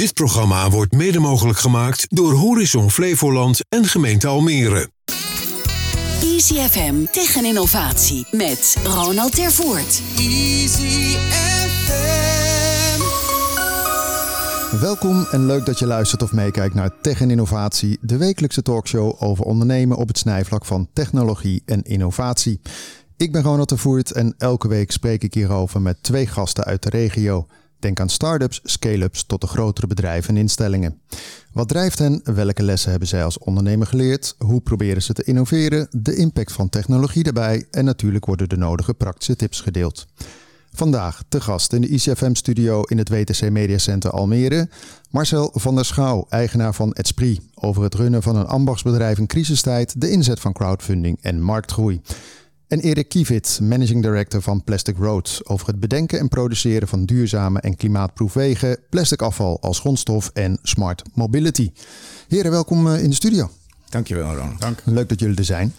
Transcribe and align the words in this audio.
Dit 0.00 0.14
programma 0.14 0.70
wordt 0.70 0.92
mede 0.92 1.18
mogelijk 1.18 1.58
gemaakt 1.58 2.06
door 2.08 2.32
Horizon 2.32 2.90
Flevoland 2.90 3.60
en 3.68 3.84
gemeente 3.84 4.26
Almere. 4.26 4.90
Easy 6.22 6.54
FM 6.54 7.04
tegen 7.12 7.44
innovatie 7.44 8.26
met 8.30 8.76
Ronald 8.84 9.34
Tervoort. 9.34 10.02
Easy 10.16 11.16
FM. 11.16 13.00
Welkom 14.80 15.26
en 15.30 15.46
leuk 15.46 15.66
dat 15.66 15.78
je 15.78 15.86
luistert 15.86 16.22
of 16.22 16.32
meekijkt 16.32 16.74
naar 16.74 17.00
Tech 17.00 17.20
en 17.20 17.30
Innovatie, 17.30 17.98
de 18.00 18.16
wekelijkse 18.16 18.62
talkshow 18.62 19.22
over 19.22 19.44
ondernemen 19.44 19.96
op 19.96 20.08
het 20.08 20.18
snijvlak 20.18 20.64
van 20.64 20.88
technologie 20.92 21.62
en 21.64 21.82
innovatie. 21.82 22.60
Ik 23.16 23.32
ben 23.32 23.42
Ronald 23.42 23.68
Tervoort 23.68 24.12
en 24.12 24.34
elke 24.38 24.68
week 24.68 24.90
spreek 24.90 25.22
ik 25.22 25.34
hierover 25.34 25.80
met 25.80 26.02
twee 26.02 26.26
gasten 26.26 26.64
uit 26.64 26.82
de 26.82 26.90
regio. 26.90 27.46
Denk 27.80 28.00
aan 28.00 28.08
start-ups, 28.08 28.60
scale-ups 28.64 29.24
tot 29.24 29.40
de 29.40 29.46
grotere 29.46 29.86
bedrijven 29.86 30.34
en 30.34 30.40
instellingen. 30.40 31.00
Wat 31.52 31.68
drijft 31.68 31.98
hen? 31.98 32.20
Welke 32.24 32.62
lessen 32.62 32.90
hebben 32.90 33.08
zij 33.08 33.24
als 33.24 33.38
ondernemer 33.38 33.86
geleerd? 33.86 34.34
Hoe 34.38 34.60
proberen 34.60 35.02
ze 35.02 35.12
te 35.12 35.22
innoveren? 35.22 35.88
De 35.90 36.14
impact 36.14 36.52
van 36.52 36.68
technologie 36.68 37.22
daarbij 37.22 37.66
en 37.70 37.84
natuurlijk 37.84 38.26
worden 38.26 38.48
de 38.48 38.56
nodige 38.56 38.94
praktische 38.94 39.36
tips 39.36 39.60
gedeeld. 39.60 40.06
Vandaag 40.72 41.22
te 41.28 41.40
gast 41.40 41.72
in 41.72 41.80
de 41.80 41.88
ICFM-studio 41.88 42.82
in 42.82 42.98
het 42.98 43.08
WTC 43.08 43.50
Media 43.50 43.78
Center 43.78 44.10
Almere. 44.10 44.68
Marcel 45.10 45.50
van 45.54 45.74
der 45.74 45.84
Schouw, 45.84 46.26
eigenaar 46.28 46.74
van 46.74 46.92
Esprit, 46.92 47.40
over 47.54 47.82
het 47.82 47.94
runnen 47.94 48.22
van 48.22 48.36
een 48.36 48.46
ambachtsbedrijf 48.46 49.18
in 49.18 49.26
crisistijd, 49.26 50.00
de 50.00 50.10
inzet 50.10 50.40
van 50.40 50.52
crowdfunding 50.52 51.18
en 51.20 51.40
marktgroei. 51.40 52.00
En 52.70 52.80
Erik 52.80 53.08
Kievit, 53.08 53.58
managing 53.62 54.02
director 54.02 54.42
van 54.42 54.64
Plastic 54.64 54.96
Roads, 54.98 55.46
over 55.46 55.66
het 55.66 55.80
bedenken 55.80 56.18
en 56.18 56.28
produceren 56.28 56.88
van 56.88 57.04
duurzame 57.04 57.60
en 57.60 57.76
klimaatproef 57.76 58.32
wegen, 58.32 58.78
plastic 58.88 59.22
afval 59.22 59.60
als 59.60 59.78
grondstof 59.78 60.30
en 60.34 60.58
smart 60.62 61.02
mobility. 61.14 61.72
Heren, 62.28 62.50
welkom 62.50 62.86
eh, 62.92 63.02
in 63.02 63.08
de 63.08 63.14
studio. 63.14 63.50
Dankjewel, 63.88 64.34
Ronald. 64.34 64.60
Dank. 64.60 64.78
Leuk 64.84 65.08
dat 65.08 65.20
jullie 65.20 65.36
er 65.36 65.44
zijn. 65.44 65.72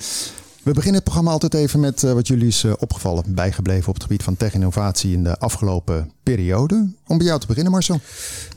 We 0.64 0.72
beginnen 0.72 0.96
het 0.96 1.04
programma 1.04 1.32
altijd 1.32 1.54
even 1.54 1.80
met 1.80 2.04
uh, 2.04 2.14
wat 2.14 2.28
jullie 2.28 2.48
is 2.48 2.64
uh, 2.64 2.74
opgevallen, 2.80 3.34
bijgebleven 3.34 3.88
op 3.88 3.94
het 3.94 4.04
gebied 4.04 4.24
van 4.24 4.38
tech-innovatie 4.38 5.14
in 5.14 5.24
de 5.24 5.38
afgelopen 5.38 6.12
periode. 6.24 6.94
Om 7.08 7.18
bij 7.18 7.28
jou 7.28 7.40
te 7.40 7.48
beginnen, 7.48 7.72
Marcel. 7.72 8.00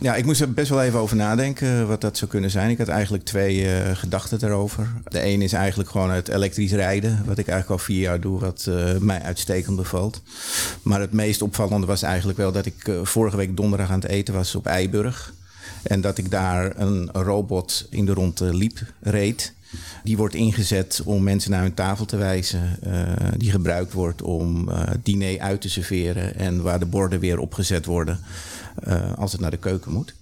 Ja, 0.01 0.15
ik 0.15 0.25
moest 0.25 0.41
er 0.41 0.53
best 0.53 0.69
wel 0.69 0.83
even 0.83 0.99
over 0.99 1.17
nadenken 1.17 1.89
wat 1.89 2.01
dat 2.01 2.17
zou 2.17 2.31
kunnen 2.31 2.51
zijn. 2.51 2.71
Ik 2.71 2.79
had 2.79 2.89
eigenlijk 2.89 3.25
twee 3.25 3.67
gedachten 3.95 4.39
daarover. 4.39 4.89
De 5.05 5.25
een 5.25 5.43
is 5.43 5.53
eigenlijk 5.53 5.91
gewoon 5.91 6.11
het 6.11 6.29
elektrisch 6.29 6.73
rijden, 6.73 7.23
wat 7.27 7.39
ik 7.39 7.49
eigenlijk 7.49 7.81
al 7.81 7.87
vier 7.87 8.01
jaar 8.01 8.21
doe, 8.21 8.41
wat 8.41 8.69
mij 9.01 9.23
uitstekend 9.23 9.77
bevalt. 9.77 10.23
Maar 10.83 11.01
het 11.01 11.13
meest 11.13 11.43
opvallende 11.43 11.87
was 11.87 12.03
eigenlijk 12.03 12.39
wel 12.39 12.53
dat 12.53 12.67
ik 12.67 12.91
vorige 13.03 13.37
week 13.37 13.57
donderdag 13.57 13.91
aan 13.91 14.01
het 14.01 14.11
eten 14.11 14.35
was 14.35 14.55
op 14.55 14.67
Eiburg. 14.67 15.33
En 15.83 16.01
dat 16.01 16.19
ik 16.19 16.31
daar 16.31 16.73
een 16.77 17.11
robot 17.13 17.87
in 17.91 18.07
de 18.07 18.13
ronde 18.13 18.55
liep, 18.55 18.93
reed. 19.01 19.54
Die 20.05 20.17
wordt 20.17 20.35
ingezet 20.35 21.03
om 21.05 21.23
mensen 21.23 21.51
naar 21.51 21.63
hun 21.63 21.75
tafel 21.75 22.05
te 22.05 22.17
wijzen. 22.17 22.79
Uh, 22.87 23.03
die 23.37 23.51
gebruikt 23.51 23.93
wordt 23.93 24.23
om 24.23 24.69
uh, 24.69 24.83
diner 25.03 25.41
uit 25.41 25.61
te 25.61 25.69
serveren. 25.69 26.37
En 26.37 26.63
waar 26.63 26.79
de 26.79 26.87
borden 26.87 27.21
weer 27.21 27.39
opgezet 27.39 27.85
worden 27.85 28.21
uh, 28.89 29.13
als 29.13 29.33
het 29.33 29.41
naar 29.41 29.51
de 29.51 29.57
keuken 29.57 29.93
moet. 29.93 30.15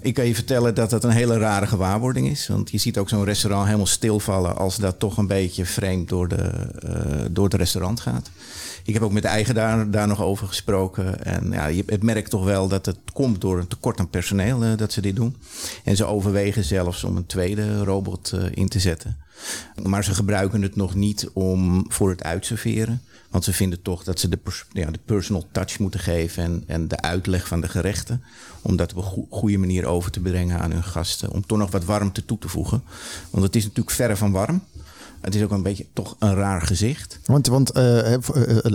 Ik 0.00 0.14
kan 0.14 0.26
je 0.26 0.34
vertellen 0.34 0.74
dat 0.74 0.90
dat 0.90 1.04
een 1.04 1.10
hele 1.10 1.38
rare 1.38 1.66
gewaarwording 1.66 2.28
is. 2.28 2.46
Want 2.46 2.70
je 2.70 2.78
ziet 2.78 2.98
ook 2.98 3.08
zo'n 3.08 3.24
restaurant 3.24 3.64
helemaal 3.64 3.86
stilvallen 3.86 4.56
als 4.56 4.76
dat 4.76 4.98
toch 4.98 5.16
een 5.16 5.26
beetje 5.26 5.64
vreemd 5.64 6.08
door, 6.08 6.28
de, 6.28 6.50
door 7.30 7.44
het 7.44 7.54
restaurant 7.54 8.00
gaat. 8.00 8.30
Ik 8.88 8.94
heb 8.94 9.02
ook 9.02 9.12
met 9.12 9.22
de 9.22 9.28
eigenaar 9.28 9.90
daar 9.90 10.06
nog 10.06 10.22
over 10.22 10.46
gesproken. 10.46 11.24
En 11.24 11.50
ja, 11.50 11.66
je, 11.66 11.82
het 11.86 12.02
merkt 12.02 12.30
toch 12.30 12.44
wel 12.44 12.68
dat 12.68 12.86
het 12.86 12.98
komt 13.12 13.40
door 13.40 13.58
een 13.58 13.66
tekort 13.66 14.00
aan 14.00 14.10
personeel 14.10 14.64
uh, 14.64 14.76
dat 14.76 14.92
ze 14.92 15.00
dit 15.00 15.16
doen. 15.16 15.36
En 15.84 15.96
ze 15.96 16.04
overwegen 16.04 16.64
zelfs 16.64 17.04
om 17.04 17.16
een 17.16 17.26
tweede 17.26 17.84
robot 17.84 18.32
uh, 18.34 18.44
in 18.50 18.68
te 18.68 18.80
zetten. 18.80 19.16
Maar 19.82 20.04
ze 20.04 20.14
gebruiken 20.14 20.62
het 20.62 20.76
nog 20.76 20.94
niet 20.94 21.28
om 21.32 21.84
voor 21.88 22.10
het 22.10 22.22
uitserveren. 22.22 23.02
Want 23.30 23.44
ze 23.44 23.52
vinden 23.52 23.82
toch 23.82 24.04
dat 24.04 24.20
ze 24.20 24.28
de, 24.28 24.38
ja, 24.72 24.90
de 24.90 25.00
personal 25.04 25.46
touch 25.52 25.78
moeten 25.78 26.00
geven 26.00 26.42
en, 26.44 26.64
en 26.66 26.88
de 26.88 27.00
uitleg 27.00 27.48
van 27.48 27.60
de 27.60 27.68
gerechten. 27.68 28.22
Om 28.62 28.76
dat 28.76 28.94
op 28.94 28.96
een 28.96 29.10
go 29.10 29.26
goede 29.30 29.58
manier 29.58 29.86
over 29.86 30.10
te 30.10 30.20
brengen 30.20 30.60
aan 30.60 30.72
hun 30.72 30.84
gasten. 30.84 31.30
Om 31.30 31.46
toch 31.46 31.58
nog 31.58 31.70
wat 31.70 31.84
warmte 31.84 32.24
toe 32.24 32.38
te 32.38 32.48
voegen. 32.48 32.82
Want 33.30 33.44
het 33.44 33.56
is 33.56 33.62
natuurlijk 33.62 33.96
verre 33.96 34.16
van 34.16 34.32
warm. 34.32 34.62
Het 35.20 35.34
is 35.34 35.42
ook 35.42 35.50
een 35.50 35.62
beetje 35.62 35.86
toch 35.92 36.16
een 36.18 36.34
raar 36.34 36.62
gezicht. 36.62 37.18
Want, 37.24 37.46
want 37.46 37.76
uh, 37.76 38.12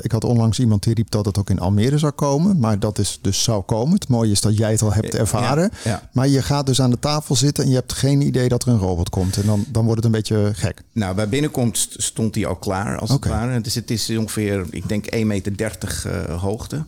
ik 0.02 0.12
had 0.12 0.24
onlangs 0.24 0.59
iemand 0.59 0.84
die 0.84 0.94
riep 0.94 1.12
dat 1.12 1.26
het 1.26 1.38
ook 1.38 1.50
in 1.50 1.59
Almere 1.59 1.98
zou 1.98 2.12
komen. 2.12 2.59
Maar 2.59 2.80
dat 2.80 3.00
is 3.00 3.20
dus 3.22 3.44
zou 3.44 3.64
komen. 3.64 3.94
Het 3.94 4.08
mooie 4.08 4.31
is 4.31 4.42
dat 4.42 4.58
jij 4.58 4.72
het 4.72 4.81
al 4.81 4.94
hebt 4.94 5.16
ervaren. 5.16 5.70
Ja, 5.84 5.92
ja. 5.92 6.09
Maar 6.12 6.28
je 6.28 6.42
gaat 6.42 6.66
dus 6.66 6.81
aan 6.81 6.90
de 6.90 7.00
tafel 7.00 7.36
zitten 7.36 7.64
en 7.64 7.70
je 7.70 7.76
hebt 7.76 7.94
geen 7.94 8.22
idee 8.22 8.50
dat 8.50 8.64
er 8.64 8.68
een 8.68 8.80
robot 8.80 9.09
komt. 9.09 9.38
En 9.38 9.46
dan, 9.46 9.66
dan 9.68 9.84
wordt 9.84 10.04
het 10.04 10.06
een 10.06 10.20
beetje 10.20 10.52
gek. 10.54 10.81
Nou, 10.92 11.16
bij 11.16 11.30
binnenkomst 11.30 11.96
stond 11.98 12.36
hij 12.36 12.46
al 12.46 12.56
klaar 12.56 13.00
als 13.00 13.12
okay. 13.12 13.31
het 13.31 13.42
ware. 13.42 13.62
Dus 13.62 13.75
het 13.75 13.92
is 13.92 14.10
ongeveer, 14.10 14.66
ik 14.70 14.90
denk 14.90 15.16
1,30 15.16 15.25
meter 15.25 16.04
uh, 16.08 16.42
hoogte. 16.42 16.84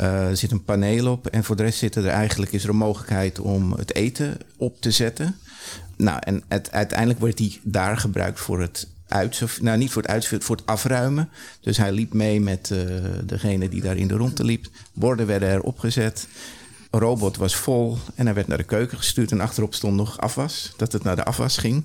Uh, 0.00 0.28
er 0.28 0.36
zit 0.36 0.50
een 0.50 0.64
paneel 0.64 1.12
op 1.12 1.26
en 1.26 1.44
voor 1.44 1.56
de 1.56 1.62
rest 1.62 1.78
zitten 1.78 2.04
er 2.04 2.10
eigenlijk 2.10 2.52
is 2.52 2.62
er 2.62 2.68
een 2.68 2.76
mogelijkheid 2.76 3.38
om 3.38 3.72
het 3.72 3.94
eten 3.94 4.36
op 4.56 4.80
te 4.80 4.90
zetten. 4.90 5.36
Nou, 5.96 6.18
en 6.20 6.42
het, 6.48 6.72
uiteindelijk 6.72 7.20
wordt 7.20 7.36
die 7.36 7.60
daar 7.62 7.96
gebruikt 7.96 8.40
voor 8.40 8.60
het 8.60 8.86
uit, 9.08 9.42
nou 9.60 9.78
niet 9.78 9.90
voor 9.90 10.02
het 10.02 10.10
uitvoeren, 10.10 10.46
voor 10.46 10.56
het 10.56 10.66
afruimen. 10.66 11.28
Dus 11.60 11.76
hij 11.76 11.92
liep 11.92 12.12
mee 12.12 12.40
met 12.40 12.70
uh, 12.72 12.80
degene 13.24 13.68
die 13.68 13.82
daar 13.82 13.96
in 13.96 14.08
de 14.08 14.16
ronde 14.16 14.44
liep. 14.44 14.66
Borden 14.92 15.26
werden 15.26 15.52
erop 15.52 15.78
gezet. 15.78 16.28
Robot 16.90 17.36
was 17.36 17.56
vol 17.56 17.98
en 18.14 18.24
hij 18.24 18.34
werd 18.34 18.46
naar 18.46 18.58
de 18.58 18.64
keuken 18.64 18.98
gestuurd. 18.98 19.30
En 19.30 19.40
achterop 19.40 19.74
stond 19.74 19.96
nog 19.96 20.20
afwas, 20.20 20.72
dat 20.76 20.92
het 20.92 21.02
naar 21.02 21.16
de 21.16 21.24
afwas 21.24 21.56
ging. 21.56 21.84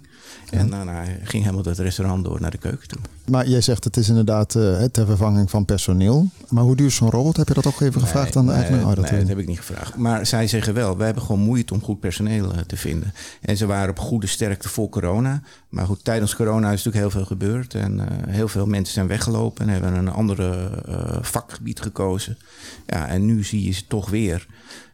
En 0.50 0.69
daarna 0.69 1.03
ging 1.24 1.44
helemaal 1.44 1.66
het 1.66 1.80
restaurant 1.80 2.24
door 2.24 2.41
naar 2.41 2.52
de 2.52 2.57
keuken 2.57 2.88
toe. 2.88 3.00
Maar 3.29 3.47
jij 3.47 3.62
zegt 3.62 3.84
het 3.84 3.97
is 3.97 4.09
inderdaad 4.09 4.56
uh, 4.56 4.84
ter 4.84 5.06
vervanging 5.06 5.50
van 5.50 5.66
personeel. 5.66 6.28
Maar 6.50 6.63
hoe 6.63 6.75
duur 6.75 6.88
is 6.88 6.95
zo'n 6.95 7.09
robot? 7.09 7.38
Heb 7.38 7.47
je 7.47 7.53
dat 7.53 7.66
ook 7.66 7.81
even 7.81 8.01
nee, 8.01 8.01
gevraagd 8.01 8.35
aan 8.35 8.45
de 8.45 8.53
nee? 8.53 8.81
Oh, 8.81 8.95
dat, 8.95 9.12
nee, 9.12 9.19
dat 9.19 9.28
heb 9.28 9.38
ik 9.38 9.47
niet 9.47 9.57
gevraagd. 9.57 9.95
Maar 9.95 10.25
zij 10.25 10.47
zeggen 10.47 10.73
wel, 10.73 10.97
we 10.97 11.03
hebben 11.03 11.23
gewoon 11.23 11.41
moeite 11.41 11.73
om 11.73 11.81
goed 11.84 12.00
personeel 12.00 12.53
uh, 12.53 12.59
te 12.59 12.78
vinden. 12.78 13.13
En 13.41 13.57
ze 13.57 13.66
waren 13.66 13.89
op 13.89 14.00
goede 14.00 14.28
sterkte 14.28 14.69
voor 14.69 14.89
corona. 14.89 15.41
Maar 15.69 15.85
goed, 15.85 16.03
tijdens 16.03 16.35
corona 16.35 16.72
is 16.72 16.84
natuurlijk 16.84 16.95
heel 16.95 17.22
veel 17.22 17.25
gebeurd. 17.25 17.73
En 17.73 17.97
uh, 17.97 18.06
heel 18.28 18.47
veel 18.47 18.66
mensen 18.66 18.94
zijn 18.94 19.07
weggelopen 19.07 19.68
en 19.68 19.73
hebben 19.73 19.94
een 19.94 20.09
andere 20.09 20.72
vakgebied 21.22 21.81
gekozen. 21.81 22.38
Ja, 22.85 23.07
en 23.07 23.25
nu 23.25 23.44
zie 23.44 23.63
je 23.63 23.72
ze 23.72 23.88
toch 23.88 24.09
weer 24.09 24.47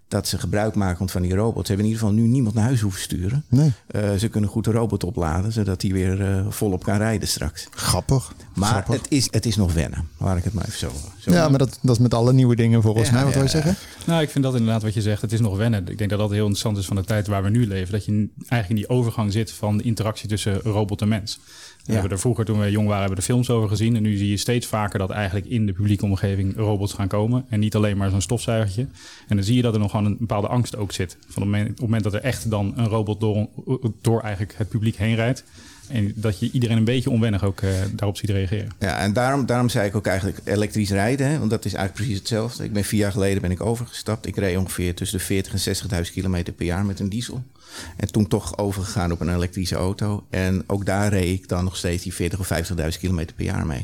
dat 0.07 0.27
ze 0.27 0.37
gebruik 0.37 0.75
maken 0.75 1.09
van 1.09 1.21
die 1.21 1.35
robots. 1.35 1.67
Ze 1.67 1.73
hebben 1.73 1.85
in 1.85 1.91
ieder 1.91 2.07
geval 2.07 2.23
nu 2.23 2.31
niemand 2.31 2.55
naar 2.55 2.63
huis 2.63 2.81
hoeven 2.81 3.01
sturen. 3.01 3.45
Nee. 3.47 3.73
Uh, 3.91 4.13
ze 4.13 4.27
kunnen 4.27 4.49
goed 4.49 4.63
de 4.63 4.71
robot 4.71 5.03
opladen, 5.03 5.51
zodat 5.51 5.81
hij 5.81 5.91
weer 5.91 6.21
uh, 6.21 6.45
volop 6.49 6.83
kan 6.83 6.97
rijden 6.97 7.27
straks. 7.27 7.67
Grappig. 7.71 8.24
Maar 8.53 8.69
Grappig. 8.69 8.95
Het, 8.95 9.11
is, 9.11 9.27
het 9.31 9.45
is 9.45 9.55
nog 9.55 9.73
wennen, 9.73 10.07
waar 10.17 10.37
ik 10.37 10.43
het 10.43 10.53
maar 10.53 10.65
even 10.65 10.79
zo... 10.79 10.91
zo 11.17 11.31
ja, 11.31 11.49
maar 11.49 11.59
dat, 11.59 11.79
dat 11.81 11.95
is 11.95 12.01
met 12.01 12.13
alle 12.13 12.33
nieuwe 12.33 12.55
dingen 12.55 12.81
volgens 12.81 13.07
Ja, 13.07 13.13
mij. 13.13 13.23
Wat 13.23 13.33
ja, 13.33 13.37
wil 13.37 13.47
je 13.47 13.53
zeggen? 13.53 13.75
Nou, 14.05 14.21
ik 14.21 14.29
vind 14.29 14.43
dat 14.43 14.53
inderdaad 14.55 14.83
wat 14.83 14.93
je 14.93 15.01
zegt. 15.01 15.21
Het 15.21 15.31
is 15.33 15.39
nog 15.39 15.57
wennen. 15.57 15.87
Ik 15.87 15.97
denk 15.97 16.09
dat 16.09 16.19
dat 16.19 16.29
heel 16.29 16.39
interessant 16.39 16.77
is 16.77 16.85
van 16.85 16.95
de 16.95 17.03
tijd 17.03 17.27
waar 17.27 17.43
we 17.43 17.49
nu 17.49 17.67
leven. 17.67 17.91
Dat 17.91 18.05
je 18.05 18.29
eigenlijk 18.37 18.69
in 18.69 18.75
die 18.75 18.89
overgang 18.89 19.31
zit 19.31 19.51
van 19.51 19.77
de 19.77 19.83
interactie 19.83 20.29
tussen 20.29 20.59
robot 20.61 21.01
en 21.01 21.07
mens. 21.07 21.39
We 21.85 21.91
Ja. 21.91 21.99
hebben 21.99 22.11
er 22.17 22.19
vroeger, 22.23 22.45
toen 22.45 22.59
we 22.59 22.71
jong 22.71 22.87
waren, 22.87 22.99
hebben 23.01 23.17
we 23.17 23.23
er 23.23 23.29
films 23.33 23.49
over 23.49 23.69
gezien. 23.69 23.95
En 23.95 24.01
nu 24.01 24.17
zie 24.17 24.29
je 24.29 24.37
steeds 24.37 24.67
vaker 24.67 24.99
dat 24.99 25.09
eigenlijk 25.09 25.45
in 25.45 25.65
de 25.65 25.73
publieke 25.73 26.05
omgeving 26.05 26.55
robots 26.55 26.93
gaan 26.93 27.07
komen. 27.07 27.45
En 27.49 27.59
niet 27.59 27.75
alleen 27.75 27.97
maar 27.97 28.09
zo'n 28.09 28.21
stofzuigertje. 28.21 28.87
En 29.27 29.35
dan 29.35 29.45
zie 29.45 29.55
je 29.55 29.61
dat 29.61 29.73
er 29.73 29.79
nog 29.79 29.91
gewoon 29.91 30.05
een 30.05 30.17
bepaalde 30.19 30.47
angst 30.47 30.77
ook 30.77 30.91
zit. 30.91 31.17
Van 31.19 31.27
op, 31.27 31.35
het 31.35 31.43
moment, 31.43 31.63
op 31.69 31.75
het 31.75 31.79
moment 31.85 32.03
dat 32.03 32.13
er 32.13 32.21
echt 32.21 32.49
dan 32.49 32.73
een 32.75 32.87
robot 32.87 33.19
door, 33.19 33.47
door 34.01 34.21
eigenlijk 34.21 34.53
het 34.57 34.69
publiek 34.69 34.95
heen 34.95 35.15
rijdt. 35.15 35.43
En 35.87 36.11
dat 36.15 36.39
je 36.39 36.49
iedereen 36.51 36.77
een 36.77 36.83
beetje 36.83 37.09
onwennig 37.09 37.43
ook 37.43 37.61
eh, 37.61 37.69
daarop 37.95 38.17
ziet 38.17 38.29
reageren. 38.29 38.69
Ja, 38.79 38.97
en 38.97 39.13
daarom, 39.13 39.45
daarom 39.45 39.69
zei 39.69 39.87
ik 39.87 39.95
ook 39.95 40.05
eigenlijk 40.07 40.39
elektrisch 40.43 40.89
rijden. 40.89 41.27
Hè, 41.27 41.37
want 41.39 41.49
dat 41.49 41.65
is 41.65 41.73
eigenlijk 41.73 42.03
precies 42.05 42.19
hetzelfde. 42.19 42.63
Ik 42.63 42.73
ben 42.73 42.83
vier 42.83 42.99
jaar 42.99 43.11
geleden 43.11 43.41
ben 43.41 43.51
ik 43.51 43.61
overgestapt. 43.61 44.25
Ik 44.25 44.35
reed 44.35 44.57
ongeveer 44.57 44.95
tussen 44.95 45.17
de 45.17 45.23
40 45.23 45.65
en 45.65 46.03
60.000 46.05 46.11
kilometer 46.13 46.53
per 46.53 46.65
jaar 46.65 46.85
met 46.85 46.99
een 46.99 47.09
diesel. 47.09 47.43
En 47.97 48.11
toen 48.11 48.27
toch 48.27 48.57
overgegaan 48.57 49.11
op 49.11 49.19
een 49.19 49.35
elektrische 49.35 49.75
auto. 49.75 50.25
En 50.29 50.63
ook 50.67 50.85
daar 50.85 51.09
reed 51.09 51.39
ik 51.39 51.47
dan 51.47 51.63
nog 51.63 51.77
steeds 51.77 52.03
die 52.03 52.13
40 52.13 52.39
of 52.39 52.53
50.000 52.69 52.99
kilometer 52.99 53.35
per 53.35 53.45
jaar 53.45 53.65
mee. 53.65 53.83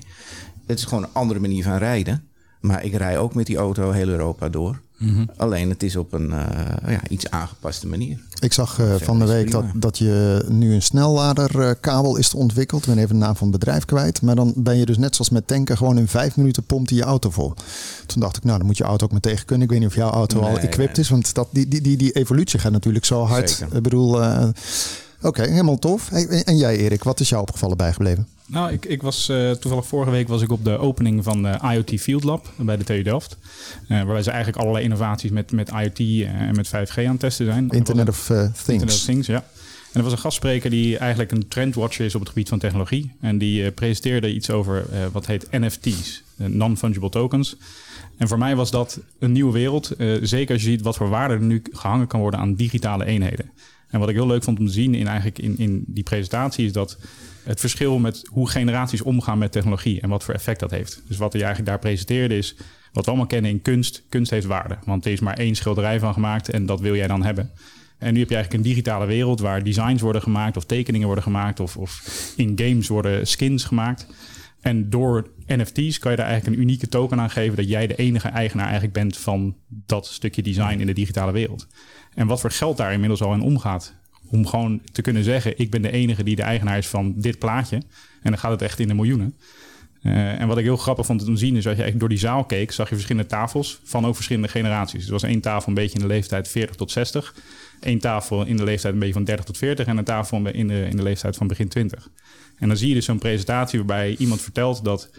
Het 0.66 0.80
is 0.80 0.86
gewoon 0.86 1.04
een 1.04 1.14
andere 1.14 1.40
manier 1.40 1.64
van 1.64 1.78
rijden. 1.78 2.26
Maar 2.62 2.84
ik 2.84 2.94
rij 2.94 3.18
ook 3.18 3.36
met 3.36 3.46
die 3.46 3.58
auto 3.58 3.92
heel 3.92 4.08
Europa 4.08 4.50
door. 4.50 4.82
Alleen 5.38 5.70
het 5.70 5.84
is 5.84 5.96
op 5.96 6.14
een 6.14 6.32
eh, 6.32 6.92
ja, 6.92 7.00
iets 7.10 7.30
aangepaste 7.30 7.88
manier. 7.88 8.20
Ik 8.40 8.54
zag 8.54 8.80
eh, 8.80 8.96
van 8.96 9.20
de 9.20 9.26
week 9.26 9.52
dat, 9.52 9.66
dat 9.76 9.98
je 9.98 10.46
nu 10.50 10.74
een 10.74 10.82
snelladerkabel 10.82 12.16
is 12.18 12.34
ontwikkeld. 12.34 12.82
Ik 12.82 12.94
ben 12.94 12.98
even 12.98 13.20
de 13.20 13.26
naam 13.26 13.36
van 13.36 13.48
het 13.48 13.60
bedrijf 13.60 13.86
kwijt. 13.86 14.22
Maar 14.22 14.36
dan 14.36 14.54
ben 14.56 14.78
je 14.78 14.86
dus 14.86 14.98
net 14.98 15.16
zoals 15.16 15.30
met 15.30 15.48
tanken 15.48 15.78
gewoon 15.78 15.98
in 15.98 16.08
vijf 16.08 16.36
minuten 16.38 16.64
pompt 16.64 16.90
hij 16.90 17.00
je 17.00 17.06
auto 17.06 17.30
vol. 17.30 17.54
Toen 18.06 18.22
dacht 18.22 18.38
ik, 18.38 18.44
nou 18.44 18.58
dan 18.58 18.68
moet 18.68 18.78
je 18.78 18.84
auto 18.84 19.06
ook 19.06 19.12
maar 19.12 19.22
tegen 19.22 19.46
kunnen. 19.46 19.66
Ik 19.66 19.72
weet 19.72 19.80
niet 19.80 19.90
of 19.90 19.96
jouw 19.96 20.12
auto 20.12 20.40
al 20.40 20.58
equipped 20.58 20.96
nee. 20.96 21.06
is. 21.06 21.10
Want 21.10 21.34
dat, 21.34 21.48
die, 21.52 21.68
die, 21.68 21.82
die, 21.82 21.98
die 21.98 22.12
evolutie 22.12 22.60
gaat 22.60 22.72
natuurlijk 22.72 23.06
zo 23.06 23.26
hard. 23.26 23.50
Zeker. 23.50 23.76
Ik 23.76 23.84
bedoel, 23.84 24.22
eh, 24.22 24.48
oké, 25.22 25.42
helemaal 25.42 25.80
tof. 25.80 26.10
Hey, 26.10 26.44
en 26.44 26.58
jij 26.58 26.78
Erik, 26.78 27.04
wat 27.04 27.20
is 27.20 27.30
jou 27.30 27.42
opgevallen 27.42 27.78
bijgebleven? 27.78 28.28
Nou, 28.52 28.72
ik, 28.72 28.86
ik 28.86 29.02
was 29.02 29.30
uh, 29.30 29.52
toevallig 29.52 29.88
vorige 29.88 30.12
week 30.12 30.28
was 30.28 30.42
ik 30.42 30.52
op 30.52 30.64
de 30.64 30.78
opening 30.78 31.24
van 31.24 31.44
de 31.44 31.60
IoT 31.74 32.02
Field 32.02 32.24
Lab 32.24 32.54
bij 32.58 32.78
de 32.78 32.84
TU 32.84 33.02
Delft. 33.02 33.38
Uh, 33.84 33.88
waarbij 33.88 34.24
ze 34.24 34.30
eigenlijk 34.30 34.62
allerlei 34.62 34.84
innovaties 34.84 35.32
met, 35.32 35.52
met 35.52 35.70
IoT 35.70 36.28
en 36.28 36.56
met 36.56 36.68
5G 36.68 36.98
aan 36.98 37.06
het 37.06 37.20
testen 37.20 37.46
zijn. 37.46 37.70
Internet 37.70 38.10
of 38.10 38.30
uh, 38.30 38.38
Things. 38.38 38.68
Internet 38.68 38.96
of 38.96 39.02
Things, 39.02 39.28
ja. 39.28 39.46
En 39.92 39.98
er 39.98 40.04
was 40.04 40.12
een 40.12 40.18
gastspreker 40.18 40.70
die 40.70 40.98
eigenlijk 40.98 41.32
een 41.32 41.48
trendwatcher 41.48 42.06
is 42.06 42.16
op 42.16 42.20
het 42.20 42.30
gebied 42.30 42.50
van 42.50 42.60
technologie. 42.60 43.12
En 43.22 43.38
die 43.38 43.72
presenteerde 43.72 44.34
iets 44.34 44.50
over 44.50 44.86
wat 45.12 45.26
heet 45.26 45.52
NFT's, 45.52 46.24
non-fungible 46.36 47.10
tokens. 47.10 47.56
En 48.22 48.28
voor 48.28 48.38
mij 48.38 48.56
was 48.56 48.72
dat 48.72 49.00
een 49.20 49.32
nieuwe 49.32 49.54
wereld. 49.54 49.92
zeker 50.22 50.54
als 50.54 50.64
je 50.64 50.70
ziet 50.70 50.82
wat 50.82 50.96
voor 50.96 51.10
waarde 51.10 51.34
er 51.34 51.42
nu 51.42 51.62
gehangen 51.72 52.08
kan 52.08 52.20
worden 52.20 52.40
aan 52.40 52.56
digitale 52.56 53.06
eenheden. 53.06 53.52
En 53.88 54.00
wat 54.00 54.10
ik 54.10 54.16
heel 54.16 54.28
leuk 54.28 54.44
vond 54.44 54.60
om 54.60 54.66
te 54.66 54.72
zien 54.72 54.96
in, 54.96 55.08
eigenlijk 55.08 55.40
in, 55.40 55.58
in 55.58 55.84
die 55.88 56.04
presentatie 56.04 56.66
is 56.66 56.72
dat 56.72 56.98
het 57.44 57.60
verschil 57.60 58.00
met 58.00 58.28
hoe 58.32 58.50
generaties 58.50 59.02
omgaan 59.02 59.38
met 59.38 59.52
technologie 59.52 60.02
en 60.02 60.10
wat 60.10 60.24
voor 60.24 60.34
effect 60.34 60.60
dat 60.60 60.72
heeft. 60.72 61.04
Dus 61.08 61.18
wat 61.18 61.34
hij 61.34 61.42
eigenlijk 61.42 61.72
daar 61.72 61.80
presenteerde 61.80 62.38
is 62.38 62.56
wat 62.94 63.04
we 63.04 63.10
allemaal 63.10 63.28
kennen 63.30 63.52
in 63.52 63.62
kunst. 63.62 64.04
Kunst 64.10 64.32
heeft 64.32 64.46
waarde, 64.46 64.78
want 64.86 65.06
er 65.06 65.12
is 65.12 65.20
maar 65.20 65.38
één 65.38 65.56
schilderij 65.56 66.00
van 66.00 66.14
gemaakt 66.14 66.50
en 66.50 66.66
dat 66.66 66.80
wil 66.80 66.96
jij 66.96 67.08
dan 67.08 67.24
hebben. 67.24 67.52
En 67.98 68.14
nu 68.14 68.20
heb 68.20 68.30
je 68.30 68.36
eigenlijk 68.36 68.64
een 68.64 68.70
digitale 68.70 69.06
wereld 69.06 69.40
waar 69.40 69.64
designs 69.64 70.02
worden 70.02 70.22
gemaakt 70.22 70.58
of 70.58 70.66
tekeningen 70.66 71.06
worden 71.06 71.24
gemaakt 71.24 71.60
of, 71.60 71.78
of 71.78 72.04
in 72.38 72.54
games 72.56 72.88
worden 72.88 73.28
skins 73.28 73.64
gemaakt. 73.64 74.08
En 74.62 74.90
door 74.90 75.30
NFT's 75.48 76.00
kan 76.00 76.12
je 76.12 76.18
daar 76.18 76.28
eigenlijk 76.28 76.56
een 76.56 76.62
unieke 76.62 76.88
token 76.88 77.20
aan 77.20 77.30
geven 77.30 77.56
dat 77.56 77.70
jij 77.70 77.88
de 77.88 77.96
enige 77.96 78.28
eigenaar 78.28 78.66
eigenlijk 78.66 78.94
bent 78.94 79.18
van 79.18 79.56
dat 79.68 80.06
stukje 80.06 80.42
design 80.42 80.80
in 80.80 80.86
de 80.86 80.94
digitale 80.94 81.32
wereld. 81.32 81.68
En 82.14 82.28
wat 82.28 82.42
voor 82.42 82.52
geld 82.52 82.78
daar 82.78 82.94
inmiddels 82.94 83.22
al 83.22 83.34
in 83.34 83.42
omgaat. 83.42 83.94
Om 84.30 84.48
gewoon 84.48 84.82
te 84.92 85.02
kunnen 85.02 85.24
zeggen, 85.24 85.60
ik 85.60 85.72
ben 85.72 85.82
de 85.82 85.92
enige 85.92 86.24
die 86.24 86.36
de 86.36 86.42
eigenaar 86.42 86.78
is 86.78 86.88
van 86.88 87.14
dit 87.18 87.40
plaatje. 87.40 87.76
En 88.22 88.32
dan 88.32 88.38
gaat 88.38 88.52
het 88.52 88.62
echt 88.62 88.80
in 88.80 88.88
de 88.88 88.94
miljoenen. 88.94 89.36
Uh, 90.04 90.42
en 90.42 90.48
wat 90.48 90.58
ik 90.58 90.64
heel 90.64 90.78
grappig 90.78 91.06
vond 91.06 91.26
te 91.26 91.38
zien 91.38 91.56
is, 91.56 91.68
als 91.68 91.76
je 91.76 91.82
eigenlijk 91.82 92.00
door 92.00 92.10
die 92.10 92.18
zaal 92.18 92.44
keek, 92.44 92.72
zag 92.72 92.90
je 92.90 92.96
verschillende 92.96 93.30
tafels 93.30 93.80
van 93.84 94.06
ook 94.06 94.16
verschillende 94.16 94.48
generaties. 94.48 95.06
Er 95.06 95.12
was 95.12 95.24
één 95.24 95.42
tafel 95.42 95.68
een 95.68 95.74
beetje 95.74 95.96
in 95.96 96.02
de 96.02 96.08
leeftijd 96.08 96.48
40 96.48 96.76
tot 96.76 96.92
60. 96.92 97.36
Eén 97.80 98.00
tafel 98.00 98.46
in 98.46 98.58
de 98.58 98.64
leeftijd 98.64 98.94
een 98.94 99.00
beetje 99.00 99.14
van 99.14 99.24
30 99.24 99.46
tot 99.46 99.58
40 99.58 99.88
en 99.88 99.98
een 99.98 100.04
tafel 100.04 100.48
in 100.48 100.68
de, 100.68 100.88
in 100.90 100.96
de 100.96 101.04
leeftijd 101.04 101.36
van 101.36 101.48
begin 101.48 101.68
20. 101.68 102.10
En 102.62 102.68
dan 102.68 102.78
zie 102.78 102.88
je 102.88 102.94
dus 102.94 103.06
zo'n 103.06 103.18
presentatie 103.18 103.78
waarbij 103.78 104.16
iemand 104.18 104.42
vertelt 104.42 104.84
dat 104.84 105.10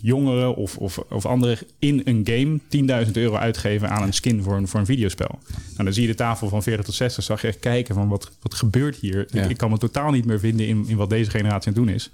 jongeren 0.00 0.56
of, 0.56 0.76
of, 0.76 0.98
of 0.98 1.26
anderen 1.26 1.58
in 1.78 2.02
een 2.04 2.20
game 2.24 3.04
10.000 3.06 3.12
euro 3.12 3.36
uitgeven 3.36 3.90
aan 3.90 4.02
een 4.02 4.12
skin 4.12 4.42
voor 4.42 4.56
een, 4.56 4.68
voor 4.68 4.80
een 4.80 4.86
videospel. 4.86 5.38
Nou, 5.48 5.84
dan 5.84 5.92
zie 5.92 6.02
je 6.02 6.08
de 6.08 6.14
tafel 6.14 6.48
van 6.48 6.62
40 6.62 6.84
tot 6.84 6.94
60, 6.94 7.24
zag 7.24 7.40
je 7.40 7.46
echt 7.46 7.58
kijken 7.58 7.94
van 7.94 8.08
wat, 8.08 8.30
wat 8.42 8.54
gebeurt 8.54 8.96
hier. 8.96 9.26
Ik, 9.30 9.50
ik, 9.50 9.56
kan 9.56 9.70
me 9.70 9.78
totaal 9.78 10.10
niet 10.10 10.24
meer 10.24 10.38
vinden 10.38 10.66
in, 10.66 10.84
in 10.88 10.96
wat 10.96 11.10
deze 11.10 11.30
generatie 11.30 11.68
aan 11.68 11.78
het 11.78 11.84
doen 11.84 11.94
is. 11.94 12.10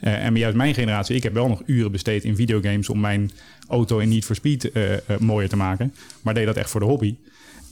Uh, 0.00 0.24
en 0.24 0.36
juist 0.36 0.56
mijn 0.56 0.74
generatie, 0.74 1.16
ik 1.16 1.22
heb 1.22 1.32
wel 1.32 1.48
nog 1.48 1.62
uren 1.66 1.92
besteed 1.92 2.24
in 2.24 2.36
videogames 2.36 2.88
om 2.88 3.00
mijn 3.00 3.30
auto 3.68 3.98
in 3.98 4.08
Need 4.08 4.24
for 4.24 4.34
Speed 4.34 4.70
uh, 4.72 4.92
uh, 4.92 4.98
mooier 5.18 5.48
te 5.48 5.56
maken. 5.56 5.94
Maar 6.22 6.34
deed 6.34 6.46
dat 6.46 6.56
echt 6.56 6.70
voor 6.70 6.80
de 6.80 6.86
hobby. 6.86 7.16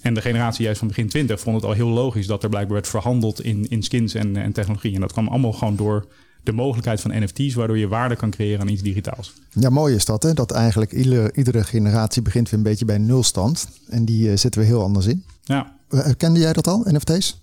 En 0.03 0.15
de 0.15 0.21
generatie 0.21 0.65
juist 0.65 0.79
van 0.79 0.89
begin 0.89 1.09
20 1.09 1.41
vond 1.41 1.57
het 1.57 1.65
al 1.65 1.73
heel 1.73 1.89
logisch 1.89 2.27
dat 2.27 2.43
er 2.43 2.49
blijkbaar 2.49 2.75
werd 2.75 2.89
verhandeld 2.89 3.43
in, 3.43 3.67
in 3.69 3.83
skins 3.83 4.15
en, 4.15 4.37
en 4.37 4.53
technologie. 4.53 4.95
En 4.95 5.01
dat 5.01 5.13
kwam 5.13 5.29
allemaal 5.29 5.53
gewoon 5.53 5.77
door 5.77 6.07
de 6.43 6.53
mogelijkheid 6.53 7.01
van 7.01 7.23
NFT's, 7.23 7.55
waardoor 7.55 7.79
je 7.79 7.89
waarde 7.89 8.17
kan 8.17 8.31
creëren 8.31 8.61
aan 8.61 8.69
iets 8.69 8.83
digitaals. 8.83 9.33
Ja, 9.51 9.71
mooi 9.71 9.95
is 9.95 10.05
dat, 10.05 10.23
hè? 10.23 10.35
dat 10.35 10.51
eigenlijk 10.51 10.93
iedere, 10.93 11.33
iedere 11.35 11.65
generatie 11.65 12.23
begint 12.23 12.51
weer 12.51 12.59
een 12.59 12.65
beetje 12.65 12.85
bij 12.85 12.99
nulstand. 12.99 13.69
En 13.89 14.05
die 14.05 14.29
uh, 14.29 14.37
zetten 14.37 14.61
we 14.61 14.67
heel 14.67 14.83
anders 14.83 15.07
in. 15.07 15.25
Ja. 15.43 15.73
Kende 16.17 16.41
jij 16.41 16.53
dat 16.53 16.67
al, 16.67 16.85
NFT's? 16.85 17.41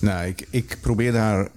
Nou, 0.00 0.26
ik, 0.26 0.46
ik 0.50 0.78
probeer 0.80 1.12
daar 1.12 1.48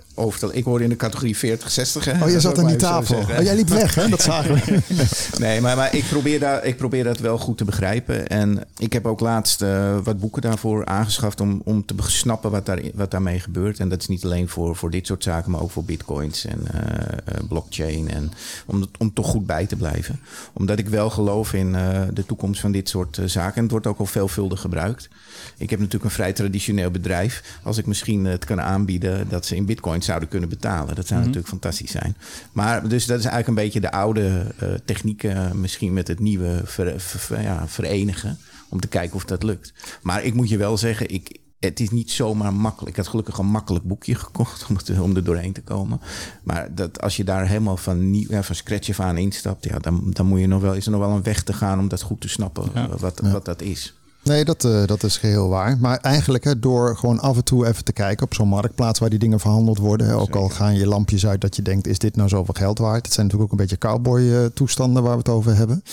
Ik 0.51 0.63
hoorde 0.63 0.83
in 0.83 0.89
de 0.89 0.95
categorie 0.95 1.37
40, 1.37 1.71
60. 1.71 2.05
Hè? 2.05 2.23
Oh, 2.23 2.29
je 2.29 2.39
zat 2.39 2.59
aan 2.59 2.67
die 2.67 2.75
tafel. 2.75 3.17
Oh, 3.17 3.41
jij 3.41 3.55
liep 3.55 3.69
weg, 3.69 3.95
hè? 3.95 4.09
Dat 4.09 4.21
zagen 4.21 4.53
we. 4.53 4.79
nee, 5.45 5.61
maar, 5.61 5.75
maar 5.75 5.95
ik, 5.95 6.03
probeer 6.03 6.39
daar, 6.39 6.65
ik 6.65 6.77
probeer 6.77 7.03
dat 7.03 7.19
wel 7.19 7.37
goed 7.37 7.57
te 7.57 7.65
begrijpen. 7.65 8.27
En 8.27 8.63
ik 8.77 8.93
heb 8.93 9.05
ook 9.05 9.19
laatst 9.19 9.61
uh, 9.61 9.97
wat 10.03 10.19
boeken 10.19 10.41
daarvoor 10.41 10.85
aangeschaft 10.85 11.41
om, 11.41 11.61
om 11.63 11.85
te 11.85 11.95
snappen 12.05 12.51
wat, 12.51 12.65
daar, 12.65 12.79
wat 12.93 13.11
daarmee 13.11 13.39
gebeurt. 13.39 13.79
En 13.79 13.89
dat 13.89 14.01
is 14.01 14.07
niet 14.07 14.23
alleen 14.23 14.49
voor, 14.49 14.75
voor 14.75 14.91
dit 14.91 15.07
soort 15.07 15.23
zaken, 15.23 15.51
maar 15.51 15.61
ook 15.61 15.71
voor 15.71 15.83
bitcoins 15.83 16.45
en 16.45 16.59
uh, 16.75 17.47
blockchain. 17.47 18.09
En 18.09 18.31
om, 18.65 18.85
om 18.97 19.13
toch 19.13 19.27
goed 19.27 19.45
bij 19.45 19.65
te 19.65 19.75
blijven. 19.75 20.19
Omdat 20.53 20.79
ik 20.79 20.89
wel 20.89 21.09
geloof 21.09 21.53
in 21.53 21.67
uh, 21.67 22.01
de 22.13 22.25
toekomst 22.25 22.61
van 22.61 22.71
dit 22.71 22.89
soort 22.89 23.19
zaken. 23.25 23.55
En 23.55 23.61
het 23.61 23.71
wordt 23.71 23.87
ook 23.87 23.99
al 23.99 24.05
veelvuldig 24.05 24.61
gebruikt. 24.61 25.09
Ik 25.57 25.69
heb 25.69 25.79
natuurlijk 25.79 26.05
een 26.05 26.11
vrij 26.11 26.33
traditioneel 26.33 26.91
bedrijf. 26.91 27.59
Als 27.63 27.77
ik 27.77 27.85
misschien 27.85 28.25
het 28.25 28.45
kan 28.45 28.61
aanbieden 28.61 29.29
dat 29.29 29.45
ze 29.45 29.55
in 29.55 29.65
bitcoins 29.65 30.04
zouden 30.05 30.29
kunnen 30.29 30.49
betalen. 30.49 30.95
Dat 30.95 31.07
zou 31.07 31.19
mhm. 31.19 31.29
natuurlijk 31.29 31.47
fantastisch 31.47 31.91
zijn. 31.91 32.15
Maar 32.51 32.87
dus 32.87 33.05
dat 33.05 33.19
is 33.19 33.25
eigenlijk 33.25 33.47
een 33.47 33.63
beetje 33.63 33.79
de 33.79 33.91
oude 33.91 34.45
uh, 34.63 34.69
technieken, 34.85 35.59
misschien 35.59 35.93
met 35.93 36.07
het 36.07 36.19
nieuwe 36.19 36.61
ver, 36.63 37.41
ja, 37.41 37.67
verenigen. 37.67 38.37
Om 38.69 38.79
te 38.79 38.87
kijken 38.87 39.15
of 39.15 39.25
dat 39.25 39.43
lukt. 39.43 39.73
Maar 40.01 40.23
ik 40.23 40.33
moet 40.33 40.49
je 40.49 40.57
wel 40.57 40.77
zeggen, 40.77 41.09
ik, 41.09 41.39
het 41.59 41.79
is 41.79 41.89
niet 41.89 42.11
zomaar 42.11 42.53
makkelijk. 42.53 42.89
Ik 42.89 42.95
had 42.95 43.07
gelukkig 43.07 43.37
een 43.37 43.45
makkelijk 43.45 43.85
boekje 43.85 44.15
gekocht 44.25 44.65
om, 44.69 44.75
het, 44.75 44.99
om 44.99 45.15
er 45.15 45.23
doorheen 45.23 45.53
te 45.53 45.61
komen. 45.61 46.01
Maar 46.43 46.75
dat, 46.75 47.01
als 47.01 47.15
je 47.15 47.23
daar 47.23 47.47
helemaal 47.47 47.77
van, 47.77 48.09
nieuw, 48.09 48.29
ja, 48.29 48.43
van 48.43 48.55
scratch 48.55 48.89
af 48.89 48.99
aan 48.99 49.17
instapt, 49.17 49.63
ja, 49.63 49.79
dan, 49.79 50.11
dan 50.11 50.25
moet 50.25 50.39
je 50.39 50.47
nog 50.47 50.61
wel, 50.61 50.73
is 50.73 50.85
er 50.85 50.91
nog 50.91 50.99
wel 50.99 51.15
een 51.15 51.23
weg 51.23 51.43
te 51.43 51.53
gaan 51.53 51.79
om 51.79 51.87
dat 51.87 52.01
goed 52.01 52.21
te 52.21 52.29
snappen, 52.29 52.97
wat, 52.99 53.19
wat 53.19 53.45
dat 53.45 53.61
is. 53.61 53.93
Nee, 54.25 54.45
dat, 54.45 54.63
uh, 54.63 54.85
dat 54.85 55.03
is 55.03 55.17
geheel 55.17 55.49
waar. 55.49 55.77
Maar 55.79 55.97
eigenlijk 55.97 56.43
hè, 56.43 56.59
door 56.59 56.97
gewoon 56.97 57.19
af 57.19 57.35
en 57.35 57.43
toe 57.43 57.67
even 57.67 57.83
te 57.83 57.93
kijken 57.93 58.25
op 58.25 58.33
zo'n 58.33 58.47
marktplaats 58.47 58.99
waar 58.99 59.09
die 59.09 59.19
dingen 59.19 59.39
verhandeld 59.39 59.77
worden. 59.77 60.07
Hè, 60.07 60.15
ook 60.15 60.35
al 60.35 60.49
gaan 60.49 60.75
je 60.75 60.87
lampjes 60.87 61.27
uit 61.27 61.41
dat 61.41 61.55
je 61.55 61.61
denkt, 61.61 61.87
is 61.87 61.99
dit 61.99 62.15
nou 62.15 62.29
zoveel 62.29 62.53
geld 62.57 62.77
waard? 62.77 63.05
Het 63.05 63.13
zijn 63.13 63.25
natuurlijk 63.25 63.53
ook 63.53 63.59
een 63.59 63.65
beetje 63.65 63.87
cowboy 63.87 64.21
uh, 64.21 64.45
toestanden 64.45 65.03
waar 65.03 65.11
we 65.11 65.17
het 65.17 65.29
over 65.29 65.55
hebben. 65.55 65.83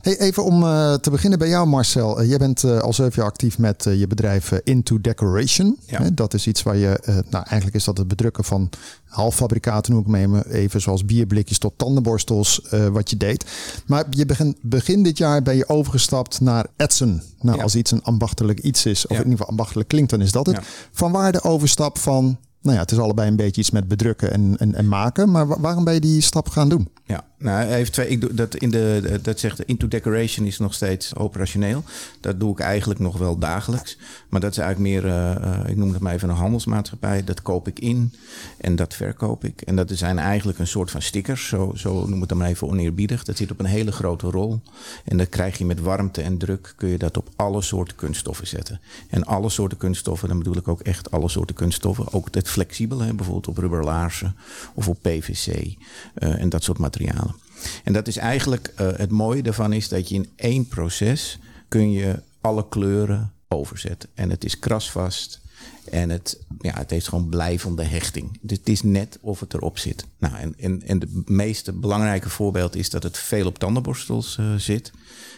Hey, 0.00 0.18
even 0.18 0.44
om 0.44 0.62
uh, 0.62 0.94
te 0.94 1.10
beginnen 1.10 1.38
bij 1.38 1.48
jou 1.48 1.66
Marcel. 1.66 2.24
jij 2.24 2.38
bent 2.38 2.64
al 2.64 2.92
zeven 2.92 3.12
jaar 3.16 3.30
actief 3.30 3.58
met 3.58 3.84
je 3.84 4.06
bedrijf 4.06 4.52
Into 4.64 5.00
Decoration. 5.00 5.78
Ja. 5.86 6.02
Hè, 6.02 6.14
dat 6.14 6.34
is 6.34 6.46
iets 6.46 6.62
waar 6.62 6.76
je, 6.76 7.22
nou 7.30 7.44
eigenlijk 7.46 7.74
is 7.74 7.84
dat 7.84 7.98
het 7.98 8.08
bedrukken 8.08 8.44
van 8.44 8.70
halffabrikaten 9.06 9.92
noem 9.92 10.00
ik 10.00 10.28
me 10.28 10.52
even, 10.52 10.80
zoals 10.80 11.04
bierblikjes 11.04 11.58
tot 11.58 11.72
tandenborstels, 11.76 12.60
uh, 12.72 12.86
wat 12.86 13.10
je 13.10 13.16
deed. 13.16 13.44
Maar 13.86 14.04
je 14.10 14.26
begin, 14.26 14.56
begin 14.62 15.02
dit 15.02 15.18
jaar 15.18 15.42
ben 15.42 15.56
je 15.56 15.68
overgestapt 15.68 16.40
naar 16.40 16.66
Etsy. 16.76 17.18
Nou, 17.40 17.60
als 17.60 17.74
iets 17.74 17.90
een 17.90 18.02
ambachtelijk 18.02 18.60
iets 18.60 18.86
is, 18.86 19.06
of 19.06 19.10
in 19.10 19.16
ieder 19.16 19.30
geval 19.30 19.48
ambachtelijk 19.48 19.88
klinkt, 19.88 20.10
dan 20.10 20.20
is 20.20 20.32
dat 20.32 20.46
het. 20.46 20.58
Van 20.92 21.12
waar 21.12 21.32
de 21.32 21.42
overstap 21.42 21.98
van, 21.98 22.38
nou 22.60 22.74
ja, 22.74 22.82
het 22.82 22.90
is 22.90 22.98
allebei 22.98 23.28
een 23.28 23.36
beetje 23.36 23.60
iets 23.60 23.70
met 23.70 23.88
bedrukken 23.88 24.32
en, 24.32 24.56
en, 24.58 24.74
en 24.74 24.88
maken, 24.88 25.30
maar 25.30 25.60
waarom 25.60 25.84
ben 25.84 25.94
je 25.94 26.00
die 26.00 26.20
stap 26.20 26.48
gaan 26.48 26.68
doen? 26.68 26.88
Ja, 27.04 27.24
nou, 27.38 27.66
hij 27.66 27.76
heeft 27.76 27.92
twee. 27.92 28.08
Ik 28.08 28.20
doe 28.20 28.34
dat 28.34 28.54
in 28.54 28.70
de. 28.70 29.18
Dat 29.22 29.40
zegt 29.40 29.60
Into 29.64 29.88
Decoration 29.88 30.46
is 30.46 30.58
nog 30.58 30.74
steeds 30.74 31.14
operationeel. 31.14 31.84
Dat 32.20 32.40
doe 32.40 32.52
ik 32.52 32.58
eigenlijk 32.58 33.00
nog 33.00 33.18
wel 33.18 33.38
dagelijks. 33.38 33.98
Maar 34.28 34.40
dat 34.40 34.50
is 34.50 34.58
eigenlijk 34.58 34.90
meer. 34.94 35.04
Uh, 35.12 35.60
ik 35.66 35.76
noem 35.76 35.92
het 35.92 36.00
maar 36.00 36.14
even 36.14 36.28
een 36.28 36.36
handelsmaatschappij. 36.36 37.24
Dat 37.24 37.42
koop 37.42 37.68
ik 37.68 37.78
in 37.78 38.12
en 38.60 38.76
dat 38.76 38.94
verkoop 38.94 39.44
ik. 39.44 39.60
En 39.60 39.76
dat 39.76 39.90
zijn 39.94 40.18
eigenlijk 40.18 40.58
een 40.58 40.66
soort 40.66 40.90
van 40.90 41.02
stickers. 41.02 41.48
Zo, 41.48 41.72
zo 41.74 42.06
noem 42.06 42.20
het 42.20 42.28
dan 42.28 42.38
maar 42.38 42.48
even 42.48 42.68
oneerbiedig. 42.68 43.24
Dat 43.24 43.36
zit 43.36 43.50
op 43.50 43.58
een 43.58 43.66
hele 43.66 43.92
grote 43.92 44.30
rol. 44.30 44.60
En 45.04 45.16
dat 45.16 45.28
krijg 45.28 45.58
je 45.58 45.64
met 45.64 45.80
warmte 45.80 46.22
en 46.22 46.38
druk. 46.38 46.74
Kun 46.76 46.88
je 46.88 46.98
dat 46.98 47.16
op 47.16 47.28
alle 47.36 47.62
soorten 47.62 47.96
kunststoffen 47.96 48.46
zetten. 48.46 48.80
En 49.10 49.24
alle 49.24 49.48
soorten 49.48 49.78
kunststoffen, 49.78 50.28
dan 50.28 50.38
bedoel 50.38 50.56
ik 50.56 50.68
ook 50.68 50.80
echt 50.80 51.10
alle 51.10 51.28
soorten 51.28 51.56
kunststoffen. 51.56 52.12
Ook 52.12 52.28
het 52.30 52.48
flexibele, 52.48 53.14
bijvoorbeeld 53.14 53.48
op 53.48 53.58
rubberlaarzen 53.58 54.36
of 54.74 54.88
op 54.88 54.98
PVC. 55.02 55.46
Uh, 55.46 56.40
en 56.40 56.48
dat 56.48 56.62
soort 56.62 56.78
materialen 56.78 57.35
en 57.84 57.92
dat 57.92 58.06
is 58.06 58.16
eigenlijk 58.16 58.72
uh, 58.80 58.88
het 58.96 59.10
mooie 59.10 59.42
daarvan 59.42 59.72
is 59.72 59.88
dat 59.88 60.08
je 60.08 60.14
in 60.14 60.32
één 60.36 60.68
proces 60.68 61.38
kun 61.68 61.90
je 61.90 62.22
alle 62.40 62.68
kleuren 62.68 63.32
overzetten. 63.48 64.08
En 64.14 64.30
het 64.30 64.44
is 64.44 64.58
krasvast. 64.58 65.40
En 65.90 66.10
het, 66.10 66.44
ja, 66.60 66.74
het 66.74 66.90
heeft 66.90 67.08
gewoon 67.08 67.28
blijvende 67.28 67.82
hechting. 67.82 68.38
Dus 68.40 68.58
het 68.58 68.68
is 68.68 68.82
net 68.82 69.18
of 69.20 69.40
het 69.40 69.54
erop 69.54 69.78
zit. 69.78 70.06
Nou, 70.18 70.36
en, 70.36 70.54
en, 70.58 70.82
en 70.86 71.00
het 71.00 71.28
meest 71.28 71.80
belangrijke 71.80 72.28
voorbeeld 72.28 72.76
is 72.76 72.90
dat 72.90 73.02
het 73.02 73.18
veel 73.18 73.46
op 73.46 73.58
tandenborstels 73.58 74.36
uh, 74.40 74.54
zit. 74.54 74.92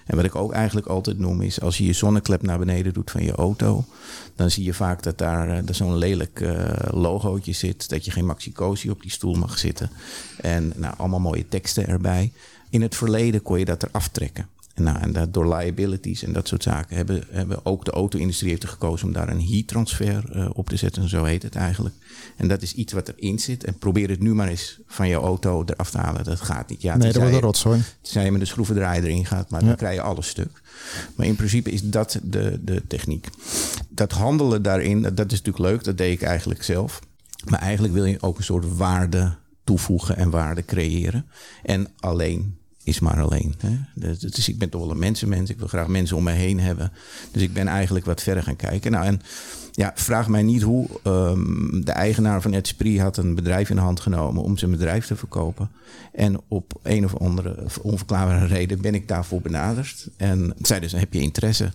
En 0.07 0.17
wat 0.17 0.25
ik 0.25 0.35
ook 0.35 0.53
eigenlijk 0.53 0.87
altijd 0.87 1.19
noem 1.19 1.41
is, 1.41 1.61
als 1.61 1.79
je 1.79 1.87
je 1.87 1.93
zonneklep 1.93 2.43
naar 2.43 2.59
beneden 2.59 2.93
doet 2.93 3.11
van 3.11 3.23
je 3.23 3.33
auto, 3.33 3.85
dan 4.37 4.51
zie 4.51 4.65
je 4.65 4.75
vaak 4.75 5.03
dat 5.03 5.19
daar, 5.19 5.63
uh, 5.63 5.69
zo'n 5.71 5.97
lelijk 5.97 6.41
uh, 6.41 6.73
logootje 6.91 7.53
zit, 7.53 7.89
dat 7.89 8.05
je 8.05 8.11
geen 8.11 8.27
maxicosi 8.27 8.91
op 8.91 9.03
die 9.03 9.11
stoel 9.11 9.35
mag 9.35 9.59
zitten. 9.59 9.91
En 10.41 10.73
nou, 10.77 10.95
allemaal 10.97 11.21
mooie 11.21 11.49
teksten 11.49 11.87
erbij. 11.87 12.33
In 12.71 12.83
het 12.83 12.97
verleden 12.97 13.43
kon 13.43 13.59
je 13.59 13.65
dat 13.65 13.83
eraf 13.83 14.09
trekken. 14.09 14.49
Nou, 14.79 14.99
en 14.99 15.13
dat 15.13 15.33
door 15.35 15.57
liabilities 15.57 16.23
en 16.23 16.33
dat 16.33 16.49
soort 16.49 16.63
zaken 16.63 16.97
hebben, 16.97 17.25
hebben 17.31 17.65
ook 17.65 17.85
de 17.85 17.91
auto-industrie 17.91 18.51
heeft 18.51 18.63
er 18.63 18.69
gekozen 18.69 19.07
om 19.07 19.13
daar 19.13 19.29
een 19.29 19.47
heat 19.47 19.67
transfer 19.67 20.37
uh, 20.37 20.51
op 20.53 20.69
te 20.69 20.77
zetten. 20.77 21.09
Zo 21.09 21.25
heet 21.25 21.43
het 21.43 21.55
eigenlijk. 21.55 21.95
En 22.37 22.49
dat 22.49 22.63
is 22.63 22.75
iets 22.75 22.93
wat 22.93 23.09
erin 23.09 23.39
zit. 23.39 23.65
En 23.65 23.79
probeer 23.79 24.09
het 24.09 24.21
nu 24.21 24.35
maar 24.35 24.49
eens 24.49 24.81
van 24.87 25.09
je 25.09 25.15
auto 25.15 25.65
eraf 25.67 25.91
te 25.91 25.99
halen. 25.99 26.25
Dat 26.25 26.41
gaat 26.41 26.69
niet. 26.69 26.83
Ja, 26.83 26.97
nee, 26.97 27.13
dat 27.13 27.21
wordt 27.23 27.37
een 27.37 27.41
rotzooi. 27.41 27.83
Tenzij 28.01 28.25
je 28.25 28.31
met 28.31 28.41
een 28.41 28.47
schroevendraaier 28.47 29.05
erin 29.05 29.27
gaat, 29.27 29.51
maar 29.51 29.65
dan 29.65 29.77
krijg 29.77 29.95
je 29.95 30.03
alles 30.03 30.29
stuk. 30.29 30.63
Maar 31.17 31.27
in 31.27 31.37
principe 31.37 31.71
is 31.71 31.83
dat 31.83 32.21
de, 32.23 32.61
de 32.63 32.87
techniek. 32.87 33.29
Dat 33.89 34.13
handelen 34.13 34.63
daarin, 34.63 35.03
dat 35.03 35.33
is 35.33 35.43
natuurlijk 35.43 35.59
leuk. 35.59 35.85
Dat 35.85 35.99
deed 35.99 36.13
ik 36.13 36.23
eigenlijk 36.23 36.63
zelf. 36.63 37.01
Maar 37.45 37.61
eigenlijk 37.61 37.95
wil 37.95 38.05
je 38.05 38.23
ook 38.23 38.39
een 38.39 38.45
soort 38.45 38.77
waarde 38.77 39.37
toevoegen 39.65 40.17
en 40.17 40.31
waarde 40.31 40.65
creëren. 40.65 41.27
En 41.63 41.89
alleen 41.99 42.59
is 42.89 43.01
maar 43.01 43.21
alleen. 43.23 43.55
Hè? 43.59 43.77
Dus, 43.95 44.49
ik 44.49 44.59
ben 44.59 44.69
toch 44.69 44.81
wel 44.81 44.91
een 44.91 44.99
mensenmens. 44.99 45.51
Ik 45.51 45.59
wil 45.59 45.69
graag 45.69 45.87
mensen 45.87 46.17
om 46.17 46.23
me 46.23 46.31
heen 46.31 46.61
hebben. 46.61 46.93
Dus 47.33 47.43
ik 47.43 47.53
ben 47.53 47.69
eigenlijk 47.69 48.05
wat 48.05 48.23
verder 48.23 48.43
gaan 48.43 48.57
kijken. 48.57 48.91
Nou, 48.91 49.07
en 49.07 49.21
ja, 49.79 49.93
vraag 49.95 50.29
mij 50.29 50.43
niet 50.43 50.63
hoe. 50.63 50.89
Ehm, 51.03 51.81
de 51.81 51.93
eigenaar 51.93 52.43
van 52.43 52.53
Esprit 52.53 53.01
had 53.01 53.17
een 53.17 53.35
bedrijf 53.35 53.71
in 53.71 53.77
de 53.77 53.83
hand 53.83 54.01
genomen 54.01 54.43
om 54.43 54.57
zijn 54.57 54.71
bedrijf 54.71 55.07
te 55.07 55.17
verkopen. 55.17 55.71
En 56.13 56.41
op 56.49 56.79
een 56.83 57.05
of 57.05 57.17
andere 57.17 57.67
onverklaarbare 57.83 58.47
reden 58.47 58.81
ben 58.81 58.95
ik 58.95 59.09
daarvoor 59.09 59.41
benaderd. 59.41 60.09
En 60.17 60.55
zei 60.63 60.81
dus, 60.81 60.93
heb 60.93 61.13
je 61.13 61.21
interesse? 61.21 61.73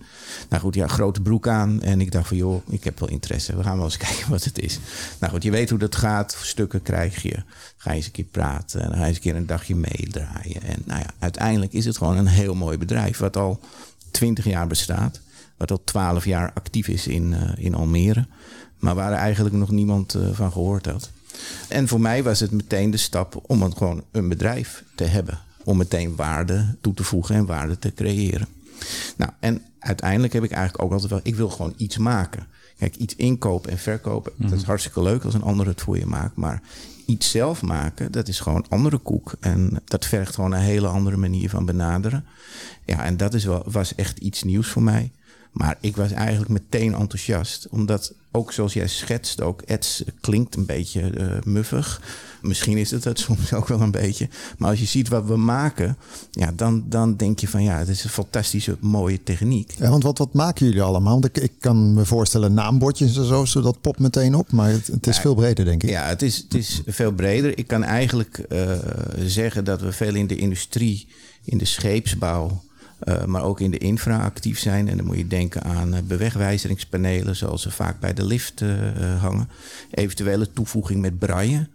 Nou 0.50 0.62
goed, 0.62 0.76
ja, 0.76 0.88
grote 0.88 1.22
broek 1.22 1.48
aan. 1.48 1.82
En 1.82 2.02
ik 2.02 2.12
dacht 2.12 2.28
van, 2.28 2.38
joh, 2.38 2.68
ik 2.70 2.84
heb 2.84 3.00
wel 3.00 3.10
interesse. 3.10 3.56
We 3.56 3.64
gaan 3.64 3.76
wel 3.76 3.86
eens 3.86 3.98
kijken 4.08 4.30
wat 4.30 4.44
het 4.44 4.60
is. 4.60 4.80
Nou 5.20 5.34
goed, 5.34 5.44
je 5.44 5.52
weet 5.52 5.70
hoe 5.70 5.80
dat 5.80 5.96
gaat. 5.96 6.38
Stukken 6.42 6.82
krijg 6.82 7.22
je. 7.22 7.44
Ga 7.78 7.92
eens 7.92 8.06
een 8.06 8.12
keer 8.12 8.26
praten. 8.32 8.82
En 8.82 8.92
ga 8.92 9.00
je 9.00 9.06
eens 9.06 9.16
een 9.16 9.22
keer 9.22 9.36
een 9.36 9.46
dagje 9.46 9.76
meedraaien. 9.76 10.62
En 10.62 10.82
nou 10.86 11.00
ja, 11.00 11.10
uiteindelijk 11.20 11.74
is 11.74 11.86
het 11.86 11.98
gewoon 11.98 12.18
een 12.18 12.28
heel 12.28 12.56
mooi 12.56 12.78
bedrijf. 12.78 13.18
Wat 13.18 13.38
al 13.38 13.60
twintig 14.12 14.46
jaar 14.46 14.68
bestaat 14.68 15.22
wat 15.70 15.80
al 15.80 15.84
twaalf 15.84 16.26
jaar 16.26 16.52
actief 16.54 16.88
is 16.88 17.08
in, 17.08 17.32
uh, 17.32 17.52
in 17.56 17.76
Almere. 17.76 18.28
Maar 18.80 18.96
waar 18.96 19.12
eigenlijk 19.12 19.56
nog 19.56 19.72
niemand 19.72 20.16
uh, 20.16 20.28
van 20.32 20.52
gehoord 20.52 20.86
had. 20.86 21.12
En 21.70 21.88
voor 21.88 22.02
mij 22.02 22.24
was 22.24 22.40
het 22.40 22.52
meteen 22.52 22.92
de 22.92 22.98
stap 22.98 23.44
om 23.48 23.62
het 23.62 23.78
gewoon 23.78 24.04
een 24.12 24.30
bedrijf 24.30 24.84
te 24.96 25.04
hebben. 25.04 25.40
Om 25.64 25.78
meteen 25.78 26.16
waarde 26.16 26.76
toe 26.82 26.94
te 26.94 27.04
voegen 27.04 27.36
en 27.36 27.46
waarde 27.46 27.80
te 27.80 27.94
creëren. 27.94 28.48
Nou, 29.18 29.32
en 29.40 29.62
uiteindelijk 29.80 30.34
heb 30.34 30.44
ik 30.44 30.52
eigenlijk 30.52 30.84
ook 30.84 30.92
altijd 30.92 31.12
wel, 31.12 31.20
ik 31.24 31.36
wil 31.36 31.50
gewoon 31.50 31.74
iets 31.78 31.98
maken. 31.98 32.48
Kijk, 32.78 32.96
iets 32.96 33.16
inkopen 33.16 33.72
en 33.72 33.78
verkopen, 33.78 34.32
mm 34.36 34.42
-hmm. 34.42 34.50
dat 34.50 34.60
is 34.60 34.66
hartstikke 34.66 35.02
leuk 35.02 35.24
als 35.24 35.34
een 35.34 35.44
ander 35.44 35.68
het 35.68 35.82
voor 35.82 35.98
je 35.98 36.06
maakt. 36.06 36.36
Maar 36.36 36.62
iets 37.06 37.32
zelf 37.32 37.62
maken, 37.62 38.12
dat 38.12 38.28
is 38.28 38.40
gewoon 38.40 38.66
andere 38.70 38.98
koek. 38.98 39.34
En 39.40 39.82
dat 39.86 40.06
vergt 40.06 40.36
gewoon 40.36 40.52
een 40.52 40.60
hele 40.60 40.88
andere 40.88 41.18
manier 41.18 41.50
van 41.50 41.66
benaderen. 41.66 42.26
Ja, 42.86 43.04
en 43.04 43.18
dat 43.18 43.34
is 43.34 43.46
wel, 43.46 43.64
was 43.66 43.96
echt 43.96 44.18
iets 44.18 44.44
nieuws 44.44 44.68
voor 44.68 44.84
mij. 44.84 45.12
Maar 45.54 45.78
ik 45.80 45.96
was 45.96 46.12
eigenlijk 46.12 46.52
meteen 46.52 46.94
enthousiast. 46.94 47.68
Omdat 47.70 48.14
ook 48.32 48.52
zoals 48.52 48.74
jij 48.74 48.88
schetst, 48.88 49.42
ook 49.42 49.62
Eds 49.62 50.04
klinkt 50.22 50.56
een 50.56 50.66
beetje 50.66 51.12
uh, 51.18 51.32
muffig. 51.44 52.02
Misschien 52.42 52.78
is 52.78 52.92
het 52.92 53.04
dat 53.04 53.20
soms 53.20 53.54
ook 53.54 53.68
wel 53.68 53.82
een 53.82 53.92
beetje. 53.92 54.30
Maar 54.58 54.70
als 54.70 54.80
je 54.80 54.86
ziet 54.86 55.08
wat 55.08 55.26
we 55.26 55.38
maken, 55.38 55.98
ja, 56.32 56.52
dan, 56.56 56.84
dan 56.90 57.16
denk 57.16 57.40
je 57.40 57.48
van 57.48 57.64
ja, 57.64 57.78
het 57.78 57.88
is 57.88 58.04
een 58.04 58.10
fantastische 58.10 58.78
mooie 58.80 59.24
techniek. 59.24 59.74
Ja, 59.78 59.90
want 59.90 60.04
wat, 60.04 60.18
wat 60.18 60.34
maken 60.34 60.66
jullie 60.66 60.82
allemaal? 60.82 61.14
Want 61.14 61.26
ik, 61.26 61.38
ik 61.38 61.54
kan 61.60 61.94
me 61.94 62.06
voorstellen 62.06 62.54
naambordjes 62.54 63.18
en 63.18 63.26
zo, 63.26 63.46
zodat 63.46 63.82
popt 63.82 64.00
meteen 64.00 64.36
op. 64.36 64.52
Maar 64.52 64.70
het, 64.70 64.88
het 64.88 65.08
is 65.08 65.16
ja, 65.16 65.22
veel 65.22 65.36
breder, 65.36 65.66
denk 65.66 65.84
ik. 65.84 65.90
Ja, 65.90 66.08
het 66.08 66.22
is, 66.22 66.38
het 66.38 66.54
is 66.54 66.82
veel 66.86 67.12
breder. 67.12 67.58
Ik 67.58 67.68
kan 67.68 67.84
eigenlijk 67.84 68.46
uh, 68.50 68.72
zeggen 69.26 69.66
dat 69.66 69.82
we 69.82 69.92
veel 69.92 70.16
in 70.16 70.28
de 70.28 70.36
industrie, 70.36 71.08
in 71.44 71.58
de 71.58 71.66
scheepsbouw 71.66 72.62
uh, 73.06 73.26
maar 73.26 73.44
ook 73.44 73.60
in 73.60 73.72
de 73.72 73.78
infra 73.78 74.24
actief 74.24 74.60
zijn. 74.60 74.88
En 74.88 74.98
dan 74.98 75.06
moet 75.06 75.18
je 75.18 75.28
denken 75.28 75.64
aan 75.64 75.94
uh, 75.94 76.00
bewegwijzeringspanelen, 76.08 77.36
zoals 77.36 77.62
ze 77.62 77.72
vaak 77.72 78.00
bij 78.00 78.14
de 78.14 78.26
lift 78.26 78.62
uh, 78.62 79.22
hangen. 79.22 79.50
Eventuele 79.92 80.52
toevoeging 80.52 81.02
met 81.02 81.20
braille. 81.20 81.68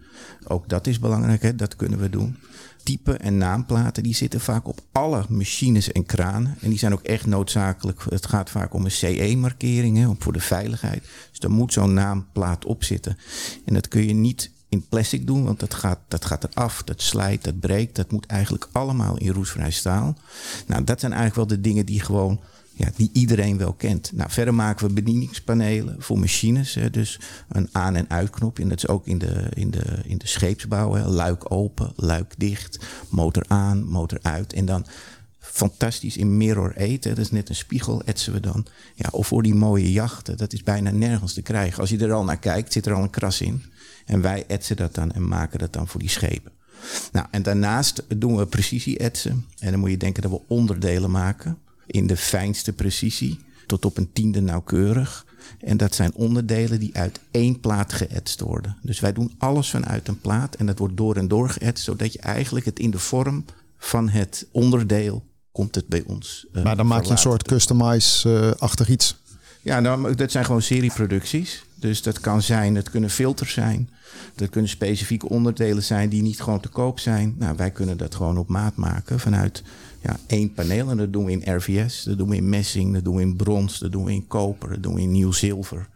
Ook 0.47 0.69
dat 0.69 0.87
is 0.87 0.99
belangrijk, 0.99 1.41
hè? 1.41 1.55
dat 1.55 1.75
kunnen 1.75 1.99
we 1.99 2.09
doen. 2.09 2.37
Type 2.83 3.13
en 3.13 3.37
naamplaten, 3.37 4.03
die 4.03 4.15
zitten 4.15 4.39
vaak 4.39 4.67
op 4.67 4.79
alle 4.91 5.25
machines 5.29 5.91
en 5.91 6.05
kranen. 6.05 6.55
En 6.61 6.69
die 6.69 6.79
zijn 6.79 6.93
ook 6.93 7.03
echt 7.03 7.25
noodzakelijk. 7.25 8.05
Het 8.09 8.25
gaat 8.25 8.49
vaak 8.49 8.73
om 8.73 8.85
een 8.85 8.91
CE-markering 8.91 10.15
voor 10.19 10.33
de 10.33 10.39
veiligheid. 10.39 11.03
Dus 11.29 11.39
daar 11.39 11.51
moet 11.51 11.73
zo'n 11.73 11.93
naamplaat 11.93 12.65
op 12.65 12.83
zitten. 12.83 13.17
En 13.65 13.73
dat 13.73 13.87
kun 13.87 14.07
je 14.07 14.13
niet 14.13 14.51
in 14.69 14.85
plastic 14.89 15.27
doen, 15.27 15.43
want 15.43 15.59
dat 15.59 15.73
gaat, 15.73 15.99
dat 16.07 16.25
gaat 16.25 16.43
eraf, 16.43 16.83
dat 16.83 17.01
slijt, 17.01 17.43
dat 17.43 17.59
breekt. 17.59 17.95
Dat 17.95 18.11
moet 18.11 18.25
eigenlijk 18.25 18.67
allemaal 18.71 19.17
in 19.17 19.31
roestvrij 19.31 19.71
staal. 19.71 20.17
Nou, 20.67 20.83
dat 20.83 20.99
zijn 20.99 21.13
eigenlijk 21.13 21.49
wel 21.49 21.57
de 21.57 21.69
dingen 21.69 21.85
die 21.85 21.99
gewoon, 22.01 22.39
ja, 22.73 22.89
die 22.95 23.09
iedereen 23.13 23.57
wel 23.57 23.73
kent. 23.73 24.11
Nou, 24.13 24.31
verder 24.31 24.53
maken 24.53 24.87
we 24.87 24.93
bedieningspanelen 24.93 25.95
voor 25.99 26.19
machines. 26.19 26.73
Hè, 26.73 26.89
dus 26.89 27.19
een 27.47 27.69
aan- 27.71 27.95
en 27.95 28.09
uitknop. 28.09 28.59
En 28.59 28.69
dat 28.69 28.77
is 28.77 28.87
ook 28.87 29.07
in 29.07 29.17
de, 29.17 29.47
in 29.53 29.71
de, 29.71 30.01
in 30.03 30.17
de 30.17 30.27
scheepsbouw. 30.27 30.93
Hè, 30.93 31.07
luik 31.07 31.51
open, 31.51 31.91
luik 31.95 32.33
dicht, 32.37 32.79
motor 33.09 33.43
aan, 33.47 33.83
motor 33.83 34.19
uit. 34.21 34.53
En 34.53 34.65
dan 34.65 34.85
fantastisch 35.39 36.17
in 36.17 36.37
mirror 36.37 36.75
eten. 36.75 37.15
Dat 37.15 37.25
is 37.25 37.31
net 37.31 37.49
een 37.49 37.55
spiegel, 37.55 38.01
etsen 38.05 38.33
we 38.33 38.39
dan. 38.39 38.65
Ja, 38.95 39.07
of 39.11 39.27
voor 39.27 39.43
die 39.43 39.55
mooie 39.55 39.91
jachten, 39.91 40.37
dat 40.37 40.53
is 40.53 40.63
bijna 40.63 40.91
nergens 40.91 41.33
te 41.33 41.41
krijgen. 41.41 41.79
Als 41.79 41.89
je 41.89 41.97
er 41.97 42.13
al 42.13 42.23
naar 42.23 42.39
kijkt, 42.39 42.73
zit 42.73 42.85
er 42.85 42.93
al 42.93 43.03
een 43.03 43.09
kras 43.09 43.41
in. 43.41 43.63
En 44.09 44.21
wij 44.21 44.43
etsen 44.47 44.75
dat 44.75 44.95
dan 44.95 45.11
en 45.11 45.27
maken 45.27 45.59
dat 45.59 45.73
dan 45.73 45.87
voor 45.87 45.99
die 45.99 46.09
schepen. 46.09 46.51
Nou, 47.11 47.27
en 47.31 47.43
daarnaast 47.43 48.03
doen 48.17 48.35
we 48.35 48.45
precisie-etsen. 48.45 49.45
En 49.59 49.71
dan 49.71 49.79
moet 49.79 49.89
je 49.89 49.97
denken 49.97 50.21
dat 50.21 50.31
we 50.31 50.41
onderdelen 50.47 51.11
maken 51.11 51.57
in 51.85 52.07
de 52.07 52.17
fijnste 52.17 52.73
precisie, 52.73 53.39
tot 53.67 53.85
op 53.85 53.97
een 53.97 54.13
tiende 54.13 54.41
nauwkeurig. 54.41 55.25
En 55.59 55.77
dat 55.77 55.95
zijn 55.95 56.13
onderdelen 56.13 56.79
die 56.79 56.95
uit 56.95 57.19
één 57.31 57.59
plaat 57.59 57.93
geëtst 57.93 58.39
worden. 58.39 58.77
Dus 58.81 58.99
wij 58.99 59.13
doen 59.13 59.35
alles 59.37 59.69
vanuit 59.69 60.07
een 60.07 60.21
plaat 60.21 60.55
en 60.55 60.65
dat 60.65 60.79
wordt 60.79 60.97
door 60.97 61.15
en 61.15 61.27
door 61.27 61.49
geëtst, 61.49 61.83
zodat 61.83 62.13
je 62.13 62.19
eigenlijk 62.19 62.65
het 62.65 62.79
in 62.79 62.91
de 62.91 62.99
vorm 62.99 63.45
van 63.77 64.09
het 64.09 64.47
onderdeel 64.51 65.23
komt 65.51 65.75
het 65.75 65.87
bij 65.87 66.03
ons. 66.07 66.45
Uh, 66.53 66.63
maar 66.63 66.75
dan 66.75 66.87
maak 66.87 67.03
je 67.03 67.11
een 67.11 67.17
soort 67.17 67.43
customize-achtig 67.43 68.89
iets. 68.89 69.17
Ja, 69.61 69.79
nou, 69.79 70.15
dat 70.15 70.31
zijn 70.31 70.45
gewoon 70.45 70.61
serieproducties. 70.61 71.63
Dus 71.79 72.01
dat 72.01 72.19
kan 72.19 72.41
zijn, 72.41 72.75
het 72.75 72.89
kunnen 72.89 73.09
filters 73.09 73.53
zijn. 73.53 73.89
Dat 74.35 74.49
kunnen 74.49 74.69
specifieke 74.69 75.29
onderdelen 75.29 75.83
zijn 75.83 76.09
die 76.09 76.21
niet 76.21 76.41
gewoon 76.41 76.59
te 76.59 76.69
koop 76.69 76.99
zijn. 76.99 77.35
Nou, 77.37 77.55
wij 77.55 77.71
kunnen 77.71 77.97
dat 77.97 78.15
gewoon 78.15 78.37
op 78.37 78.47
maat 78.47 78.75
maken 78.75 79.19
vanuit 79.19 79.63
ja, 80.01 80.17
één 80.27 80.53
paneel. 80.53 80.89
En 80.89 80.97
dat 80.97 81.13
doen 81.13 81.25
we 81.25 81.31
in 81.31 81.55
RVS, 81.55 82.03
dat 82.03 82.17
doen 82.17 82.29
we 82.29 82.35
in 82.35 82.49
messing, 82.49 82.93
dat 82.93 83.03
doen 83.03 83.15
we 83.15 83.21
in 83.21 83.35
brons, 83.35 83.79
dat 83.79 83.91
doen 83.91 84.05
we 84.05 84.13
in 84.13 84.27
koper, 84.27 84.69
dat 84.69 84.83
doen 84.83 84.93
we 84.93 85.01
in 85.01 85.11
nieuw 85.11 85.31
zilver. 85.31 85.87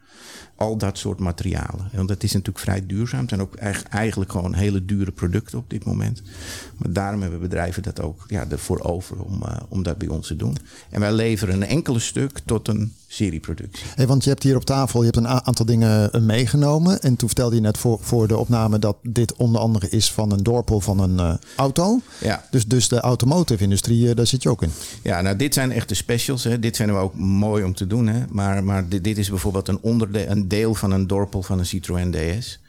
Al 0.56 0.78
dat 0.78 0.98
soort 0.98 1.20
materialen. 1.20 1.90
Want 1.94 2.08
dat 2.08 2.24
is 2.24 2.32
natuurlijk 2.32 2.60
vrij 2.60 2.86
duurzaam. 2.86 3.20
Het 3.20 3.30
zijn 3.30 3.42
ook 3.42 3.56
eigenlijk 3.90 4.32
gewoon 4.32 4.54
hele 4.54 4.86
dure 4.86 5.12
producten 5.12 5.58
op 5.58 5.70
dit 5.70 5.84
moment. 5.86 6.22
Maar 6.78 6.94
daarom 6.94 7.22
hebben 7.22 7.40
bedrijven 7.40 7.84
dat 7.84 8.02
ook 8.02 8.24
ja, 8.28 8.46
ervoor 8.50 8.80
over 8.80 9.24
om, 9.24 9.44
uh, 9.44 9.56
om 9.70 9.84
dat 9.84 9.98
bij 9.98 10.08
ons 10.08 10.28
te 10.28 10.36
doen. 10.36 10.58
En 10.90 11.00
wij 11.00 11.12
leveren 11.12 11.56
een 11.56 11.68
enkele 11.68 12.00
stuk 12.00 12.40
tot 12.46 12.68
een 12.68 12.94
serieproductie. 13.14 13.86
Hey, 13.96 14.08
want 14.08 14.24
je 14.24 14.30
hebt 14.30 14.44
hier 14.44 14.56
op 14.56 14.66
tafel 14.66 15.00
je 15.00 15.06
hebt 15.06 15.18
een 15.18 15.28
aantal 15.28 15.66
dingen 15.66 16.26
meegenomen. 16.26 17.02
En 17.02 17.16
toen 17.16 17.28
vertelde 17.28 17.56
je 17.56 17.62
net 17.62 17.78
voor, 17.78 17.98
voor 18.02 18.28
de 18.28 18.38
opname 18.38 18.80
dat 18.80 18.98
dit 19.02 19.36
onder 19.36 19.62
andere 19.62 19.90
is 19.90 20.12
van 20.12 20.32
een 20.32 20.44
dorpel 20.44 20.80
van 20.80 21.00
een 21.00 21.14
uh, 21.14 21.34
auto. 21.56 22.00
Ja. 22.20 22.46
Dus, 22.52 22.66
dus 22.66 22.88
de 22.88 23.00
automotive 23.00 23.64
industrie, 23.64 24.08
uh, 24.08 24.16
daar 24.16 24.28
zit 24.28 24.44
je 24.44 24.50
ook 24.50 24.62
in. 24.62 24.72
Ja, 25.02 25.22
nou 25.22 25.36
dit 25.36 25.54
zijn 25.54 25.72
echt 25.72 25.90
de 25.90 25.96
specials. 25.96 26.44
Hè. 26.44 26.60
Dit 26.60 26.76
vinden 26.76 26.96
we 26.96 27.02
ook 27.02 27.16
mooi 27.16 27.64
om 27.64 27.74
te 27.74 27.88
doen. 27.88 28.08
Hè. 28.08 28.24
Maar, 28.30 28.64
maar 28.64 28.90
dit, 28.90 29.04
dit 29.04 29.18
is 29.18 29.30
bijvoorbeeld 29.30 29.68
een, 29.68 29.80
onderdeel, 29.82 30.26
een 30.28 30.48
deel 30.48 30.76
van 30.76 30.92
een 30.92 31.08
dorpel 31.08 31.44
van 31.44 31.60
een 31.60 31.66
Citroën 31.66 32.12
DS. 32.12 32.60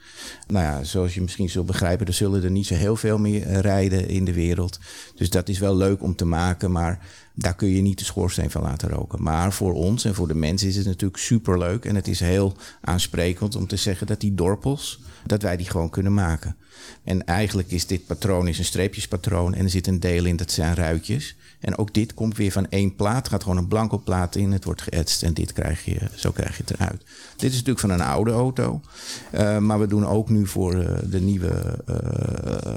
Nou 0.46 0.64
ja, 0.64 0.84
zoals 0.84 1.14
je 1.14 1.20
misschien 1.20 1.50
zult 1.50 1.66
begrijpen, 1.66 2.06
er 2.06 2.12
zullen 2.12 2.44
er 2.44 2.50
niet 2.50 2.66
zo 2.66 2.74
heel 2.74 2.96
veel 2.96 3.18
meer 3.18 3.60
rijden 3.60 4.08
in 4.08 4.24
de 4.24 4.32
wereld. 4.32 4.78
Dus 5.14 5.30
dat 5.30 5.48
is 5.48 5.58
wel 5.58 5.76
leuk 5.76 6.02
om 6.02 6.16
te 6.16 6.24
maken, 6.24 6.72
maar 6.72 7.06
daar 7.34 7.54
kun 7.54 7.68
je 7.68 7.82
niet 7.82 7.98
de 7.98 8.04
schoorsteen 8.04 8.50
van 8.50 8.62
laten 8.62 8.88
roken. 8.88 9.22
Maar 9.22 9.52
voor 9.52 9.72
ons 9.72 10.04
en 10.04 10.14
voor 10.14 10.28
de 10.28 10.34
mensen 10.34 10.68
is 10.68 10.76
het 10.76 10.86
natuurlijk 10.86 11.20
superleuk. 11.20 11.84
En 11.84 11.94
het 11.94 12.08
is 12.08 12.20
heel 12.20 12.56
aansprekend 12.80 13.56
om 13.56 13.66
te 13.66 13.76
zeggen 13.76 14.06
dat 14.06 14.20
die 14.20 14.34
dorpels, 14.34 15.00
dat 15.26 15.42
wij 15.42 15.56
die 15.56 15.70
gewoon 15.70 15.90
kunnen 15.90 16.14
maken. 16.14 16.56
En 17.04 17.24
eigenlijk 17.24 17.70
is 17.70 17.86
dit 17.86 18.06
patroon 18.06 18.48
is 18.48 18.58
een 18.58 18.64
streepjespatroon 18.64 19.54
en 19.54 19.64
er 19.64 19.70
zit 19.70 19.86
een 19.86 20.00
deel 20.00 20.24
in, 20.24 20.36
dat 20.36 20.50
zijn 20.50 20.74
ruitjes. 20.74 21.36
En 21.60 21.78
ook 21.78 21.94
dit 21.94 22.14
komt 22.14 22.36
weer 22.36 22.52
van 22.52 22.68
één 22.68 22.96
plaat, 22.96 23.28
gaat 23.28 23.42
gewoon 23.42 23.58
een 23.58 23.68
blanco 23.68 23.98
plaat 23.98 24.36
in, 24.36 24.52
het 24.52 24.64
wordt 24.64 24.82
geëtst 24.82 25.22
en 25.22 25.34
dit 25.34 25.52
krijg 25.52 25.84
je, 25.84 25.98
zo 26.14 26.30
krijg 26.30 26.56
je 26.56 26.62
het 26.66 26.80
eruit. 26.80 27.02
Dit 27.36 27.50
is 27.50 27.56
natuurlijk 27.56 27.80
van 27.80 27.90
een 27.90 28.00
oude 28.00 28.30
auto, 28.30 28.80
uh, 29.34 29.58
maar 29.58 29.80
we 29.80 29.86
doen 29.86 30.06
ook 30.06 30.28
nu 30.28 30.46
voor 30.46 30.74
uh, 30.74 30.88
de 31.04 31.20
nieuwe 31.20 31.78
uh, 31.90 31.96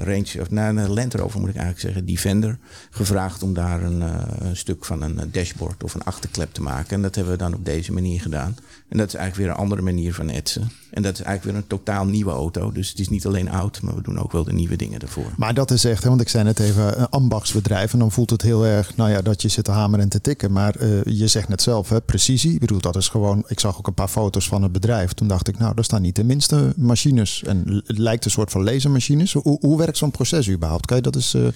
Range, 0.02 0.40
of 0.40 0.50
nou, 0.50 0.76
een 0.76 0.90
Land 0.90 1.14
Rover 1.14 1.40
moet 1.40 1.48
ik 1.48 1.56
eigenlijk 1.56 1.86
zeggen, 1.86 2.06
Defender, 2.06 2.58
gevraagd 2.90 3.42
om 3.42 3.54
daar 3.54 3.82
een, 3.82 4.00
een 4.46 4.56
stuk 4.56 4.84
van 4.84 5.02
een 5.02 5.20
dashboard 5.32 5.84
of 5.84 5.94
een 5.94 6.02
achterklep 6.02 6.52
te 6.52 6.62
maken. 6.62 6.96
En 6.96 7.02
dat 7.02 7.14
hebben 7.14 7.32
we 7.32 7.38
dan 7.38 7.54
op 7.54 7.64
deze 7.64 7.92
manier 7.92 8.20
gedaan. 8.20 8.56
En 8.88 8.98
dat 8.98 9.08
is 9.08 9.14
eigenlijk 9.14 9.46
weer 9.46 9.56
een 9.56 9.62
andere 9.62 9.82
manier 9.82 10.14
van 10.14 10.28
etsen. 10.28 10.70
En 10.90 11.02
dat 11.02 11.18
is 11.18 11.24
eigenlijk 11.24 11.44
weer 11.44 11.62
een 11.62 11.78
totaal 11.78 12.06
nieuwe 12.06 12.30
auto. 12.30 12.72
Dus 12.72 12.88
het 12.88 12.98
is 12.98 13.08
niet 13.08 13.26
alleen 13.26 13.50
oud, 13.50 13.82
maar 13.82 13.94
we 13.94 14.02
doen 14.02 14.18
ook 14.18 14.32
wel 14.32 14.44
de 14.44 14.52
nieuwe 14.52 14.76
dingen 14.76 15.00
ervoor. 15.00 15.32
Maar 15.36 15.54
dat 15.54 15.70
is 15.70 15.84
echt, 15.84 16.02
hè, 16.02 16.08
want 16.08 16.20
ik 16.20 16.28
zei 16.28 16.44
net 16.44 16.58
even, 16.58 17.00
een 17.00 17.08
ambachtsbedrijf. 17.08 17.92
En 17.92 17.98
dan 17.98 18.12
voelt 18.12 18.30
het 18.30 18.42
heel 18.42 18.66
erg, 18.66 18.77
nou 18.96 19.10
ja, 19.10 19.22
dat 19.22 19.42
je 19.42 19.48
zit 19.48 19.64
te 19.64 19.70
hameren 19.70 20.04
en 20.04 20.10
te 20.10 20.20
tikken. 20.20 20.52
Maar 20.52 20.80
uh, 20.80 21.02
je 21.04 21.26
zegt 21.26 21.48
net 21.48 21.62
zelf, 21.62 21.88
hè, 21.88 22.00
precisie. 22.00 22.54
Ik 22.54 22.60
bedoel, 22.60 22.80
dat 22.80 22.96
is 22.96 23.08
gewoon, 23.08 23.44
ik 23.46 23.60
zag 23.60 23.78
ook 23.78 23.86
een 23.86 23.94
paar 23.94 24.08
foto's 24.08 24.48
van 24.48 24.62
het 24.62 24.72
bedrijf. 24.72 25.12
Toen 25.12 25.28
dacht 25.28 25.48
ik, 25.48 25.58
nou, 25.58 25.74
daar 25.74 25.84
staan 25.84 26.02
niet 26.02 26.16
de 26.16 26.24
minste 26.24 26.72
machines. 26.76 27.42
En 27.46 27.82
het 27.86 27.98
lijkt 27.98 28.24
een 28.24 28.30
soort 28.30 28.50
van 28.50 28.64
lasermachines. 28.64 29.32
Hoe, 29.32 29.58
hoe 29.60 29.78
werkt 29.78 29.96
zo'n 29.96 30.10
proces 30.10 30.50
überhaupt? 30.50 30.86
Kan 30.86 30.96
je 30.96 31.02
dat 31.02 31.14
eens... 31.14 31.34
Uh, 31.34 31.48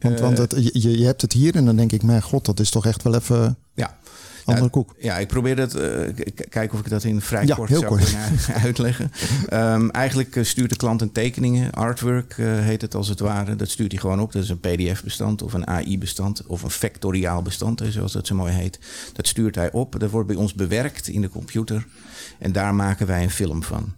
want, 0.00 0.20
want 0.20 0.38
het, 0.38 0.70
je, 0.72 0.98
je 0.98 1.04
hebt 1.04 1.22
het 1.22 1.32
hier 1.32 1.54
en 1.54 1.64
dan 1.64 1.76
denk 1.76 1.92
ik, 1.92 2.02
mijn 2.02 2.22
god, 2.22 2.44
dat 2.44 2.60
is 2.60 2.70
toch 2.70 2.86
echt 2.86 3.02
wel 3.02 3.14
even... 3.14 3.56
Ja, 3.74 3.96
Andere 4.46 4.68
koek. 4.70 4.94
Ja, 4.98 5.18
ik 5.18 5.28
probeer 5.28 5.56
dat. 5.56 5.74
eh, 5.74 6.14
kijken 6.48 6.72
of 6.72 6.80
ik 6.84 6.88
dat 6.88 7.04
in 7.04 7.20
vrij 7.20 7.46
kort 7.46 7.70
zou 7.70 7.86
kort. 7.86 8.04
kunnen 8.04 8.30
uitleggen. 8.64 9.12
Ehm, 9.48 9.88
eigenlijk 9.88 10.36
eh, 10.36 10.44
stuurt 10.44 10.70
de 10.70 10.76
klant 10.76 11.00
een 11.02 11.12
tekeningen, 11.12 11.72
artwork 11.72 12.34
eh, 12.38 12.46
heet 12.60 12.82
het 12.82 12.94
als 12.94 13.08
het 13.08 13.20
ware. 13.20 13.56
Dat 13.56 13.68
stuurt 13.70 13.92
hij 13.92 14.00
gewoon 14.00 14.20
op. 14.20 14.32
Dat 14.32 14.42
is 14.42 14.48
een 14.48 14.60
PDF-bestand 14.60 15.42
of 15.42 15.52
een 15.52 15.66
AI-bestand 15.66 16.46
of 16.46 16.62
een 16.62 16.70
vectoriaal 16.70 17.42
bestand, 17.42 17.80
eh, 17.80 17.88
zoals 17.88 18.12
dat 18.12 18.26
zo 18.26 18.34
mooi 18.34 18.52
heet. 18.52 18.78
Dat 19.12 19.26
stuurt 19.26 19.54
hij 19.54 19.72
op. 19.72 20.00
Dat 20.00 20.10
wordt 20.10 20.26
bij 20.26 20.36
ons 20.36 20.54
bewerkt 20.54 21.08
in 21.08 21.20
de 21.20 21.28
computer. 21.28 21.86
En 22.38 22.52
daar 22.52 22.74
maken 22.74 23.06
wij 23.06 23.22
een 23.22 23.30
film 23.30 23.62
van. 23.62 23.92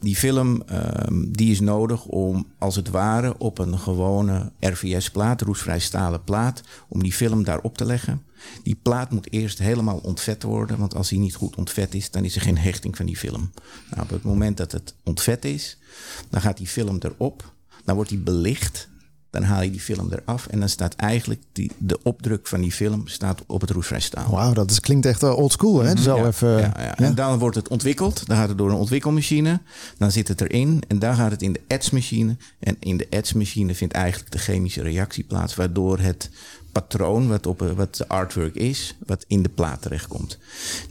Die 0.00 0.16
film 0.16 0.62
ehm, 0.66 1.24
die 1.30 1.50
is 1.50 1.60
nodig 1.60 2.04
om 2.04 2.46
als 2.58 2.76
het 2.76 2.90
ware 2.90 3.38
op 3.38 3.58
een 3.58 3.78
gewone 3.78 4.50
RVS-plaat, 4.60 5.40
roestvrij 5.40 5.78
stalen 5.78 6.24
plaat, 6.24 6.60
om 6.88 7.02
die 7.02 7.12
film 7.12 7.44
daarop 7.44 7.76
te 7.76 7.84
leggen. 7.84 8.22
Die 8.62 8.78
plaat 8.82 9.10
moet 9.10 9.32
eerst 9.32 9.58
helemaal 9.58 9.98
ontvet 9.98 10.42
worden, 10.42 10.78
want 10.78 10.94
als 10.94 11.08
die 11.08 11.18
niet 11.18 11.34
goed 11.34 11.56
ontvet 11.56 11.94
is, 11.94 12.10
dan 12.10 12.24
is 12.24 12.34
er 12.34 12.40
geen 12.40 12.58
hechting 12.58 12.96
van 12.96 13.06
die 13.06 13.16
film. 13.16 13.50
Nou, 13.90 14.02
op 14.02 14.10
het 14.10 14.22
moment 14.22 14.56
dat 14.56 14.72
het 14.72 14.94
ontvet 15.04 15.44
is, 15.44 15.78
dan 16.30 16.40
gaat 16.40 16.56
die 16.56 16.66
film 16.66 16.98
erop, 17.00 17.52
dan 17.84 17.94
wordt 17.94 18.10
die 18.10 18.18
belicht, 18.18 18.88
dan 19.30 19.42
haal 19.42 19.62
je 19.62 19.70
die 19.70 19.80
film 19.80 20.12
eraf 20.12 20.46
en 20.46 20.60
dan 20.60 20.68
staat 20.68 20.94
eigenlijk 20.94 21.42
die, 21.52 21.70
de 21.78 21.98
opdruk 22.02 22.46
van 22.46 22.60
die 22.60 22.72
film 22.72 23.06
staat 23.06 23.42
op 23.46 23.60
het 23.60 23.70
roestvrij 23.70 24.00
staal. 24.00 24.30
Wauw, 24.30 24.52
dat 24.52 24.70
is, 24.70 24.80
klinkt 24.80 25.06
echt 25.06 25.22
old 25.22 25.52
school, 25.52 25.82
hè? 25.82 25.96
Zo 25.96 26.16
Ja, 26.16 26.26
even, 26.26 26.58
ja, 26.58 26.74
ja. 26.78 26.96
En 26.96 27.14
dan 27.14 27.38
wordt 27.38 27.56
het 27.56 27.68
ontwikkeld. 27.68 28.26
Dan 28.26 28.36
gaat 28.36 28.48
het 28.48 28.58
door 28.58 28.70
een 28.70 28.76
ontwikkelmachine. 28.76 29.60
Dan 29.98 30.10
zit 30.10 30.28
het 30.28 30.40
erin. 30.40 30.82
En 30.88 30.98
dan 30.98 31.14
gaat 31.14 31.30
het 31.30 31.42
in 31.42 31.52
de 31.52 31.60
etchmachine. 31.66 32.36
En 32.58 32.76
in 32.80 32.96
de 32.96 33.06
etchmachine 33.08 33.74
vindt 33.74 33.94
eigenlijk 33.94 34.32
de 34.32 34.38
chemische 34.38 34.82
reactie 34.82 35.24
plaats. 35.24 35.54
Waardoor 35.54 35.98
het 35.98 36.30
patroon 36.72 37.28
wat, 37.28 37.46
op, 37.46 37.62
eh, 37.62 37.70
wat 37.70 37.96
de 37.96 38.08
artwork 38.08 38.54
is, 38.54 38.96
wat 39.06 39.24
in 39.26 39.42
de 39.42 39.48
plaat 39.48 39.82
terechtkomt. 39.82 40.38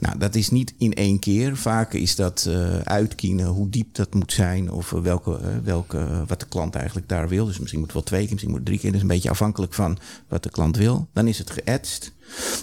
Nou, 0.00 0.18
dat 0.18 0.34
is 0.34 0.50
niet 0.50 0.74
in 0.78 0.94
één 0.94 1.18
keer. 1.18 1.56
Vaak 1.56 1.92
is 1.92 2.16
dat 2.16 2.46
eh 2.48 2.78
uitkienen 2.80 3.46
hoe 3.46 3.68
diep 3.68 3.94
dat 3.94 4.14
moet 4.14 4.32
zijn. 4.32 4.70
Of 4.70 4.92
eh, 4.92 5.00
welke, 5.00 5.40
welke, 5.64 6.24
wat 6.26 6.40
de 6.40 6.46
klant 6.46 6.74
eigenlijk 6.74 7.08
daar 7.08 7.28
wil. 7.28 7.46
Dus 7.46 7.58
misschien 7.58 7.78
moet 7.80 7.88
het 7.88 7.96
wel 7.96 8.06
twee 8.06 8.20
keer, 8.20 8.30
misschien 8.30 8.50
moet 8.50 8.60
het 8.60 8.68
drie 8.68 8.78
keer. 8.78 8.90
Dat 8.90 8.96
is 8.96 9.02
een 9.02 9.14
beetje 9.14 9.30
afhankelijk 9.30 9.74
van 9.74 9.98
wat 10.28 10.42
de 10.42 10.50
klant 10.50 10.76
wil. 10.76 11.08
Dan 11.12 11.26
is 11.26 11.38
het 11.38 11.50
geëtst. 11.50 12.12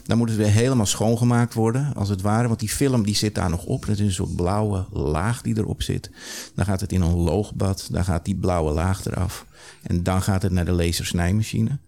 Dan 0.03 0.17
moet 0.17 0.29
het 0.29 0.37
weer 0.37 0.47
helemaal 0.47 0.85
schoongemaakt 0.85 1.53
worden, 1.53 1.93
als 1.95 2.09
het 2.09 2.21
ware. 2.21 2.47
Want 2.47 2.59
die 2.59 2.69
film 2.69 3.03
die 3.03 3.15
zit 3.15 3.35
daar 3.35 3.49
nog 3.49 3.65
op. 3.65 3.85
Dat 3.85 3.95
is 3.95 4.05
een 4.05 4.11
soort 4.11 4.35
blauwe 4.35 4.85
laag 4.91 5.41
die 5.41 5.57
erop 5.57 5.81
zit. 5.81 6.09
Dan 6.55 6.65
gaat 6.65 6.81
het 6.81 6.91
in 6.91 7.01
een 7.01 7.15
loogbad. 7.15 7.87
Dan 7.91 8.03
gaat 8.05 8.25
die 8.25 8.35
blauwe 8.35 8.71
laag 8.71 9.05
eraf. 9.05 9.45
En 9.81 10.03
dan 10.03 10.21
gaat 10.21 10.41
het 10.41 10.51
naar 10.51 10.65
de 10.65 10.71
lasersnijmachine. 10.71 11.79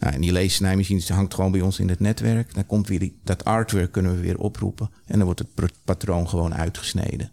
Nou, 0.00 0.14
en 0.14 0.20
die 0.20 0.32
hangt 1.08 1.34
gewoon 1.34 1.50
bij 1.50 1.60
ons 1.60 1.78
in 1.78 1.88
het 1.88 2.00
netwerk. 2.00 2.54
Dan 2.54 2.66
komt 2.66 2.88
weer 2.88 2.98
die, 2.98 3.18
dat 3.24 3.44
artwork 3.44 3.92
kunnen 3.92 4.14
we 4.14 4.20
weer 4.20 4.38
oproepen. 4.38 4.90
En 5.06 5.16
dan 5.16 5.24
wordt 5.24 5.42
het 5.54 5.72
patroon 5.84 6.28
gewoon 6.28 6.54
uitgesneden. 6.54 7.30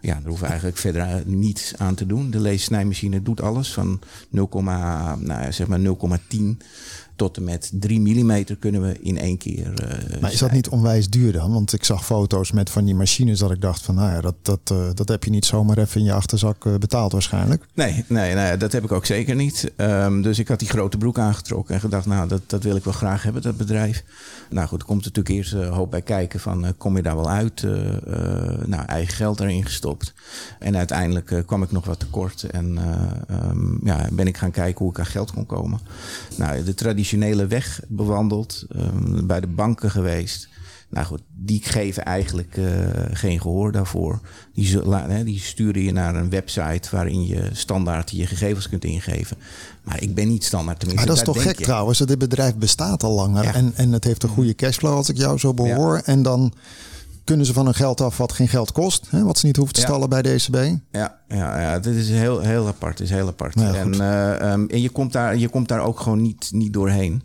Ja, 0.00 0.14
daar 0.14 0.22
hoeven 0.22 0.42
we 0.42 0.48
eigenlijk 0.50 0.78
verder 0.78 1.02
eh, 1.02 1.24
niets 1.24 1.76
aan 1.76 1.94
te 1.94 2.06
doen. 2.06 2.30
De 2.30 2.40
lasersnijmachine 2.40 3.22
doet 3.22 3.40
alles 3.40 3.72
van 3.72 4.00
0, 4.30 4.48
nou, 5.18 5.52
zeg 5.52 5.66
maar 5.66 5.80
0,10 5.80 6.56
tot 7.16 7.36
en 7.36 7.44
met 7.44 7.70
3 7.72 8.00
mm 8.00 8.44
kunnen 8.58 8.82
we 8.82 8.98
in 9.00 9.18
één 9.18 9.38
keer. 9.38 9.72
eh, 9.74 10.20
Maar 10.20 10.32
is 10.32 10.38
dat 10.38 10.52
niet 10.52 10.68
onwijs 10.68 11.08
duur 11.08 11.32
dan? 11.32 11.52
Want 11.52 11.72
ik 11.72 11.84
zag 11.84 12.04
foto's 12.04 12.52
met 12.52 12.70
van 12.70 12.84
die 12.84 12.94
machines 12.94 13.38
dat 13.38 13.50
ik 13.50 13.60
dacht 13.60 13.82
van, 13.82 13.94
nou 13.94 14.10
ja, 14.12 14.20
dat, 14.20 14.34
dat, 14.42 14.60
eh, 14.64 14.88
dat 14.94 15.08
heb 15.08 15.24
je 15.24 15.30
niet 15.30 15.44
zomaar 15.44 15.78
even 15.78 16.00
in 16.00 16.06
je 16.06 16.12
achterzak 16.12 16.66
eh, 16.66 16.74
betaald 16.74 17.12
waarschijnlijk. 17.12 17.64
Nee, 17.74 18.04
nee, 18.08 18.34
nee, 18.34 18.56
dat 18.56 18.72
heb 18.72 18.84
ik 18.84 18.92
ook 18.92 19.06
zeker 19.06 19.34
niet. 19.34 19.72
Ehm, 19.76 20.22
dus 20.22 20.38
ik 20.38 20.48
had 20.48 20.58
die 20.58 20.68
grote 20.68 20.98
broek 20.98 21.18
aangetrokken 21.18 21.74
en 21.74 21.80
gedacht, 21.80 22.06
nou, 22.06 22.28
dat, 22.28 22.40
dat 22.46 22.62
wil 22.62 22.76
ik 22.76 22.84
wel 22.84 22.92
graag 22.92 23.22
hebben, 23.22 23.42
dat 23.42 23.56
bedrijf. 23.56 24.04
Nou 24.50 24.68
goed, 24.68 24.80
er 24.80 24.86
komt 24.86 25.04
natuurlijk 25.04 25.34
eerst 25.34 25.52
een 25.52 25.68
hoop 25.72 25.90
bij 25.90 26.02
kijken 26.02 26.40
van, 26.40 26.74
kom 26.78 26.96
je 26.96 27.02
daar 27.02 27.16
wel 27.16 27.30
uit? 27.30 27.62
Nou, 28.66 28.84
eigen 28.86 29.14
geld 29.14 29.40
erin 29.40 29.64
gestopt. 29.64 30.12
En 30.58 30.76
uiteindelijk 30.76 31.42
kwam 31.46 31.62
ik 31.62 31.72
nog 31.72 31.84
wat 31.84 31.98
tekort 31.98 32.42
en 32.42 32.78
eh, 32.78 33.36
ehm, 33.36 33.86
ja, 33.86 34.08
ben 34.12 34.26
ik 34.26 34.36
gaan 34.36 34.50
kijken 34.50 34.78
hoe 34.78 34.90
ik 34.90 34.98
aan 34.98 35.06
geld 35.06 35.32
kon 35.32 35.46
komen. 35.46 35.80
Nou, 36.36 36.64
de 36.64 36.74
traditionele 37.08 37.46
weg 37.46 37.80
bewandeld, 37.88 38.64
ehm, 38.76 39.26
bij 39.26 39.40
de 39.40 39.46
banken 39.46 39.90
geweest. 39.90 40.48
Nou 40.90 41.06
goed, 41.06 41.20
die 41.34 41.60
geven 41.64 42.04
eigenlijk 42.04 42.56
eh, 42.56 42.64
geen 43.12 43.40
gehoor 43.40 43.72
daarvoor. 43.72 44.20
Die, 44.54 44.66
zul- 44.66 44.84
la- 44.84 45.08
hè, 45.08 45.24
die 45.24 45.40
sturen 45.40 45.82
je 45.82 45.92
naar 45.92 46.14
een 46.14 46.30
website 46.30 46.88
waarin 46.90 47.26
je 47.26 47.48
standaard 47.52 48.10
je 48.10 48.26
gegevens 48.26 48.68
kunt 48.68 48.84
ingeven. 48.84 49.36
Maar 49.82 50.02
ik 50.02 50.14
ben 50.14 50.28
niet 50.28 50.44
standaard 50.44 50.78
tenminste. 50.78 51.06
Maar 51.06 51.16
dat 51.16 51.26
is 51.26 51.32
toch 51.34 51.42
gek 51.42 51.58
je. 51.58 51.64
trouwens. 51.64 51.98
Dit 51.98 52.18
bedrijf 52.18 52.54
bestaat 52.56 53.02
al 53.02 53.12
langer 53.14 53.44
Ja. 53.44 53.54
en, 53.54 53.72
en 53.74 53.92
het 53.92 54.04
heeft 54.04 54.22
een 54.22 54.28
goede 54.28 54.54
cashflow 54.54 54.94
als 54.94 55.08
ik 55.08 55.16
jou 55.16 55.38
zo 55.38 55.54
behoor. 55.54 55.96
En 56.04 56.22
dan 56.22 56.52
kunnen 57.24 57.46
ze 57.46 57.52
van 57.52 57.64
hun 57.64 57.74
geld 57.74 58.00
af 58.00 58.16
wat 58.16 58.32
geen 58.32 58.48
geld 58.48 58.72
kost. 58.72 59.06
Hè, 59.10 59.22
wat 59.22 59.38
ze 59.38 59.46
niet 59.46 59.56
hoeven 59.56 59.74
te 59.74 59.80
Ja. 59.80 59.86
stallen 59.86 60.08
bij 60.08 60.22
de 60.22 60.30
ECB. 60.32 60.78
Ja, 60.90 61.18
ja, 61.28 61.60
ja 61.60 61.78
dit 61.78 61.94
is 61.94 62.08
heel, 62.08 62.40
heel 62.40 62.66
apart. 62.66 63.00
Is 63.00 63.10
heel 63.10 63.26
apart. 63.26 63.54
Ja, 63.60 63.74
en 63.74 64.00
eh, 64.00 64.52
ehm, 64.52 64.64
en 64.68 64.80
je, 64.80 64.90
komt 64.90 65.12
daar, 65.12 65.36
je 65.36 65.48
komt 65.48 65.68
daar 65.68 65.80
ook 65.80 66.00
gewoon 66.00 66.22
niet, 66.22 66.48
niet 66.52 66.72
doorheen. 66.72 67.22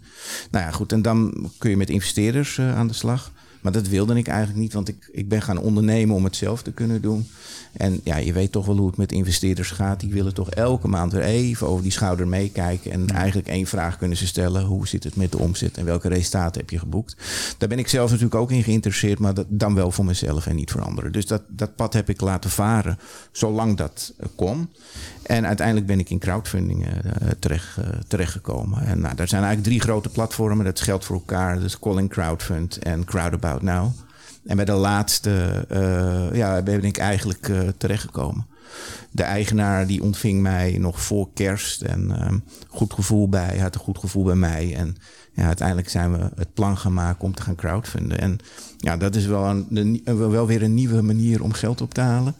Nou 0.51 0.65
ja, 0.65 0.71
goed. 0.71 0.91
En 0.91 1.01
dan 1.01 1.49
kun 1.57 1.69
je 1.69 1.77
met 1.77 1.89
investeerders 1.89 2.57
eh, 2.57 2.77
aan 2.77 2.87
de 2.87 2.93
slag. 2.93 3.31
Maar 3.61 3.71
dat 3.71 3.87
wilde 3.87 4.15
ik 4.15 4.27
eigenlijk 4.27 4.59
niet, 4.59 4.73
want 4.73 4.87
ik, 4.87 5.09
ik 5.11 5.29
ben 5.29 5.41
gaan 5.41 5.57
ondernemen 5.57 6.15
om 6.15 6.23
het 6.23 6.35
zelf 6.35 6.61
te 6.61 6.71
kunnen 6.71 7.01
doen. 7.01 7.27
En 7.71 7.99
ja, 8.03 8.17
je 8.17 8.33
weet 8.33 8.51
toch 8.51 8.65
wel 8.65 8.77
hoe 8.77 8.87
het 8.87 8.97
met 8.97 9.11
investeerders 9.11 9.71
gaat. 9.71 9.99
Die 9.99 10.13
willen 10.13 10.33
toch 10.33 10.49
elke 10.49 10.87
maand 10.87 11.11
weer 11.11 11.21
even 11.21 11.67
over 11.67 11.83
die 11.83 11.91
schouder 11.91 12.27
meekijken. 12.27 12.91
En 12.91 13.07
eigenlijk 13.07 13.47
één 13.47 13.65
vraag 13.65 13.97
kunnen 13.97 14.17
ze 14.17 14.27
stellen. 14.27 14.63
Hoe 14.63 14.87
zit 14.87 15.03
het 15.03 15.15
met 15.15 15.31
de 15.31 15.39
omzet 15.39 15.77
en 15.77 15.85
welke 15.85 16.07
resultaten 16.07 16.61
heb 16.61 16.69
je 16.69 16.79
geboekt? 16.79 17.15
Daar 17.57 17.69
ben 17.69 17.79
ik 17.79 17.87
zelf 17.87 18.09
natuurlijk 18.09 18.35
ook 18.35 18.51
in 18.51 18.63
geïnteresseerd. 18.63 19.19
Maar 19.19 19.33
dat, 19.33 19.45
dan 19.49 19.75
wel 19.75 19.91
voor 19.91 20.05
mezelf 20.05 20.47
en 20.47 20.55
niet 20.55 20.71
voor 20.71 20.81
anderen. 20.81 21.11
Dus 21.11 21.25
dat, 21.25 21.41
dat 21.47 21.75
pad 21.75 21.93
heb 21.93 22.09
ik 22.09 22.21
laten 22.21 22.49
varen 22.49 22.99
zolang 23.31 23.77
dat 23.77 24.13
eh, 24.17 24.27
kon. 24.35 24.69
En 25.23 25.47
uiteindelijk 25.47 25.87
ben 25.87 25.99
ik 25.99 26.09
in 26.09 26.19
crowdfunding 26.19 26.85
eh, 26.85 26.91
terecht, 27.39 27.77
eh, 27.77 27.85
terechtgekomen. 28.07 28.81
En 28.85 28.99
nou, 28.99 29.15
daar 29.15 29.27
zijn 29.27 29.43
eigenlijk 29.43 29.71
drie 29.71 29.89
grote 29.89 30.09
platformen. 30.09 30.65
Dat 30.65 30.77
is 30.77 30.83
Geld 30.83 31.05
voor 31.05 31.15
elkaar, 31.15 31.59
dus 31.59 31.79
Calling 31.79 32.09
Crowdfund 32.09 32.77
en 32.77 33.05
Crowdabout 33.05 33.61
Now. 33.61 33.91
En 34.49 34.55
bij 34.55 34.65
de 34.65 34.71
laatste 34.71 35.65
eh, 35.69 36.35
ja, 36.37 36.61
ben 36.61 36.83
ik 36.83 36.97
eigenlijk 36.97 37.49
eh, 37.49 37.59
terechtgekomen. 37.77 38.47
De 39.11 39.23
eigenaar 39.23 39.87
die 39.87 40.03
ontving 40.03 40.41
mij 40.41 40.77
nog 40.79 41.01
voor 41.01 41.27
kerst. 41.33 41.81
En 41.81 42.11
ehm, 42.21 42.37
goed 42.67 42.93
gevoel 42.93 43.29
bij, 43.29 43.57
had 43.59 43.75
een 43.75 43.81
goed 43.81 43.97
gevoel 43.97 44.23
bij 44.23 44.35
mij. 44.35 44.75
En 44.75 44.95
ja, 45.33 45.45
uiteindelijk 45.45 45.89
zijn 45.89 46.11
we 46.11 46.29
het 46.35 46.53
plan 46.53 46.77
gaan 46.77 46.93
maken 46.93 47.23
om 47.23 47.33
te 47.33 47.41
gaan 47.41 47.55
crowdfunden. 47.55 48.19
En 48.19 48.37
ja, 48.77 48.97
dat 48.97 49.15
is 49.15 49.25
wel, 49.25 49.45
een, 49.69 50.01
wel 50.15 50.45
weer 50.47 50.63
een 50.63 50.73
nieuwe 50.73 51.01
manier 51.01 51.43
om 51.43 51.51
geld 51.53 51.81
op 51.81 51.93
te 51.93 52.01
halen. 52.01 52.35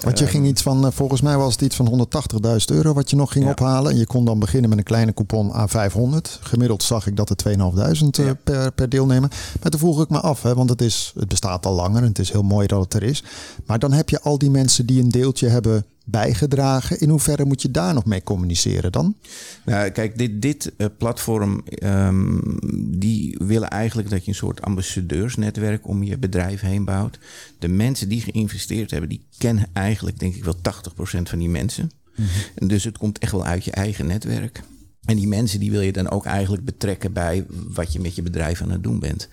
Want 0.00 0.18
je 0.18 0.26
ging 0.26 0.46
iets 0.46 0.62
van, 0.62 0.86
eh, 0.86 0.92
volgens 0.92 1.20
mij 1.20 1.36
was 1.36 1.52
het 1.52 1.62
iets 1.62 1.76
van 1.76 1.86
180.000 1.86 2.70
euro 2.70 2.92
wat 2.92 3.10
je 3.10 3.16
nog 3.16 3.32
ging 3.32 3.44
Ja. 3.44 3.50
ophalen. 3.50 3.90
En 3.92 3.98
je 3.98 4.06
kon 4.06 4.24
dan 4.24 4.38
beginnen 4.38 4.68
met 4.70 4.78
een 4.78 4.84
kleine 4.84 5.14
coupon 5.14 5.50
A500. 5.54 6.38
Gemiddeld 6.42 6.82
zag 6.82 7.06
ik 7.06 7.16
dat 7.16 7.30
er 7.30 7.36
2.500 7.36 8.18
eh, 8.18 8.26
Ja. 8.26 8.34
per, 8.44 8.72
per 8.72 8.88
deelnemer. 8.88 9.30
Maar 9.62 9.70
toen 9.70 9.80
vroeg 9.80 10.02
ik 10.02 10.08
me 10.08 10.20
af, 10.20 10.42
hè, 10.42 10.54
want 10.54 10.70
het, 10.70 10.80
is, 10.80 11.12
het 11.18 11.28
bestaat 11.28 11.66
al 11.66 11.74
langer 11.74 12.02
en 12.02 12.08
het 12.08 12.18
is 12.18 12.32
heel 12.32 12.42
mooi 12.42 12.66
dat 12.66 12.80
het 12.84 12.94
er 12.94 13.02
is. 13.02 13.24
Maar 13.66 13.78
dan 13.78 13.92
heb 13.92 14.08
je 14.08 14.20
al 14.20 14.38
die 14.38 14.50
mensen 14.50 14.86
die 14.86 15.02
een 15.02 15.10
deeltje 15.10 15.48
hebben 15.48 15.84
bijgedragen. 16.04 17.00
In 17.00 17.08
hoeverre 17.08 17.44
moet 17.44 17.62
je 17.62 17.70
daar 17.70 17.94
nog 17.94 18.04
mee 18.04 18.22
communiceren 18.22 18.92
dan? 18.92 19.16
Nou, 19.64 19.90
kijk, 19.90 20.18
dit, 20.18 20.42
dit 20.42 20.72
eh, 20.76 20.86
platform, 20.98 21.62
ehm, 21.66 22.38
die 22.98 23.36
willen 23.38 23.70
eigenlijk 23.70 24.10
dat 24.10 24.24
je 24.24 24.28
een 24.28 24.36
soort 24.36 24.62
ambassadeursnetwerk 24.62 25.88
om 25.88 26.02
je 26.02 26.18
bedrijf 26.18 26.60
heen 26.60 26.84
bouwt. 26.84 27.18
De 27.58 27.68
mensen 27.68 28.08
die 28.08 28.20
geïnvesteerd 28.20 28.90
hebben, 28.90 29.08
die 29.08 29.24
kennen 29.38 29.66
eigenlijk 29.72 30.18
denk 30.18 30.34
ik 30.34 30.44
wel 30.44 30.56
80% 30.56 31.28
van 31.28 31.38
die 31.38 31.48
mensen. 31.48 31.90
En 32.54 32.68
dus 32.68 32.84
het 32.84 32.98
komt 32.98 33.18
echt 33.18 33.32
wel 33.32 33.44
uit 33.44 33.64
je 33.64 33.70
eigen 33.70 34.06
netwerk. 34.06 34.62
En 35.04 35.16
die 35.16 35.28
mensen 35.28 35.60
die 35.60 35.70
wil 35.70 35.80
je 35.80 35.92
dan 35.92 36.10
ook 36.10 36.24
eigenlijk 36.24 36.64
betrekken 36.64 37.12
bij 37.12 37.44
wat 37.48 37.92
je 37.92 38.00
met 38.00 38.14
je 38.14 38.22
bedrijf 38.22 38.62
aan 38.62 38.70
het 38.70 38.82
doen 38.82 38.98
bent. 38.98 39.28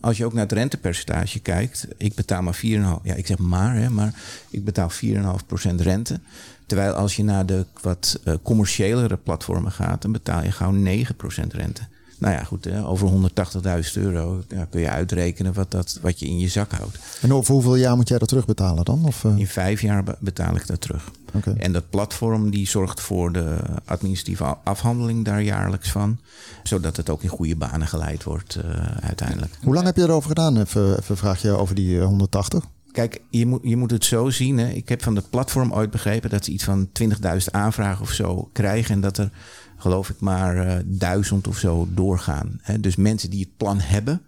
Als 0.00 0.16
je 0.16 0.24
ook 0.24 0.32
naar 0.32 0.42
het 0.42 0.52
rentepercentage 0.52 1.40
kijkt, 1.40 1.86
ik 1.96 2.14
betaal 2.14 2.42
maar 2.42 2.56
4,5, 2.56 2.60
ja 3.02 3.14
ik 3.14 3.26
zeg 3.26 3.38
maar, 3.38 3.76
hè, 3.76 3.90
maar 3.90 4.14
ik 4.50 4.64
betaal 4.64 4.90
4,5% 4.90 5.74
rente. 5.76 6.20
Terwijl 6.66 6.92
als 6.92 7.16
je 7.16 7.24
naar 7.24 7.46
de 7.46 7.66
wat 7.80 8.20
eh, 8.24 8.34
commerciëlere 8.42 9.16
platformen 9.16 9.72
gaat, 9.72 10.02
dan 10.02 10.12
betaal 10.12 10.42
je 10.42 10.52
gauw 10.52 10.72
9% 10.72 11.46
rente. 11.48 11.82
Nou 12.22 12.34
ja, 12.34 12.44
goed, 12.44 12.64
hè, 12.64 12.86
over 12.86 13.08
180.000 13.08 14.02
euro 14.02 14.42
ja, 14.48 14.64
kun 14.64 14.80
je 14.80 14.88
uitrekenen 14.88 15.52
wat, 15.52 15.70
dat, 15.70 15.98
wat 16.02 16.18
je 16.20 16.26
in 16.26 16.38
je 16.38 16.48
zak 16.48 16.72
houdt. 16.72 16.98
En 17.20 17.32
over 17.34 17.54
hoeveel 17.54 17.74
jaar 17.76 17.96
moet 17.96 18.08
jij 18.08 18.18
dat 18.18 18.28
terugbetalen 18.28 18.84
dan? 18.84 19.04
Of, 19.04 19.24
eh, 19.24 19.36
In 19.38 19.46
vijf 19.46 19.80
jaar 19.80 20.04
be- 20.04 20.16
betaal 20.20 20.56
ik 20.56 20.66
dat 20.66 20.80
terug. 20.80 21.10
Oké. 21.34 21.54
En 21.58 21.72
dat 21.72 21.90
platform 21.90 22.50
die 22.50 22.68
zorgt 22.68 23.00
voor 23.00 23.32
de 23.32 23.56
administratieve 23.84 24.44
afhandeling 24.64 25.24
daar 25.24 25.42
jaarlijks 25.42 25.90
van. 25.90 26.18
Zodat 26.62 26.96
het 26.96 27.10
ook 27.10 27.22
in 27.22 27.28
goede 27.28 27.56
banen 27.56 27.86
geleid 27.88 28.22
wordt 28.24 28.54
eh, 28.54 28.70
uiteindelijk. 29.00 29.52
Hoe 29.62 29.74
lang 29.74 29.86
heb 29.86 29.96
je 29.96 30.02
erover 30.02 30.28
gedaan? 30.28 30.56
Even, 30.60 30.98
even 30.98 31.16
vraag 31.16 31.42
je 31.42 31.50
over 31.50 31.74
die 31.74 31.98
eh, 32.00 32.04
180. 32.06 32.64
Kijk, 32.92 33.20
je 33.30 33.46
moet, 33.46 33.60
je 33.62 33.76
moet 33.76 33.90
het 33.90 34.04
zo 34.04 34.30
zien. 34.30 34.58
Hè. 34.58 34.68
Ik 34.68 34.88
heb 34.88 35.02
van 35.02 35.16
het 35.16 35.30
platform 35.30 35.72
ooit 35.72 35.90
begrepen 35.90 36.30
dat 36.30 36.44
ze 36.44 36.50
iets 36.50 36.64
van 36.64 36.88
20.000 37.02 37.10
aanvragen 37.50 38.02
of 38.02 38.12
zo 38.12 38.48
krijgen. 38.52 38.94
En 38.94 39.00
dat 39.00 39.18
er, 39.18 39.30
geloof 39.76 40.10
ik, 40.10 40.20
maar 40.20 40.56
eh, 40.56 40.76
duizend 40.84 41.46
of 41.46 41.58
zo 41.58 41.88
doorgaan. 41.90 42.58
Hè. 42.62 42.80
Dus 42.80 42.96
mensen 42.96 43.30
die 43.30 43.40
het 43.40 43.56
plan 43.56 43.80
hebben. 43.80 44.22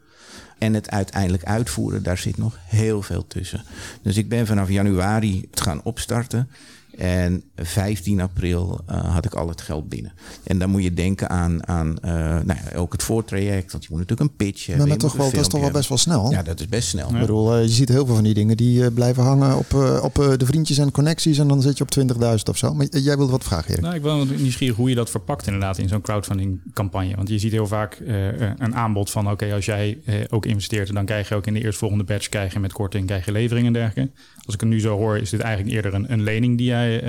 en 0.59 0.75
het 0.75 0.91
uiteindelijk 0.91 1.45
uitvoeren, 1.45 2.03
daar 2.03 2.19
zit 2.19 2.37
nog 2.37 2.59
heel 2.67 3.03
veel 3.03 3.27
tussen. 3.27 3.63
Dus 4.03 4.17
ik 4.17 4.29
ben 4.29 4.47
vanaf 4.47 4.69
januari 4.69 5.47
het 5.51 5.61
gaan 5.61 5.83
opstarten. 5.83 6.49
En 6.99 7.43
15 7.57 8.21
april 8.21 8.81
uh, 8.91 9.15
had 9.15 9.25
ik 9.25 9.35
al 9.35 9.49
het 9.49 9.61
geld 9.61 9.89
binnen. 9.89 10.13
En 10.43 10.59
dan 10.59 10.71
moet 10.71 10.83
je 10.83 10.95
denken 10.95 11.29
aan, 11.29 11.69
aan 11.69 11.97
uh, 12.05 12.11
nou 12.11 12.47
ja, 12.47 12.77
ook 12.77 12.93
het 12.93 13.03
voortraject. 13.03 13.73
Want 13.73 13.85
je 13.85 13.91
moet 13.91 13.99
natuurlijk 13.99 14.31
een 14.31 14.37
pitch 14.37 14.67
hebben. 14.67 14.89
Maar, 14.89 14.97
maar 14.97 15.09
toch 15.09 15.17
wel, 15.17 15.31
dat 15.31 15.41
is 15.41 15.49
toch 15.49 15.61
wel 15.61 15.71
best 15.71 15.89
wel 15.89 15.99
snel? 15.99 16.31
Ja, 16.31 16.43
dat 16.43 16.61
is 16.61 16.69
best 16.69 16.89
snel. 16.89 17.09
Ja. 17.09 17.15
Ik 17.15 17.21
bedoel, 17.21 17.57
uh, 17.57 17.63
je 17.63 17.69
ziet 17.69 17.89
heel 17.89 18.07
veel 18.07 18.15
van 18.15 18.25
die 18.25 18.35
dingen 18.35 18.57
die 18.57 18.91
blijven 18.91 19.23
hangen 19.23 19.57
op, 19.57 19.75
op 20.03 20.15
de 20.15 20.47
vriendjes 20.47 20.79
en 20.79 20.91
connecties. 20.91 21.39
En 21.39 21.49
dan 21.49 21.63
zit 21.63 21.79
je 21.79 21.85
op 21.85 22.15
20.000 22.21 22.25
of 22.49 22.57
zo. 22.57 22.75
Maar 22.75 22.87
jij 22.87 23.17
wilde 23.17 23.33
wat 23.33 23.45
vragen, 23.45 23.71
Erik? 23.71 23.83
Nou, 23.83 23.95
ik 23.95 24.03
ben 24.03 24.43
nieuwsgierig 24.43 24.77
hoe 24.77 24.89
je 24.89 24.95
dat 24.95 25.11
verpakt 25.11 25.47
inderdaad 25.47 25.79
in 25.79 25.89
zo'n 25.89 26.01
crowdfunding 26.01 26.61
campagne. 26.73 27.17
Want 27.17 27.29
je 27.29 27.39
ziet 27.39 27.53
heel 27.53 27.67
vaak 27.67 28.03
een 28.59 28.75
aanbod 28.75 29.11
van... 29.11 29.31
oké, 29.31 29.55
als 29.55 29.65
jij 29.65 29.99
ook 30.31 30.47
investeert... 30.47 30.95
dan 30.95 31.05
krijg 31.05 31.29
je 31.29 31.35
ook 31.35 31.47
in 31.47 31.55
de 31.55 31.61
eerstvolgende 31.61 32.05
batch... 32.05 32.29
krijg 32.29 32.53
je 32.53 32.59
met 32.59 32.73
korting 32.73 33.07
krijg 33.07 33.25
je 33.25 33.33
leveringen 33.33 33.67
en 33.67 33.73
dergelijke. 33.73 34.13
Als 34.45 34.55
ik 34.55 34.61
het 34.61 34.69
nu 34.69 34.81
zo 34.81 34.97
hoor, 34.97 35.19
is 35.19 35.31
dit 35.31 35.41
eigenlijk 35.41 35.75
eerder 35.75 35.95
een, 35.95 36.13
een 36.13 36.23
lening 36.23 36.59
die 36.59 36.67
jij 36.67 37.03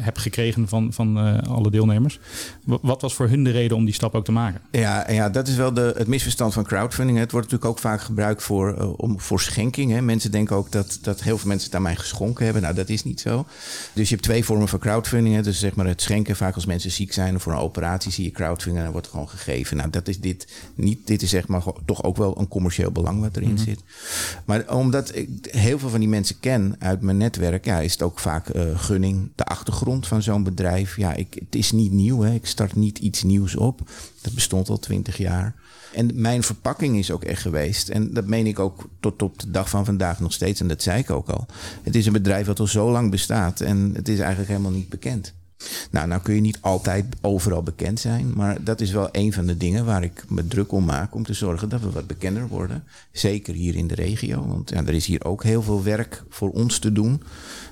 hebt 0.00 0.18
gekregen 0.18 0.68
van, 0.68 0.92
van 0.92 1.26
uh, 1.26 1.38
alle 1.42 1.70
deelnemers. 1.70 2.18
Wat 2.64 3.02
was 3.02 3.14
voor 3.14 3.28
hun 3.28 3.44
de 3.44 3.50
reden 3.50 3.76
om 3.76 3.84
die 3.84 3.94
stap 3.94 4.14
ook 4.14 4.24
te 4.24 4.32
maken? 4.32 4.60
Ja, 4.70 5.10
ja 5.10 5.28
dat 5.28 5.48
is 5.48 5.56
wel 5.56 5.72
de, 5.72 5.94
het 5.96 6.06
misverstand 6.06 6.52
van 6.52 6.64
crowdfunding. 6.64 7.18
Het 7.18 7.32
wordt 7.32 7.50
natuurlijk 7.50 7.76
ook 7.76 7.82
vaak 7.82 8.00
gebruikt 8.00 8.42
voor, 8.42 8.78
uh, 8.78 8.98
om, 8.98 9.20
voor 9.20 9.40
schenking. 9.40 9.92
Hè. 9.92 10.00
Mensen 10.00 10.30
denken 10.30 10.56
ook 10.56 10.72
dat, 10.72 10.98
dat 11.02 11.22
heel 11.22 11.38
veel 11.38 11.48
mensen 11.48 11.66
het 11.66 11.76
aan 11.76 11.82
mij 11.82 11.96
geschonken 11.96 12.44
hebben. 12.44 12.62
Nou, 12.62 12.74
dat 12.74 12.88
is 12.88 13.04
niet 13.04 13.20
zo. 13.20 13.46
Dus 13.92 14.08
je 14.08 14.14
hebt 14.14 14.26
twee 14.26 14.44
vormen 14.44 14.68
van 14.68 14.78
crowdfunding. 14.78 15.34
Hè. 15.34 15.42
Dus 15.42 15.58
zeg 15.58 15.74
maar 15.74 15.86
het 15.86 16.02
schenken, 16.02 16.36
vaak 16.36 16.54
als 16.54 16.66
mensen 16.66 16.90
ziek 16.90 17.12
zijn 17.12 17.34
of 17.34 17.42
voor 17.42 17.52
een 17.52 17.58
operatie 17.58 18.12
zie 18.12 18.24
je 18.24 18.30
crowdfunding 18.30 18.76
en 18.76 18.82
dan 18.82 18.92
wordt 18.92 19.08
gewoon 19.08 19.28
gegeven. 19.28 19.76
Nou, 19.76 19.90
dat 19.90 20.08
is 20.08 20.20
dit 20.20 20.48
niet. 20.74 21.06
Dit 21.06 21.22
is 21.22 21.30
zeg 21.30 21.48
maar 21.48 21.62
toch 21.84 22.02
ook 22.02 22.16
wel 22.16 22.38
een 22.38 22.48
commercieel 22.48 22.90
belang 22.90 23.20
wat 23.20 23.36
erin 23.36 23.48
mm 23.48 23.56
-hmm. 23.56 23.64
zit. 23.64 23.82
Maar 24.44 24.74
omdat 24.74 25.16
ik 25.16 25.28
heel 25.50 25.78
veel 25.78 25.88
van 25.88 26.00
die 26.00 26.08
mensen 26.08 26.40
ken 26.40 26.76
uit 26.78 27.00
mijn 27.00 27.16
netwerk, 27.16 27.64
ja, 27.64 27.80
is 27.80 27.92
het 27.92 28.02
ook 28.02 28.18
vaak 28.18 28.54
uh, 28.54 28.62
gunning, 28.78 29.30
de 29.34 29.44
achtergrond 29.44 29.87
van 29.96 30.22
zo'n 30.22 30.42
bedrijf. 30.42 30.96
Ja, 30.96 31.14
ik, 31.14 31.34
het 31.34 31.54
is 31.54 31.72
niet 31.72 31.92
nieuw. 31.92 32.20
Hè. 32.20 32.34
Ik 32.34 32.46
start 32.46 32.76
niet 32.76 32.98
iets 32.98 33.22
nieuws 33.22 33.56
op. 33.56 33.80
Dat 34.20 34.34
bestond 34.34 34.68
al 34.68 34.78
twintig 34.78 35.16
jaar. 35.16 35.54
En 35.94 36.10
mijn 36.14 36.42
verpakking 36.42 36.98
is 36.98 37.10
ook 37.10 37.24
echt 37.24 37.42
geweest. 37.42 37.88
En 37.88 38.12
dat 38.12 38.26
meen 38.26 38.46
ik 38.46 38.58
ook 38.58 38.88
tot 39.00 39.22
op 39.22 39.38
de 39.38 39.50
dag 39.50 39.68
van 39.68 39.84
vandaag 39.84 40.20
nog 40.20 40.32
steeds. 40.32 40.60
En 40.60 40.68
dat 40.68 40.82
zei 40.82 40.98
ik 40.98 41.10
ook 41.10 41.28
al. 41.28 41.46
Het 41.82 41.94
is 41.94 42.06
een 42.06 42.12
bedrijf 42.12 42.46
dat 42.46 42.60
al 42.60 42.66
zo 42.66 42.90
lang 42.90 43.10
bestaat. 43.10 43.60
En 43.60 43.92
het 43.94 44.08
is 44.08 44.18
eigenlijk 44.18 44.48
helemaal 44.48 44.72
niet 44.72 44.88
bekend. 44.88 45.34
Nou, 45.90 46.08
nou 46.08 46.22
kun 46.22 46.34
je 46.34 46.40
niet 46.40 46.58
altijd 46.60 47.04
overal 47.20 47.62
bekend 47.62 48.00
zijn. 48.00 48.32
Maar 48.34 48.64
dat 48.64 48.80
is 48.80 48.90
wel 48.90 49.08
een 49.12 49.32
van 49.32 49.46
de 49.46 49.56
dingen 49.56 49.84
waar 49.84 50.02
ik 50.02 50.24
me 50.28 50.48
druk 50.48 50.72
om 50.72 50.84
maak. 50.84 51.14
Om 51.14 51.24
te 51.24 51.34
zorgen 51.34 51.68
dat 51.68 51.80
we 51.80 51.90
wat 51.90 52.06
bekender 52.06 52.48
worden. 52.48 52.84
Zeker 53.12 53.54
hier 53.54 53.76
in 53.76 53.86
de 53.86 53.94
regio. 53.94 54.46
Want 54.46 54.70
ja, 54.70 54.76
er 54.76 54.94
is 54.94 55.06
hier 55.06 55.24
ook 55.24 55.42
heel 55.42 55.62
veel 55.62 55.82
werk 55.82 56.22
voor 56.28 56.50
ons 56.50 56.78
te 56.78 56.92
doen. 56.92 57.22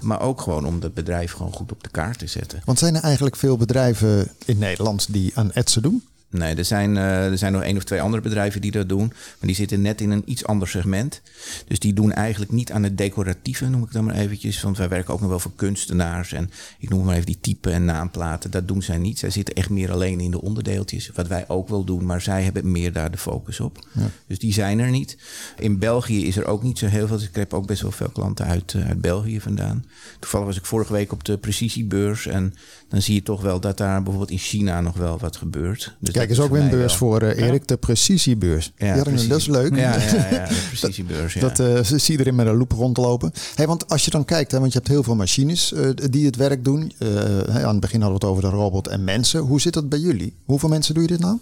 Maar 0.00 0.20
ook 0.20 0.40
gewoon 0.40 0.66
om 0.66 0.80
het 0.80 0.94
bedrijf 0.94 1.32
gewoon 1.32 1.52
goed 1.52 1.72
op 1.72 1.82
de 1.82 1.90
kaart 1.90 2.18
te 2.18 2.26
zetten. 2.26 2.62
Want 2.64 2.78
zijn 2.78 2.94
er 2.94 3.02
eigenlijk 3.02 3.36
veel 3.36 3.56
bedrijven 3.56 4.28
in 4.44 4.58
Nederland 4.58 5.12
die 5.12 5.32
aan 5.34 5.52
etsen 5.52 5.82
doen? 5.82 6.02
Nee, 6.30 6.54
er 6.54 6.64
zijn, 6.64 6.94
uh, 6.94 7.30
er 7.30 7.38
zijn 7.38 7.52
nog 7.52 7.62
één 7.62 7.76
of 7.76 7.84
twee 7.84 8.00
andere 8.00 8.22
bedrijven 8.22 8.60
die 8.60 8.70
dat 8.70 8.88
doen. 8.88 9.06
Maar 9.06 9.36
die 9.40 9.54
zitten 9.54 9.82
net 9.82 10.00
in 10.00 10.10
een 10.10 10.22
iets 10.24 10.44
ander 10.44 10.68
segment. 10.68 11.20
Dus 11.66 11.78
die 11.78 11.92
doen 11.92 12.12
eigenlijk 12.12 12.52
niet 12.52 12.72
aan 12.72 12.82
het 12.82 12.98
decoratieve, 12.98 13.68
noem 13.68 13.82
ik 13.82 13.92
dan 13.92 14.04
maar 14.04 14.14
eventjes. 14.14 14.62
Want 14.62 14.76
wij 14.76 14.88
werken 14.88 15.14
ook 15.14 15.20
nog 15.20 15.28
wel 15.28 15.38
voor 15.38 15.52
kunstenaars. 15.56 16.32
En 16.32 16.50
ik 16.78 16.88
noem 16.88 17.04
maar 17.04 17.14
even 17.14 17.26
die 17.26 17.38
typen 17.40 17.72
en 17.72 17.84
naamplaten. 17.84 18.50
Dat 18.50 18.68
doen 18.68 18.82
zij 18.82 18.98
niet. 18.98 19.18
Zij 19.18 19.30
zitten 19.30 19.54
echt 19.54 19.70
meer 19.70 19.92
alleen 19.92 20.20
in 20.20 20.30
de 20.30 20.42
onderdeeltjes. 20.42 21.10
Wat 21.14 21.26
wij 21.26 21.48
ook 21.48 21.68
wel 21.68 21.84
doen. 21.84 22.06
Maar 22.06 22.20
zij 22.20 22.42
hebben 22.42 22.70
meer 22.70 22.92
daar 22.92 23.10
de 23.10 23.18
focus 23.18 23.60
op. 23.60 23.86
Ja. 23.92 24.10
Dus 24.26 24.38
die 24.38 24.52
zijn 24.52 24.78
er 24.78 24.90
niet. 24.90 25.16
In 25.58 25.78
België 25.78 26.26
is 26.26 26.36
er 26.36 26.46
ook 26.46 26.62
niet 26.62 26.78
zo 26.78 26.86
heel 26.86 27.06
veel. 27.06 27.16
Dus 27.16 27.28
ik 27.28 27.34
heb 27.34 27.54
ook 27.54 27.66
best 27.66 27.82
wel 27.82 27.90
veel 27.92 28.10
klanten 28.10 28.46
uit, 28.46 28.72
uh, 28.72 28.86
uit 28.86 29.00
België 29.00 29.40
vandaan. 29.40 29.84
Toevallig 30.18 30.46
was 30.46 30.56
ik 30.56 30.66
vorige 30.66 30.92
week 30.92 31.12
op 31.12 31.24
de 31.24 31.38
precisiebeurs. 31.38 32.26
En 32.26 32.54
dan 32.88 33.02
zie 33.02 33.14
je 33.14 33.22
toch 33.22 33.42
wel 33.42 33.60
dat 33.60 33.76
daar 33.76 34.02
bijvoorbeeld 34.02 34.30
in 34.30 34.38
China 34.38 34.80
nog 34.80 34.96
wel 34.96 35.18
wat 35.18 35.36
gebeurt. 35.36 35.96
Dus 35.98 36.14
Kijk, 36.16 36.30
is 36.30 36.40
ook 36.40 36.50
weer 36.50 36.60
een 36.60 36.70
beurs 36.70 36.96
voor 36.96 37.22
uh, 37.22 37.36
Erik, 37.36 37.68
de 37.68 37.76
precisiebeurs. 37.76 38.72
Ja, 38.76 39.02
precies. 39.02 39.28
dat 39.28 39.38
is 39.38 39.46
leuk. 39.46 39.76
Ja, 39.76 39.96
ja, 39.96 40.28
ja 40.30 40.46
de 40.48 40.62
precisiebeurs. 40.68 41.34
Ja. 41.34 41.40
dat 41.40 41.58
uh, 41.58 41.78
zie 41.82 42.12
je 42.12 42.20
erin 42.20 42.34
met 42.34 42.46
een 42.46 42.56
loop 42.56 42.72
rondlopen. 42.72 43.32
Hey, 43.54 43.66
want 43.66 43.88
als 43.88 44.04
je 44.04 44.10
dan 44.10 44.24
kijkt, 44.24 44.50
hè, 44.50 44.58
want 44.58 44.72
je 44.72 44.78
hebt 44.78 44.90
heel 44.90 45.02
veel 45.02 45.14
machines 45.14 45.72
uh, 45.72 45.88
die 46.10 46.26
het 46.26 46.36
werk 46.36 46.64
doen. 46.64 46.92
Hey, 46.98 47.64
aan 47.64 47.70
het 47.70 47.80
begin 47.80 48.00
hadden 48.00 48.20
we 48.20 48.26
het 48.26 48.36
over 48.36 48.50
de 48.50 48.56
robot 48.56 48.88
en 48.88 49.04
mensen. 49.04 49.40
Hoe 49.40 49.60
zit 49.60 49.72
dat 49.72 49.88
bij 49.88 49.98
jullie? 49.98 50.34
Hoeveel 50.44 50.68
mensen 50.68 50.94
doe 50.94 51.02
je 51.02 51.08
dit 51.08 51.20
nou? 51.20 51.38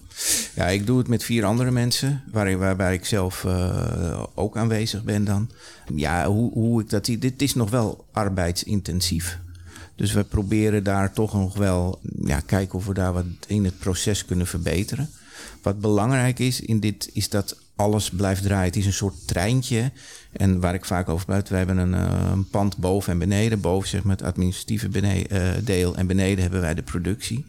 Ja, 0.54 0.66
ik 0.66 0.86
doe 0.86 0.98
het 0.98 1.08
met 1.08 1.24
vier 1.24 1.44
andere 1.44 1.70
mensen, 1.70 2.22
waar, 2.32 2.58
waarbij 2.58 2.94
ik 2.94 3.04
zelf 3.04 3.46
ook 4.34 4.56
aanwezig 4.56 5.04
ben 5.04 5.24
dan. 5.24 5.50
Ja, 5.94 6.26
hoe, 6.26 6.52
hoe 6.52 6.80
ik 6.80 6.90
dat 6.90 7.06
zie, 7.06 7.18
dit 7.18 7.42
is 7.42 7.54
nog 7.54 7.70
wel 7.70 8.04
arbeidsintensief. 8.12 9.38
Dus 9.96 10.12
we 10.12 10.24
proberen 10.24 10.84
daar 10.84 11.12
toch 11.12 11.32
nog 11.32 11.56
wel 11.56 12.00
ja, 12.24 12.40
kijken 12.40 12.78
of 12.78 12.86
we 12.86 12.94
daar 12.94 13.12
wat 13.12 13.24
in 13.46 13.64
het 13.64 13.78
proces 13.78 14.24
kunnen 14.24 14.46
verbeteren. 14.46 15.08
Wat 15.62 15.80
belangrijk 15.80 16.38
is 16.38 16.60
in 16.60 16.80
dit, 16.80 17.10
is 17.12 17.28
dat 17.28 17.56
alles 17.76 18.10
blijft 18.10 18.42
draaien. 18.42 18.66
Het 18.66 18.76
is 18.76 18.86
een 18.86 18.92
soort 18.92 19.26
treintje. 19.26 19.92
En 20.32 20.60
waar 20.60 20.74
ik 20.74 20.84
vaak 20.84 21.08
over 21.08 21.26
buiten, 21.26 21.52
we 21.52 21.58
hebben 21.58 21.78
een, 21.78 21.92
uh, 21.92 22.30
een, 22.32 22.48
pand 22.48 22.76
boven 22.76 23.12
en 23.12 23.18
beneden. 23.18 23.60
Boven 23.60 23.88
zeg 23.88 24.02
maar 24.02 24.16
het 24.16 24.26
administratieve 24.26 24.88
beneden, 24.88 25.42
uh, 25.42 25.48
deel 25.64 25.96
en 25.96 26.06
beneden 26.06 26.42
hebben 26.42 26.60
wij 26.60 26.74
de 26.74 26.82
productie. 26.82 27.46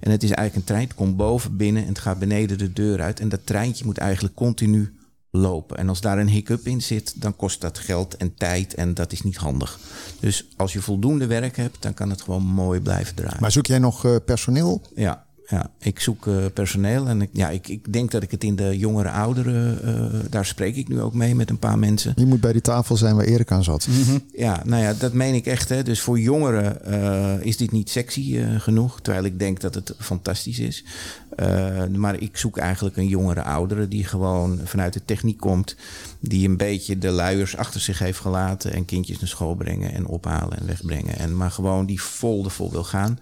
En 0.00 0.10
het 0.10 0.22
is 0.22 0.30
eigenlijk 0.30 0.56
een 0.56 0.74
trein, 0.74 0.88
het 0.88 0.96
komt 0.96 1.16
boven 1.16 1.56
binnen 1.56 1.82
en 1.82 1.88
het 1.88 1.98
gaat 1.98 2.18
beneden 2.18 2.58
de 2.58 2.72
deur 2.72 3.00
uit. 3.00 3.20
En 3.20 3.28
dat 3.28 3.40
treintje 3.46 3.84
moet 3.84 3.98
eigenlijk 3.98 4.34
continu 4.34 4.92
lopen. 5.38 5.76
En 5.76 5.88
als 5.88 6.00
daar 6.00 6.18
een 6.18 6.28
hiccup 6.28 6.66
in 6.66 6.82
zit, 6.82 7.22
dan 7.22 7.36
kost 7.36 7.60
dat 7.60 7.78
geld 7.78 8.16
en 8.16 8.34
tijd 8.34 8.74
en 8.74 8.94
dat 8.94 9.12
is 9.12 9.22
niet 9.22 9.36
handig. 9.36 9.78
Dus 10.20 10.48
als 10.56 10.72
je 10.72 10.82
voldoende 10.82 11.26
werk 11.26 11.56
hebt, 11.56 11.82
dan 11.82 11.94
kan 11.94 12.10
het 12.10 12.22
gewoon 12.22 12.44
mooi 12.44 12.80
blijven 12.80 13.14
draaien. 13.14 13.40
Maar 13.40 13.52
zoek 13.52 13.66
jij 13.66 13.78
nog 13.78 14.04
uh, 14.04 14.16
personeel? 14.24 14.82
Ja, 14.94 15.26
ja, 15.50 15.70
ik 15.78 16.00
zoek 16.00 16.26
uh, 16.26 16.36
personeel 16.54 17.06
en 17.06 17.22
ik, 17.22 17.30
ja, 17.32 17.50
ik, 17.50 17.68
ik 17.68 17.92
denk 17.92 18.10
dat 18.10 18.22
ik 18.22 18.30
het 18.30 18.44
in 18.44 18.56
de 18.56 18.78
jongere 18.78 19.10
ouderen, 19.10 19.78
uh, 19.84 20.20
daar 20.30 20.46
spreek 20.46 20.76
ik 20.76 20.88
nu 20.88 21.00
ook 21.00 21.14
mee 21.14 21.34
met 21.34 21.50
een 21.50 21.58
paar 21.58 21.78
mensen. 21.78 22.12
Je 22.16 22.26
moet 22.26 22.40
bij 22.40 22.52
die 22.52 22.60
tafel 22.60 22.96
zijn 22.96 23.16
waar 23.16 23.24
Erik 23.24 23.50
aan 23.50 23.64
zat. 23.64 23.86
Mm 23.86 24.02
-hmm. 24.02 24.20
Ja, 24.32 24.62
nou 24.64 24.82
ja, 24.82 24.94
dat 24.94 25.12
meen 25.12 25.34
ik 25.34 25.46
echt. 25.46 25.68
Hè. 25.68 25.82
Dus 25.82 26.00
voor 26.00 26.18
jongeren 26.18 26.78
uh, 26.88 27.46
is 27.46 27.56
dit 27.56 27.72
niet 27.72 27.90
sexy 27.90 28.38
genoeg, 28.58 29.00
terwijl 29.00 29.24
ik 29.24 29.38
denk 29.38 29.60
dat 29.60 29.74
het 29.74 29.94
fantastisch 29.98 30.58
is. 30.58 30.84
Maar 31.96 32.20
ik 32.20 32.36
zoek 32.36 32.56
eigenlijk 32.56 32.96
een 32.96 33.08
jongere 33.08 33.42
oudere 33.42 33.88
die 33.88 34.04
gewoon 34.04 34.60
vanuit 34.64 34.92
de 34.92 35.04
techniek 35.04 35.38
komt, 35.38 35.76
die 36.20 36.48
een 36.48 36.56
beetje 36.56 36.98
de 36.98 37.10
luiers 37.10 37.56
achter 37.56 37.80
zich 37.80 37.98
heeft 37.98 38.18
gelaten 38.18 38.72
en 38.72 38.84
kindjes 38.84 39.18
naar 39.18 39.28
school 39.28 39.54
brengen 39.54 39.92
en 39.92 40.06
ophalen 40.06 40.58
en 40.58 40.66
wegbrengen. 40.66 41.18
En 41.18 41.36
maar 41.36 41.50
gewoon 41.50 41.86
die 41.86 42.02
vol 42.02 42.46
wil 42.70 42.84
gaan. 42.84 43.18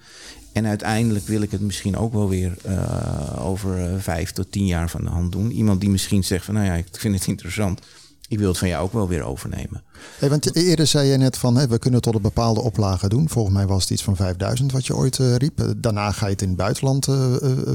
En 0.53 0.67
uiteindelijk 0.67 1.27
wil 1.27 1.43
ik 1.43 1.51
het 1.51 1.61
misschien 1.61 1.97
ook 1.97 2.13
wel 2.13 2.29
weer 2.29 2.57
uh, 2.67 3.47
over 3.47 3.79
uh, 3.79 3.99
vijf 3.99 4.33
tot 4.33 4.53
tien 4.53 4.67
jaar 4.67 4.91
van 4.91 5.05
de 5.05 5.11
hand 5.11 5.33
doen. 5.33 5.51
Iemand 5.51 5.81
die 5.81 5.91
misschien 5.91 6.25
zegt 6.25 6.45
van 6.45 6.55
nou 6.55 6.67
ja, 6.67 6.75
ik 6.75 6.87
vind 6.93 7.15
het 7.15 7.27
interessant. 7.27 7.81
Ik 8.29 8.39
wil 8.39 8.49
het 8.49 8.59
van 8.59 8.69
jou 8.69 8.85
ook 8.85 8.93
wel 8.93 9.09
weer 9.09 9.23
overnemen. 9.23 9.83
Hey, 10.19 10.29
want 10.29 10.57
eerder 10.57 10.87
zei 10.87 11.09
je 11.09 11.17
net 11.17 11.39
van 11.39 11.57
hey, 11.57 11.69
we 11.69 11.79
kunnen 11.79 12.01
tot 12.01 12.15
een 12.15 12.23
bepaalde 12.23 12.61
oplage 12.61 13.09
doen. 13.09 13.29
Volgens 13.29 13.55
mij 13.55 13.67
was 13.67 13.83
het 13.83 13.91
iets 13.91 14.05
van 14.05 14.17
5000 14.17 14.73
wat 14.73 14.87
je 14.87 14.97
ooit 14.97 15.19
uh, 15.19 15.35
riep. 15.35 15.75
Daarna 15.77 16.13
ga 16.13 16.27
je 16.27 16.33
het 16.33 16.43
in 16.43 16.49
het 16.49 16.57
buitenland 16.57 17.07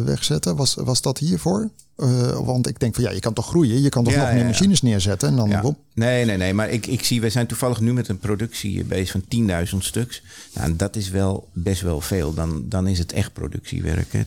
wegzetten. 0.05 0.55
Was, 0.55 0.75
was 0.75 1.01
dat 1.01 1.17
hiervoor? 1.17 1.69
Uh, 2.01 2.39
want 2.45 2.67
ik 2.67 2.79
denk 2.79 2.95
van 2.95 3.03
ja, 3.03 3.11
je 3.11 3.19
kan 3.19 3.33
toch 3.33 3.47
groeien, 3.47 3.81
je 3.81 3.89
kan 3.89 4.03
toch 4.03 4.13
ja, 4.13 4.23
nog 4.23 4.33
meer 4.33 4.45
machines 4.45 4.79
ja. 4.79 4.87
neerzetten 4.87 5.29
en 5.29 5.35
dan. 5.35 5.75
Nee, 5.93 6.25
nee, 6.25 6.37
nee, 6.37 6.53
maar 6.53 6.69
ik, 6.69 6.87
ik 6.87 7.03
zie, 7.03 7.21
we 7.21 7.29
zijn 7.29 7.47
toevallig 7.47 7.79
nu 7.79 7.93
met 7.93 8.07
een 8.07 8.17
productie 8.17 8.83
bezig 8.83 9.11
van 9.11 9.23
10.000 9.71 9.77
stuks. 9.77 10.23
Nou, 10.53 10.67
en 10.67 10.77
dat 10.77 10.95
is 10.95 11.09
wel 11.09 11.47
best 11.53 11.81
wel 11.81 12.01
veel. 12.01 12.33
Dan, 12.33 12.63
dan 12.65 12.87
is 12.87 12.99
het 12.99 13.11
echt 13.11 13.33
productiewerk, 13.33 14.13
10.000 14.13 14.23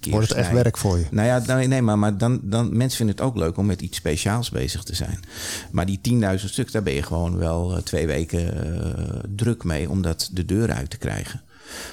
keer. 0.00 0.12
Wordt 0.12 0.28
het 0.28 0.38
echt 0.38 0.52
werk 0.52 0.76
voor 0.76 0.98
je? 0.98 1.04
Nou 1.10 1.26
ja, 1.26 1.54
nee, 1.54 1.66
nee 1.66 1.82
maar, 1.82 1.98
maar 1.98 2.18
dan, 2.18 2.40
dan, 2.42 2.76
mensen 2.76 2.96
vinden 2.96 3.16
het 3.16 3.24
ook 3.24 3.36
leuk 3.36 3.56
om 3.56 3.66
met 3.66 3.80
iets 3.80 3.96
speciaals 3.96 4.50
bezig 4.50 4.82
te 4.82 4.94
zijn. 4.94 5.20
Maar 5.70 5.86
die 5.86 6.00
10.000 6.38 6.44
stuks, 6.44 6.72
daar 6.72 6.82
ben 6.82 6.94
je 6.94 7.02
gewoon 7.02 7.36
wel 7.36 7.76
uh, 7.76 7.82
twee 7.82 8.06
weken 8.06 8.40
uh, 8.40 9.18
druk 9.36 9.64
mee 9.64 9.90
om 9.90 10.02
dat 10.02 10.30
de 10.32 10.44
deur 10.44 10.72
uit 10.72 10.90
te 10.90 10.98
krijgen. 10.98 11.42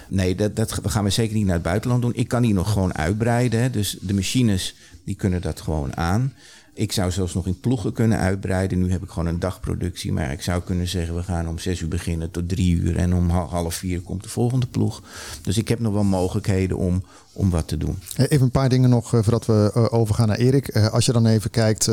Nee, 0.08 0.36
dat, 0.36 0.56
dat 0.56 0.80
gaan 0.84 1.04
we 1.04 1.10
zeker 1.10 1.36
niet 1.36 1.46
naar 1.46 1.54
het 1.54 1.64
buitenland 1.64 2.02
doen. 2.02 2.16
Ik 2.16 2.28
kan 2.28 2.42
die 2.42 2.54
nog 2.54 2.72
gewoon 2.72 2.96
uitbreiden. 2.96 3.62
Hè. 3.62 3.70
Dus 3.70 3.98
de 4.02 4.14
machines 4.14 4.76
die 5.08 5.16
kunnen 5.16 5.42
dat 5.42 5.62
gewoon 5.62 5.98
aan. 5.98 6.34
Ik 6.74 6.92
zou 6.92 7.12
zelfs 7.12 7.34
nog 7.34 7.46
in 7.46 7.60
ploegen 7.60 7.94
kunnen 7.94 8.18
uitbreiden. 8.18 8.78
Nu 8.78 8.92
heb 8.92 9.04
ik 9.04 9.10
gewoon 9.10 9.28
een 9.28 9.40
dagproductie. 9.40 10.12
Maar 10.12 10.32
ik 10.32 10.42
zou 10.42 10.62
kunnen 10.62 10.88
zeggen, 10.88 11.16
we 11.16 11.24
gaan 11.24 11.48
om 11.48 11.60
zes 11.60 11.80
uur 11.80 11.88
beginnen 11.88 12.32
tot 12.32 12.50
drie 12.50 12.76
uur. 12.76 12.98
En 12.98 13.14
om 13.14 13.30
half 13.30 13.76
vier 13.76 14.02
komt 14.02 14.24
de 14.24 14.30
volgende 14.30 14.66
ploeg. 14.66 15.02
Dus 15.42 15.58
ik 15.58 15.68
heb 15.68 15.80
nog 15.80 15.94
wel 15.94 16.04
mogelijkheden 16.04 16.78
om, 16.78 17.04
om 17.34 17.50
wat 17.50 17.68
te 17.68 17.78
doen. 17.78 18.00
Even 18.16 18.46
een 18.46 18.52
paar 18.52 18.70
dingen 18.70 18.90
nog 18.90 19.10
voordat 19.10 19.46
we 19.46 19.90
overgaan 19.92 20.28
naar 20.28 20.38
Erik. 20.38 20.78
Als 20.78 21.06
je 21.06 21.12
dan 21.12 21.26
even 21.26 21.50
kijkt, 21.50 21.90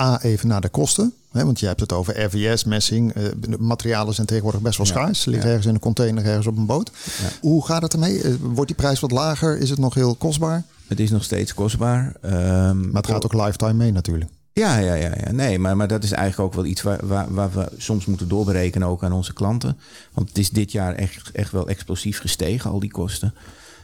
A, 0.00 0.18
even 0.22 0.48
naar 0.48 0.60
de 0.60 0.68
kosten. 0.68 1.12
Want 1.44 1.60
je 1.60 1.66
hebt 1.66 1.80
het 1.80 1.92
over 1.92 2.24
RVS, 2.24 2.64
messing. 2.64 3.12
materialen 3.58 4.14
zijn 4.14 4.26
tegenwoordig 4.26 4.60
best 4.60 4.76
wel 4.76 4.86
schaars. 4.86 5.20
Ze 5.20 5.30
liggen 5.30 5.48
ja. 5.48 5.54
ergens 5.54 5.68
in 5.68 5.74
een 5.74 5.86
container, 5.86 6.24
ergens 6.24 6.46
op 6.46 6.56
een 6.56 6.66
boot. 6.66 6.90
Ja. 7.04 7.28
Hoe 7.40 7.66
gaat 7.66 7.82
het 7.82 7.92
ermee? 7.92 8.36
Wordt 8.40 8.66
die 8.66 8.76
prijs 8.76 9.00
wat 9.00 9.10
lager? 9.10 9.58
Is 9.58 9.70
het 9.70 9.78
nog 9.78 9.94
heel 9.94 10.14
kostbaar? 10.14 10.64
Het 10.86 11.00
is 11.00 11.10
nog 11.10 11.24
steeds 11.24 11.54
kostbaar. 11.54 12.14
Um, 12.22 12.90
maar 12.90 13.02
het 13.02 13.10
gaat 13.10 13.24
ook 13.24 13.44
lifetime 13.44 13.72
mee 13.72 13.92
natuurlijk. 13.92 14.30
Ja, 14.52 14.78
ja, 14.78 14.94
ja, 14.94 15.12
ja. 15.24 15.32
Nee, 15.32 15.58
maar, 15.58 15.76
maar 15.76 15.88
dat 15.88 16.04
is 16.04 16.12
eigenlijk 16.12 16.48
ook 16.48 16.54
wel 16.54 16.70
iets 16.70 16.82
waar, 16.82 17.06
waar, 17.06 17.34
waar 17.34 17.50
we 17.50 17.68
soms 17.76 18.04
moeten 18.04 18.28
doorberekenen 18.28 18.88
ook 18.88 19.04
aan 19.04 19.12
onze 19.12 19.32
klanten. 19.32 19.78
Want 20.12 20.28
het 20.28 20.38
is 20.38 20.50
dit 20.50 20.72
jaar 20.72 20.94
echt, 20.94 21.30
echt 21.30 21.52
wel 21.52 21.68
explosief 21.68 22.20
gestegen, 22.20 22.70
al 22.70 22.80
die 22.80 22.90
kosten. 22.90 23.34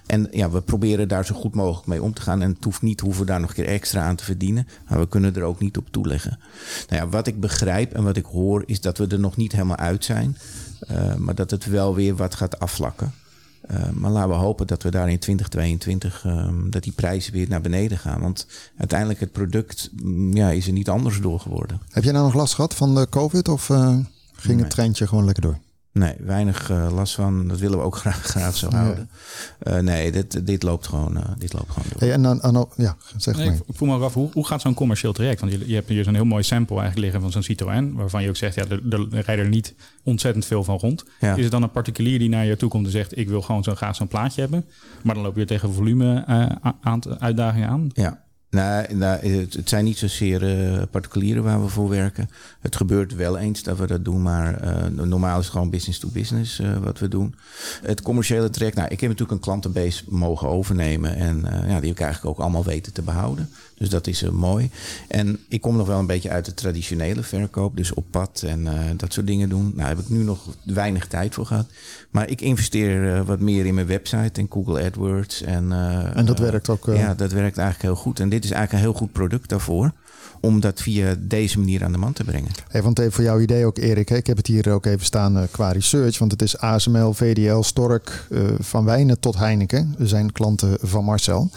En 0.07 0.29
ja, 0.31 0.51
we 0.51 0.61
proberen 0.61 1.09
daar 1.09 1.27
zo 1.27 1.35
goed 1.35 1.55
mogelijk 1.55 1.87
mee 1.87 2.03
om 2.03 2.15
te 2.15 2.23
gaan. 2.23 2.43
En 2.43 2.53
het 2.53 2.65
hoeft 2.65 2.83
niet, 2.83 3.01
hoeven 3.01 3.27
daar 3.27 3.41
nog 3.41 3.49
een 3.49 3.55
keer 3.55 3.67
extra 3.67 4.03
aan 4.03 4.17
te 4.17 4.25
verdienen. 4.25 4.67
Maar 4.89 4.99
we 4.99 5.09
kunnen 5.09 5.35
er 5.35 5.43
ook 5.43 5.61
niet 5.61 5.77
op 5.77 5.87
toeleggen. 5.91 6.39
Nou 6.89 7.03
ja, 7.03 7.09
wat 7.09 7.27
ik 7.27 7.41
begrijp 7.41 7.93
en 7.93 8.05
wat 8.05 8.17
ik 8.17 8.25
hoor, 8.25 8.63
is 8.67 8.81
dat 8.81 8.99
we 8.99 9.07
er 9.07 9.21
nog 9.21 9.37
niet 9.37 9.53
helemaal 9.53 9.77
uit 9.77 10.05
zijn. 10.05 10.37
Uh, 10.91 11.15
maar 11.15 11.35
dat 11.35 11.51
het 11.51 11.67
wel 11.67 11.95
weer 11.95 12.17
wat 12.17 12.35
gaat 12.35 12.59
afvlakken. 12.59 13.13
Uh, 13.71 13.91
maar 13.91 14.11
laten 14.11 14.29
we 14.29 14.35
hopen 14.35 14.67
dat 14.67 14.83
we 14.83 14.91
daar 14.91 15.11
in 15.11 15.19
2022 15.19 16.25
uh, 16.27 16.49
dat 16.71 16.83
die 16.83 16.93
prijzen 16.93 17.33
weer 17.33 17.49
naar 17.49 17.61
beneden 17.61 17.99
gaan. 17.99 18.21
Want 18.21 18.47
uiteindelijk 18.77 19.21
het 19.21 19.33
product 19.33 19.91
mm, 20.03 20.37
ja, 20.37 20.51
is 20.51 20.67
er 20.67 20.73
niet 20.73 20.89
anders 20.89 21.21
door 21.21 21.41
geworden. 21.41 21.81
Heb 21.91 22.05
jij 22.05 22.13
nou 22.13 22.25
nog 22.25 22.35
last 22.35 22.55
gehad 22.55 22.75
van 22.75 22.95
de 22.95 23.09
COVID 23.09 23.49
of 23.49 23.69
uh, 23.69 23.89
ging 24.33 24.55
nee. 24.55 24.57
het 24.57 24.71
trendje 24.71 25.07
gewoon 25.07 25.25
lekker 25.25 25.43
door? 25.43 25.59
Nee, 25.95 26.15
weinig 26.19 26.71
uh, 26.71 26.93
last 26.95 27.15
van. 27.15 27.49
Dat 27.49 27.59
willen 27.59 27.79
we 27.79 27.85
ook 27.85 27.97
graag, 28.05 28.23
graag 28.23 28.57
zo 28.57 28.71
houden. 28.71 29.11
Uh, 29.63 29.79
nee, 29.79 30.13
dit, 30.13 30.47
dit, 30.47 30.63
loopt 30.63 30.87
gewoon, 30.87 31.17
uh, 31.17 31.23
dit 31.39 31.53
loopt 31.53 31.71
gewoon 31.71 31.89
door. 31.93 32.01
Hey, 32.01 32.13
en 32.13 32.23
dan, 32.23 32.39
dan, 32.39 32.69
ja, 32.77 32.97
zeg 33.17 33.37
nee, 33.37 33.47
maar. 33.47 33.55
Ik 33.55 33.77
voel 33.77 33.89
me 33.89 34.05
af, 34.05 34.15
hoe, 34.15 34.31
hoe 34.33 34.47
gaat 34.47 34.61
zo'n 34.61 34.75
commercieel 34.75 35.13
traject? 35.13 35.41
Want 35.41 35.53
je, 35.53 35.69
je 35.69 35.75
hebt 35.75 35.89
hier 35.89 36.05
zo'n 36.05 36.15
heel 36.15 36.25
mooi 36.25 36.43
sample 36.43 36.77
eigenlijk 36.77 37.05
liggen 37.05 37.21
van 37.21 37.33
zo'n 37.33 37.43
Citroën. 37.43 37.95
Waarvan 37.95 38.23
je 38.23 38.29
ook 38.29 38.37
zegt, 38.37 38.55
ja, 38.55 38.65
er, 38.69 38.81
er 38.91 39.09
rijden 39.11 39.45
er 39.45 39.51
niet 39.51 39.75
ontzettend 40.03 40.45
veel 40.45 40.65
van 40.65 40.79
rond. 40.79 41.05
Ja. 41.21 41.35
Is 41.35 41.43
het 41.43 41.53
dan 41.53 41.63
een 41.63 41.71
particulier 41.71 42.19
die 42.19 42.29
naar 42.29 42.45
je 42.45 42.57
toe 42.57 42.69
komt 42.69 42.87
en 42.87 42.93
zegt... 42.93 43.19
ik 43.19 43.29
wil 43.29 43.43
gewoon 43.43 43.65
zo 43.65 43.75
graag 43.75 43.97
zo'n 43.97 44.09
plaatje 44.09 44.41
hebben. 44.41 44.65
Maar 45.03 45.15
dan 45.15 45.25
loop 45.25 45.37
je 45.37 45.45
tegen 45.45 45.73
volume 45.73 46.25
aan, 46.81 47.01
uitdagingen 47.19 47.69
aan. 47.69 47.91
Ja, 47.93 48.24
nou, 48.55 48.95
nou 48.95 49.29
het, 49.29 49.55
het, 49.55 49.69
zijn 49.69 49.85
niet 49.85 49.99
zozeer 49.99 50.43
uh, 50.43 50.83
particulieren 50.91 51.43
waar 51.43 51.63
we 51.63 51.69
voor 51.69 51.89
werken. 51.89 52.31
Het 52.61 52.77
gebeurt 52.77 53.15
wel 53.15 53.39
eens 53.39 53.63
dat 53.63 53.79
we 53.79 53.87
dat 53.87 54.05
doen, 54.05 54.23
maar 54.23 54.65
uh, 54.65 55.05
normaal 55.05 55.39
is 55.39 55.45
het 55.45 55.53
gewoon 55.53 55.71
business 55.71 55.99
to 55.99 56.09
business 56.13 56.61
uh, 56.61 56.77
wat 56.77 56.99
we 56.99 57.09
doen. 57.09 57.35
Het 57.83 58.03
commerciële 58.03 58.51
traject, 58.51 58.77
nou, 58.77 58.89
ik 58.89 59.01
heb 59.01 59.11
natuurlijk 59.11 59.39
een 59.39 59.45
klantenbase 59.45 60.05
mogen 60.09 60.49
overnemen 60.49 61.17
en 61.17 61.41
ja, 61.45 61.61
die 61.61 61.73
heb 61.73 61.83
ik 61.85 62.01
eigenlijk 62.01 62.25
ook 62.25 62.39
allemaal 62.39 62.65
weten 62.65 62.93
te 62.93 63.03
behouden. 63.03 63.49
Dus 63.75 63.89
dat 63.89 64.07
is 64.07 64.23
mooi. 64.31 64.71
En 65.09 65.39
ik 65.49 65.61
kom 65.61 65.77
nog 65.77 65.87
wel 65.87 65.99
een 65.99 66.07
beetje 66.07 66.31
uit 66.31 66.45
de 66.45 66.55
traditionele 66.55 67.23
verkoop, 67.23 67.77
dus 67.77 67.95
op 67.95 68.05
pad 68.11 68.43
en 68.47 68.69
dat 68.97 69.13
soort 69.13 69.27
dingen 69.27 69.49
doen. 69.49 69.73
Nou, 69.75 69.89
heb 69.89 69.99
ik 69.99 70.09
nu 70.09 70.23
nog 70.23 70.49
weinig 70.65 71.07
tijd 71.07 71.35
voor 71.35 71.47
gehad. 71.47 71.67
Maar 72.11 72.31
ik 72.31 72.41
investeer 72.41 73.25
wat 73.25 73.41
meer 73.41 73.67
in 73.67 73.75
mijn 73.75 73.87
website 73.87 74.41
en 74.41 74.47
Google 74.51 74.85
AdWords. 74.85 75.43
En, 75.43 75.73
en 76.15 76.27
dat 76.27 76.39
werkt 76.39 76.69
ook? 76.69 76.87
Ja, 76.87 77.15
dat 77.15 77.33
werkt 77.33 77.59
eigenlijk 77.59 77.83
heel 77.83 78.03
goed. 78.03 78.21
En 78.21 78.29
dit 78.29 78.44
is 78.45 78.51
eigenlijk 78.51 78.73
een 78.73 78.91
heel 78.91 78.99
goed 78.99 79.13
product 79.13 79.49
daarvoor 79.49 79.93
om 80.45 80.61
dat 80.61 80.81
via 80.81 81.15
deze 81.19 81.59
manier 81.59 81.85
aan 81.85 81.93
de 81.93 81.99
man 81.99 82.13
te 82.13 82.25
brengen. 82.25 82.51
Hey, 82.69 82.83
want 82.83 82.99
even 82.99 83.13
voor 83.13 83.25
jouw 83.25 83.41
idee 83.41 83.67
ook, 83.67 83.79
Erik. 83.79 84.09
Hè? 84.09 84.17
Ik 84.17 84.27
heb 84.27 84.37
het 84.37 84.47
hier 84.47 84.73
ook 84.73 84.87
even 84.87 85.05
staan 85.07 85.37
uh, 85.37 85.43
qua 85.51 85.73
research. 85.73 86.19
Want 86.19 86.33
het 86.33 86.43
is 86.43 86.59
ASML, 86.59 87.13
VDL, 87.13 87.61
Stork, 87.61 88.27
uh, 88.31 88.43
Van 88.59 88.85
Wijnen 88.85 89.21
tot 89.21 89.37
Heineken. 89.37 89.95
We 89.99 90.09
zijn 90.09 90.33
klanten 90.33 90.77
van 90.81 91.05
Marcel. 91.05 91.51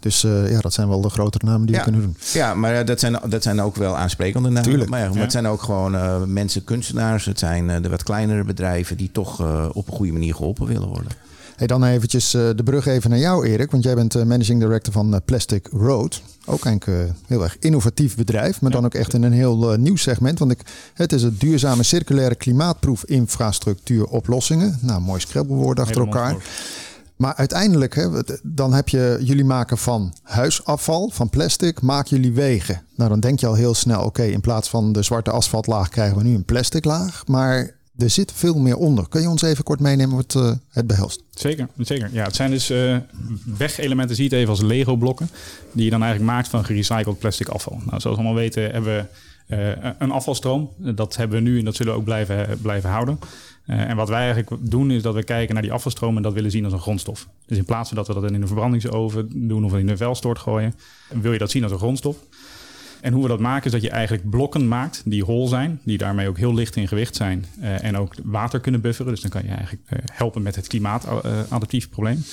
Dus 0.00 0.24
uh, 0.24 0.50
ja, 0.50 0.60
dat 0.60 0.72
zijn 0.72 0.88
wel 0.88 1.00
de 1.00 1.08
grotere 1.10 1.46
namen 1.46 1.66
die 1.66 1.74
ja. 1.76 1.84
we 1.84 1.90
kunnen 1.90 2.02
doen. 2.06 2.16
Ja, 2.32 2.54
maar 2.54 2.84
dat 2.84 3.00
zijn, 3.00 3.18
dat 3.28 3.42
zijn 3.42 3.60
ook 3.60 3.76
wel 3.76 3.96
aansprekende 3.96 4.48
namen. 4.48 4.62
Tuurlijk. 4.62 4.90
Maar, 4.90 5.00
ja, 5.00 5.06
maar 5.06 5.16
Ja. 5.16 5.22
het 5.22 5.32
zijn 5.32 5.46
ook 5.46 5.62
gewoon 5.62 6.32
mensen, 6.32 6.64
kunstenaars. 6.64 7.24
Het 7.24 7.38
zijn 7.38 7.82
de 7.82 7.88
wat 7.88 8.02
kleinere 8.02 8.44
bedrijven 8.44 8.96
die 8.96 9.10
toch 9.12 9.40
op 9.72 9.88
een 9.88 9.94
goede 9.94 10.12
manier 10.12 10.34
geholpen 10.34 10.66
willen 10.66 10.88
worden. 10.88 11.10
Hey, 11.56 11.66
dan 11.66 11.84
eventjes 11.84 12.34
uh, 12.34 12.50
de 12.56 12.62
brug 12.62 12.86
even 12.86 13.10
naar 13.10 13.18
jou, 13.18 13.46
Erik. 13.46 13.70
Want 13.70 13.84
jij 13.84 13.94
bent 13.94 14.16
uh, 14.16 14.22
managing 14.22 14.60
director 14.60 14.92
van 14.92 15.12
uh, 15.14 15.16
Plastic 15.24 15.68
Road. 15.72 16.22
Ook 16.46 16.64
eigenlijk 16.64 17.08
een 17.08 17.16
heel 17.26 17.42
erg 17.42 17.56
innovatief 17.58 18.16
bedrijf. 18.16 18.60
Maar 18.60 18.70
dan 18.70 18.84
ook 18.84 18.94
echt 18.94 19.14
in 19.14 19.22
een 19.22 19.32
heel 19.32 19.76
nieuw 19.78 19.96
segment. 19.96 20.38
Want 20.38 20.50
ik, 20.50 20.60
het 20.94 21.12
is 21.12 21.22
een 21.22 21.36
duurzame, 21.38 21.82
circulaire, 21.82 22.34
klimaatproef 22.34 23.04
infrastructuur 23.04 24.04
oplossingen. 24.04 24.78
Nou, 24.80 25.00
mooi 25.00 25.20
scrabblewoord 25.20 25.78
achter 25.80 25.94
Helemaal 25.96 26.14
elkaar. 26.14 26.32
mooi. 26.32 26.44
Maar 27.16 27.34
uiteindelijk, 27.34 27.94
hè, 27.94 28.08
dan 28.42 28.72
heb 28.72 28.88
je, 28.88 29.18
jullie 29.20 29.44
maken 29.44 29.78
van 29.78 30.12
huisafval, 30.22 31.10
van 31.12 31.30
plastic, 31.30 31.80
maken 31.80 32.16
jullie 32.16 32.32
wegen. 32.32 32.82
Nou, 32.96 33.10
dan 33.10 33.20
denk 33.20 33.40
je 33.40 33.46
al 33.46 33.54
heel 33.54 33.74
snel, 33.74 34.04
oké, 34.04 34.22
in 34.22 34.40
plaats 34.40 34.68
van 34.68 34.92
de 34.92 35.02
zwarte 35.02 35.30
asfaltlaag 35.30 35.88
krijgen 35.88 36.16
we 36.16 36.22
nu 36.22 36.34
een 36.34 36.44
plastic 36.44 36.84
laag. 36.84 37.22
Maar 37.26 37.75
er 37.98 38.10
zit 38.10 38.32
veel 38.32 38.58
meer 38.58 38.76
onder. 38.76 39.08
Kun 39.08 39.20
je 39.20 39.28
ons 39.28 39.42
even 39.42 39.64
kort 39.64 39.80
meenemen 39.80 40.16
wat 40.16 40.34
uh, 40.36 40.52
het 40.70 40.86
behelst? 40.86 41.22
Zeker, 41.30 41.68
zeker. 41.78 42.08
Ja, 42.12 42.24
het 42.24 42.36
zijn 42.36 42.50
dus 42.50 42.70
uh, 42.70 42.96
wegelementen, 43.58 44.16
zie 44.16 44.24
je 44.24 44.30
het 44.30 44.38
even 44.38 44.50
als 44.50 44.62
Lego-blokken, 44.62 45.28
die 45.72 45.84
je 45.84 45.90
dan 45.90 46.02
eigenlijk 46.02 46.32
maakt 46.32 46.48
van 46.48 46.64
gerecycled 46.64 47.18
plastic 47.18 47.48
afval. 47.48 47.76
Nou, 47.76 48.00
zoals 48.00 48.02
we 48.02 48.22
allemaal 48.22 48.34
weten 48.34 48.70
hebben 48.70 49.08
we 49.46 49.84
uh, 49.84 49.90
een 49.98 50.10
afvalstroom. 50.10 50.70
Dat 50.76 51.16
hebben 51.16 51.42
we 51.42 51.50
nu 51.50 51.58
en 51.58 51.64
dat 51.64 51.76
zullen 51.76 51.92
we 51.92 51.98
ook 51.98 52.04
blijven, 52.04 52.58
blijven 52.62 52.90
houden. 52.90 53.18
En 53.66 53.96
wat 53.96 54.08
wij 54.08 54.22
eigenlijk 54.22 54.70
doen 54.70 54.90
is 54.90 55.02
dat 55.02 55.14
we 55.14 55.22
kijken 55.22 55.54
naar 55.54 55.62
die 55.62 55.72
afvalstroom 55.72 56.16
en 56.16 56.22
dat 56.22 56.32
willen 56.32 56.50
zien 56.50 56.64
als 56.64 56.72
een 56.72 56.80
grondstof. 56.80 57.26
Dus 57.46 57.58
in 57.58 57.64
plaats 57.64 57.88
van 57.88 57.96
dat 57.96 58.06
we 58.06 58.14
dat 58.14 58.24
in 58.24 58.34
een 58.34 58.46
verbrandingsoven 58.46 59.48
doen 59.48 59.64
of 59.64 59.74
in 59.74 59.88
een 59.88 59.96
vuilstort 59.96 60.38
gooien, 60.38 60.74
wil 61.08 61.32
je 61.32 61.38
dat 61.38 61.50
zien 61.50 61.62
als 61.62 61.72
een 61.72 61.78
grondstof. 61.78 62.16
En 63.06 63.12
hoe 63.12 63.22
we 63.22 63.28
dat 63.28 63.40
maken 63.40 63.64
is 63.66 63.72
dat 63.72 63.82
je 63.82 63.90
eigenlijk 63.90 64.30
blokken 64.30 64.68
maakt 64.68 65.02
die 65.04 65.24
hol 65.24 65.48
zijn, 65.48 65.80
die 65.84 65.98
daarmee 65.98 66.28
ook 66.28 66.38
heel 66.38 66.54
licht 66.54 66.76
in 66.76 66.88
gewicht 66.88 67.16
zijn 67.16 67.44
uh, 67.60 67.84
en 67.84 67.96
ook 67.96 68.14
water 68.24 68.60
kunnen 68.60 68.80
bufferen. 68.80 69.12
Dus 69.12 69.20
dan 69.20 69.30
kan 69.30 69.42
je 69.42 69.48
eigenlijk 69.48 69.82
uh, 69.90 69.98
helpen 70.12 70.42
met 70.42 70.56
het 70.56 70.66
klimaatadaptief 70.66 71.88
probleem. 71.88 72.24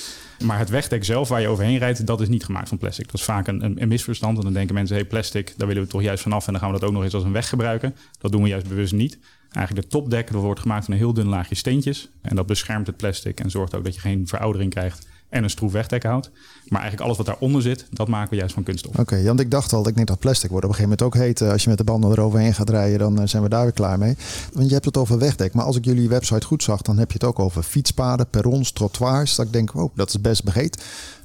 Maar 0.44 0.58
het 0.58 0.68
wegdek 0.68 1.04
zelf 1.04 1.28
waar 1.28 1.40
je 1.40 1.48
overheen 1.48 1.78
rijdt, 1.78 2.06
dat 2.06 2.20
is 2.20 2.28
niet 2.28 2.44
gemaakt 2.44 2.68
van 2.68 2.78
plastic. 2.78 3.04
Dat 3.04 3.14
is 3.14 3.22
vaak 3.22 3.46
een, 3.46 3.82
een, 3.82 3.88
misverstand. 3.88 4.38
En 4.38 4.44
dan 4.44 4.52
denken 4.52 4.74
mensen, 4.74 4.96
hey, 4.96 5.04
plastic, 5.04 5.54
daar 5.56 5.66
willen 5.66 5.82
we 5.82 5.88
toch 5.88 6.02
juist 6.02 6.22
vanaf 6.22 6.46
en 6.46 6.52
dan 6.52 6.60
gaan 6.62 6.72
we 6.72 6.78
dat 6.78 6.88
ook 6.88 6.94
nog 6.94 7.04
eens 7.04 7.14
als 7.14 7.24
een 7.24 7.32
weg 7.32 7.48
gebruiken. 7.48 7.94
Dat 8.18 8.32
doen 8.32 8.42
we 8.42 8.48
juist 8.48 8.68
bewust 8.68 8.92
niet. 8.92 9.18
Eigenlijk 9.50 9.86
de 9.86 9.96
topdek 9.96 10.30
wordt 10.30 10.60
gemaakt 10.60 10.84
van 10.84 10.94
een 10.94 11.00
heel 11.00 11.14
dun 11.14 11.28
laagje 11.28 11.54
steentjes. 11.54 12.08
En 12.22 12.36
dat 12.36 12.46
beschermt 12.46 12.86
het 12.86 12.96
plastic 12.96 13.40
en 13.40 13.50
zorgt 13.50 13.74
ook 13.74 13.84
dat 13.84 13.94
je 13.94 14.00
geen 14.00 14.26
veroudering 14.26 14.70
krijgt 14.70 15.06
en 15.34 15.44
een 15.44 15.50
stroef 15.50 15.72
wegdek 15.72 16.02
houdt. 16.02 16.30
Maar 16.68 16.80
eigenlijk 16.80 17.00
alles 17.02 17.16
wat 17.16 17.26
daaronder 17.26 17.62
zit, 17.62 17.86
dat 17.90 18.08
maken 18.08 18.30
we 18.30 18.36
juist 18.36 18.54
van 18.54 18.62
kunststof. 18.62 18.98
Oké, 18.98 19.22
want 19.22 19.40
ik 19.40 19.50
dacht 19.50 19.72
al, 19.72 19.88
ik 19.88 19.94
denk 19.94 20.06
dat 20.06 20.18
plastic 20.18 20.50
wordt 20.50 20.64
op 20.64 20.70
een 20.70 20.76
gegeven 20.76 20.98
moment 20.98 21.16
ook 21.16 21.26
heet. 21.26 21.52
Als 21.52 21.62
je 21.62 21.68
met 21.68 21.78
de 21.78 21.84
banden 21.84 22.10
eroverheen 22.10 22.54
gaat 22.54 22.70
rijden, 22.70 23.14
dan 23.14 23.28
zijn 23.28 23.42
we 23.42 23.48
daar 23.48 23.62
weer 23.62 23.72
klaar 23.72 23.98
mee. 23.98 24.16
Want 24.52 24.66
je 24.66 24.72
hebt 24.72 24.84
het 24.84 24.96
over 24.96 25.18
wegdek. 25.18 25.54
Maar 25.54 25.64
als 25.64 25.76
ik 25.76 25.84
jullie 25.84 26.08
website 26.08 26.46
goed 26.46 26.62
zag, 26.62 26.82
dan 26.82 26.98
heb 26.98 27.08
je 27.08 27.18
het 27.18 27.24
ook 27.24 27.38
over 27.38 27.62
fietspaden, 27.62 28.26
perrons, 28.30 28.72
trottoirs. 28.72 29.34
Dat 29.34 29.46
ik 29.46 29.52
denk, 29.52 29.74
oh, 29.74 29.90
dat 29.94 30.08
is 30.08 30.20
best 30.20 30.44
begeet. 30.44 30.84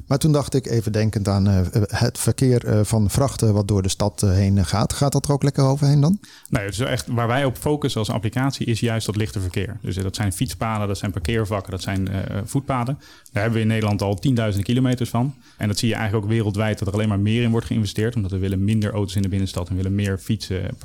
Maar 0.10 0.17
toen 0.17 0.32
dacht 0.32 0.54
ik, 0.54 0.67
even 0.67 0.91
denkend 0.91 1.28
aan 1.28 1.48
uh, 1.48 1.60
het 1.88 2.17
verkeer 2.17 2.65
uh, 2.65 2.80
van 2.84 3.10
vrachten 3.10 3.54
wat 3.54 3.67
door 3.67 3.82
de 3.82 3.89
stad 3.89 4.22
heen 4.22 4.65
gaat. 4.65 4.93
Gaat 4.93 5.12
dat 5.12 5.26
er 5.26 5.32
ook 5.32 5.43
lekker 5.43 5.63
overheen 5.63 6.02
dan? 6.02 6.19
Nee, 6.50 6.65
dus 6.65 6.80
echt 6.80 7.08
waar 7.08 7.28
wij 7.28 7.45
op 7.45 7.58
focussen 7.58 8.00
als 8.00 8.10
applicatie 8.10 8.65
is 8.65 8.80
juist 8.80 9.06
dat 9.06 9.15
lichte 9.15 9.39
verkeer. 9.39 9.78
Dus 9.82 9.95
dat 9.95 10.15
zijn 10.15 10.34
fietspaden, 10.34 10.88
dat 10.88 10.98
zijn 10.98 11.12
parkeervakken, 11.12 11.72
dat 11.72 11.82
zijn 11.82 12.10
voetpaden. 12.45 12.98
Daar 13.32 13.41
hebben 13.41 13.54
we 13.54 13.60
in 13.60 13.67
Nederland 13.67 14.02
al 14.02 14.15
tienduizenden 14.15 14.67
kilometers 14.67 15.10
van. 15.10 15.36
En 15.58 15.67
dat 15.67 15.78
zie 15.78 15.89
je 15.89 15.95
eigenlijk 15.95 16.26
ook 16.26 16.32
wereldwijd 16.32 16.80
dat 16.80 16.88
er 16.88 16.93
alleen 16.93 17.08
maar 17.08 17.19
meer 17.19 17.43
in 17.43 17.52
wordt 17.52 17.65
geïnvesteerd. 17.65 18.15
Omdat 18.15 18.32
we 18.32 18.38
willen 18.38 18.63
minder 18.63 18.93
auto's 18.93 19.15
in 19.15 19.22
de 19.22 19.30
binnenstad 19.30 19.69
en 19.69 19.76
willen 19.76 19.95
meer 19.95 20.17
fietsen 20.17 20.80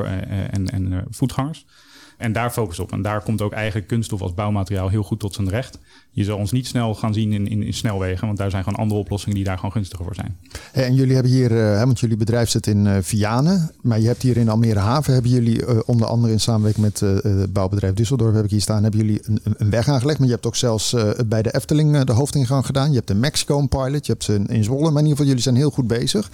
en, 0.51 0.71
en 0.71 1.05
voetgangers. 1.11 1.67
En 2.17 2.33
daar 2.33 2.51
focussen 2.51 2.85
op. 2.85 2.93
En 2.93 3.03
daar 3.03 3.23
komt 3.23 3.43
ook 3.43 3.53
eigenlijk 3.53 3.87
kunststof 3.87 4.21
als 4.21 4.35
bouwmateriaal 4.35 4.89
heel 4.89 5.03
goed 5.03 5.21
tot 5.21 5.35
zijn 5.35 5.49
recht. 5.49 5.79
Je 6.11 6.25
zal 6.25 6.39
ons 6.39 6.53
niet 6.53 6.67
snel 6.67 6.95
gaan 6.95 7.15
zien 7.15 7.33
in, 7.33 7.63
in, 7.63 7.73
snelwegen, 7.73 8.27
want 8.27 8.39
daar 8.39 8.51
zijn 8.51 8.63
gewoon 8.65 8.79
andere 8.79 9.01
oplossingen 9.01 9.37
die 9.37 9.45
daar 9.45 9.57
gewoon 9.57 9.73
gunstiger 9.73 10.05
voor 10.05 10.15
zijn. 10.15 10.37
En 10.73 10.95
jullie 10.95 11.15
hebben 11.15 11.33
hier, 11.33 11.51
uh, 11.51 11.83
want 11.83 12.01
jullie 12.01 12.17
bedrijf 12.17 12.49
zit 12.49 12.67
in 12.67 12.87
uh, 12.87 12.97
Vianen, 13.01 13.71
maar 13.83 14.01
je 14.01 14.07
hebt 14.07 14.23
hier 14.23 14.37
in 14.37 14.49
Almere 14.49 14.79
Haven, 14.79 15.13
hebben 15.13 15.31
jullie 15.31 15.67
uh, 15.67 15.79
onder 15.87 16.07
andere 16.07 16.33
in 16.33 16.41
samenwerking 16.41 16.85
met 16.85 17.01
het 17.01 17.53
bouwbedrijf 17.53 17.95
Düsseldorf, 17.95 18.35
heb 18.35 18.45
ik 18.45 18.51
hier 18.51 18.61
staan, 18.61 18.83
hebben 18.83 19.01
jullie 19.01 19.23
een, 19.25 19.71
weg 19.71 19.89
aangelegd. 19.89 20.19
Maar 20.19 20.29
je 20.29 20.35
hebt 20.35 20.47
ook 20.47 20.57
zelfs 20.57 20.97
bij 21.27 21.43
de 21.43 21.55
Efteling 21.55 22.05
de 22.05 22.13
hoofdingang 22.13 22.67
gedaan. 22.67 22.89
Je 22.89 22.97
hebt 22.97 23.09
de 23.09 23.15
Mexico 23.15 23.67
pilot, 23.67 24.07
je 24.07 24.13
hebt 24.13 24.25
ze 24.25 24.45
in 24.47 24.65
Zwolle, 24.65 24.91
maar 24.91 25.03
in 25.03 25.09
ieder 25.09 25.11
geval 25.11 25.27
jullie 25.27 25.43
zijn 25.43 25.57
heel 25.57 25.71
goed 25.71 25.87
bezig. 25.87 26.31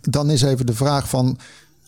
Dan 0.00 0.30
is 0.30 0.42
even 0.42 0.66
de 0.66 0.74
vraag 0.74 1.08
van, 1.08 1.38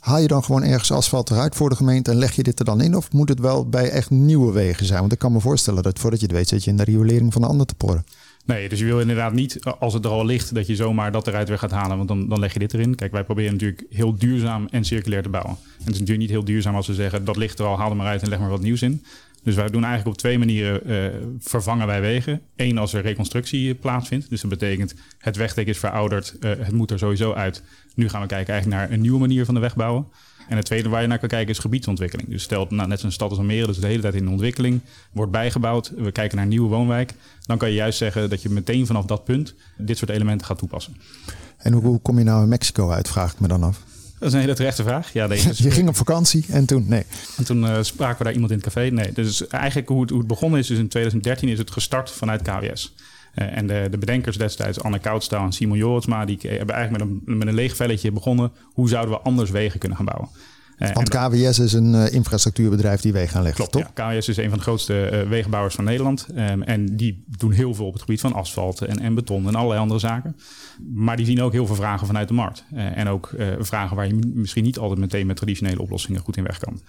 Haal 0.01 0.19
je 0.19 0.29
dan 0.29 0.45
gewoon 0.45 0.63
ergens 0.63 0.93
asfalt 0.93 1.31
eruit 1.31 1.55
voor 1.55 1.69
de 1.69 1.77
gemeente 1.77 2.11
en 2.11 2.17
leg 2.17 2.33
je 2.33 2.43
dit 2.43 2.59
er 2.59 2.65
dan 2.65 2.81
in? 2.81 2.97
Of 2.97 3.13
moet 3.13 3.29
het 3.29 3.41
wel 3.41 3.69
bij 3.69 3.91
echt 3.91 4.11
nieuwe 4.11 4.53
wegen 4.53 4.87
zijn? 4.87 5.01
Want 5.01 5.13
ik 5.13 5.19
kan 5.19 5.33
me 5.33 5.41
voorstellen 5.41 5.83
dat 5.83 5.99
voordat 5.99 6.21
je 6.21 6.27
het 6.27 6.35
weet 6.35 6.49
zit 6.49 6.65
je 6.65 6.71
in 6.71 6.77
de 6.77 6.85
riolering 6.85 7.33
van 7.33 7.43
de 7.43 7.49
ander 7.49 7.67
te 7.67 7.75
porren. 7.75 8.05
Nee, 8.45 8.69
dus 8.69 8.79
je 8.79 8.85
wil 8.85 9.01
inderdaad 9.01 9.33
niet, 9.33 9.59
als 9.79 9.95
het 9.95 10.05
er 10.05 10.11
al 10.11 10.25
ligt, 10.25 10.55
dat 10.55 10.67
je 10.67 10.77
zomaar 10.77 11.13
dat 11.13 11.27
eruit 11.27 11.49
weer 11.49 11.59
gaat 11.59 11.71
halen. 11.71 11.97
Want 11.97 12.09
dan, 12.09 12.29
dan 12.29 12.39
leg 12.39 12.53
je 12.53 12.59
dit 12.59 12.75
erin. 12.75 12.95
Kijk, 12.95 13.13
wij 13.13 13.25
proberen 13.25 13.53
natuurlijk 13.53 13.85
heel 13.91 14.15
duurzaam 14.15 14.67
en 14.71 14.85
circulair 14.85 15.23
te 15.23 15.29
bouwen. 15.29 15.53
En 15.53 15.85
het 15.85 15.95
is 15.95 15.99
natuurlijk 16.01 16.19
niet 16.19 16.31
heel 16.31 16.45
duurzaam 16.45 16.75
als 16.75 16.87
we 16.87 16.95
zeggen, 16.95 17.25
dat 17.25 17.37
ligt 17.37 17.59
er 17.59 17.67
al, 17.67 17.79
haal 17.79 17.91
er 17.91 17.97
maar 17.97 18.07
uit 18.07 18.23
en 18.23 18.29
leg 18.29 18.39
maar 18.39 18.49
wat 18.49 18.63
nieuws 18.63 18.83
in. 18.83 19.03
Dus 19.43 19.55
wij 19.55 19.67
doen 19.67 19.85
eigenlijk 19.85 20.15
op 20.15 20.19
twee 20.21 20.39
manieren 20.39 20.91
uh, 20.91 21.07
vervangen 21.41 21.87
wij 21.87 22.01
wegen. 22.01 22.41
Eén 22.57 22.79
als 22.79 22.93
er 22.93 23.03
reconstructie 23.03 23.75
plaatsvindt. 23.75 24.31
Dus 24.31 24.41
dat 24.41 24.51
betekent 24.51 24.95
het 25.19 25.37
wegdek 25.37 25.67
is 25.67 25.79
verouderd, 25.79 26.37
uh, 26.41 26.51
het 26.59 26.73
moet 26.73 26.91
er 26.91 26.99
sowieso 26.99 27.33
uit. 27.33 27.63
Nu 27.99 28.09
gaan 28.09 28.21
we 28.21 28.27
kijken 28.27 28.53
eigenlijk 28.53 28.81
naar 28.81 28.93
een 28.93 29.01
nieuwe 29.01 29.19
manier 29.19 29.45
van 29.45 29.55
de 29.55 29.61
weg 29.61 29.77
bouwen. 29.77 30.07
En 30.49 30.57
het 30.57 30.65
tweede 30.65 30.89
waar 30.89 31.03
je 31.03 31.07
naar 31.07 31.19
kan 31.19 31.29
kijken 31.29 31.55
is 31.55 31.59
gebiedsontwikkeling. 31.59 32.29
Dus 32.29 32.43
stel 32.43 32.67
nou, 32.71 32.89
net 32.89 33.01
zo'n 33.01 33.11
stad 33.11 33.31
als 33.31 33.39
Almere, 33.39 33.67
dus 33.67 33.79
de 33.79 33.87
hele 33.87 34.03
tijd 34.03 34.15
in 34.15 34.29
ontwikkeling, 34.29 34.81
wordt 35.13 35.33
bijgebouwd. 35.33 35.93
We 35.97 36.13
kijken 36.13 36.37
naar 36.37 36.45
een 36.45 36.51
nieuwe 36.51 36.69
woonwijk. 36.69 37.15
Dan 37.47 37.59
kan 37.59 37.69
je 37.69 37.75
juist 37.75 37.99
zeggen 37.99 38.31
dat 38.31 38.43
je 38.43 38.49
meteen 38.49 38.87
vanaf 38.87 39.05
dat 39.05 39.25
punt 39.25 39.55
dit 39.77 39.99
soort 39.99 40.11
elementen 40.11 40.47
gaat 40.47 40.59
toepassen. 40.59 40.97
En 41.57 41.73
hoe, 41.73 42.01
kom 42.01 42.19
je 42.19 42.25
nou 42.25 42.43
in 42.43 42.49
Mexico 42.49 42.91
uit, 42.91 43.09
vraag 43.09 43.33
ik 43.33 43.41
me 43.41 43.49
dan 43.49 43.63
af. 43.63 43.83
Dat 44.19 44.29
is 44.29 44.35
een 44.35 44.41
hele 44.41 44.55
terechte 44.55 44.83
vraag. 44.83 45.13
Ja, 45.13 45.27
nee, 45.27 45.43
dus- 45.43 45.59
Je 45.67 45.71
ging 45.71 45.89
op 45.89 45.97
vakantie 45.97 46.45
en 46.49 46.67
toen, 46.67 46.85
nee. 46.89 47.05
En 47.37 47.45
toen 47.45 47.67
eh, 47.67 47.79
spraken 47.81 48.19
we 48.19 48.25
daar 48.25 48.33
iemand 48.33 48.53
in 48.53 48.57
het 48.59 48.67
café. 48.67 48.91
Nee, 48.91 49.13
dus 49.13 49.47
eigenlijk 49.47 49.89
hoe 49.89 50.01
het, 50.01 50.11
hoe 50.11 50.19
het 50.19 50.29
begonnen 50.29 50.61
is, 50.61 50.67
dus 50.67 50.79
in 50.79 50.89
2013 50.89 51.49
is 51.49 51.59
het 51.59 51.71
gestart 51.71 52.11
vanuit 52.11 52.43
KWS. 52.43 52.95
Eh, 53.35 53.57
en 53.57 53.67
de, 53.67 53.87
de 53.91 53.99
bedenkers 53.99 54.37
destijds, 54.37 54.81
Anne 54.81 54.99
Koudstaal 54.99 55.45
en 55.45 55.53
Simon 55.53 55.77
Joritsma, 55.77 56.25
die 56.25 56.38
hebben 56.43 56.75
eigenlijk 56.75 57.05
met 57.05 57.23
een, 57.27 57.38
met 57.38 57.49
een 57.49 57.55
leeg 57.55 57.77
velletje 57.77 58.12
begonnen. 58.12 58.53
Hoe 58.73 58.88
zouden 58.88 59.14
we 59.14 59.21
anders 59.21 59.51
wegen 59.51 59.79
kunnen 59.79 59.97
gaan 59.97 60.07
bouwen? 60.07 60.29
Want 60.79 61.09
KWS 61.09 61.59
is 61.59 61.73
een 61.73 61.95
eh, 61.95 62.12
infrastructuurbedrijf 62.12 63.01
die 63.01 63.12
wegen 63.12 63.37
aanlegt, 63.37 63.55
Klopt, 63.57 63.73
toch? 63.73 63.91
ja. 63.95 64.14
KWS 64.14 64.29
is 64.29 64.37
een 64.37 64.49
van 64.49 64.59
de 64.59 64.64
grootste 64.64 65.05
eh, 65.05 65.29
wegenbouwers 65.29 65.75
van 65.75 65.85
Nederland. 65.85 66.27
Ehm, 66.35 66.62
en 66.62 66.97
die 66.97 67.25
doen 67.38 67.53
heel 67.53 67.75
veel 67.75 67.87
op 67.87 67.93
het 67.93 68.03
gebied 68.03 68.21
van 68.21 68.33
asfalt 68.33 68.81
en, 68.81 68.99
en 68.99 69.14
beton 69.14 69.47
en 69.49 69.55
allerlei 69.55 69.81
andere 69.81 70.01
zaken. 70.01 70.37
Maar 70.95 71.17
die 71.17 71.27
zien 71.27 71.43
ook 71.43 71.53
heel 71.53 71.67
veel 71.67 71.75
vragen 71.75 72.07
vanuit 72.07 72.29
de 72.29 72.35
markt. 72.35 72.64
Eh, 72.75 72.97
en 72.97 73.09
ook 73.09 73.31
vragen 73.59 73.97
waar 73.97 74.07
je 74.07 74.19
misschien 74.35 74.64
niet 74.64 74.79
altijd 74.79 75.01
meteen 75.01 75.27
met 75.27 75.37
traditionele 75.37 75.83
oplossingen 75.83 76.21
goed 76.21 76.37
in 76.37 76.45
weg 76.45 76.59
kan. 76.59 76.81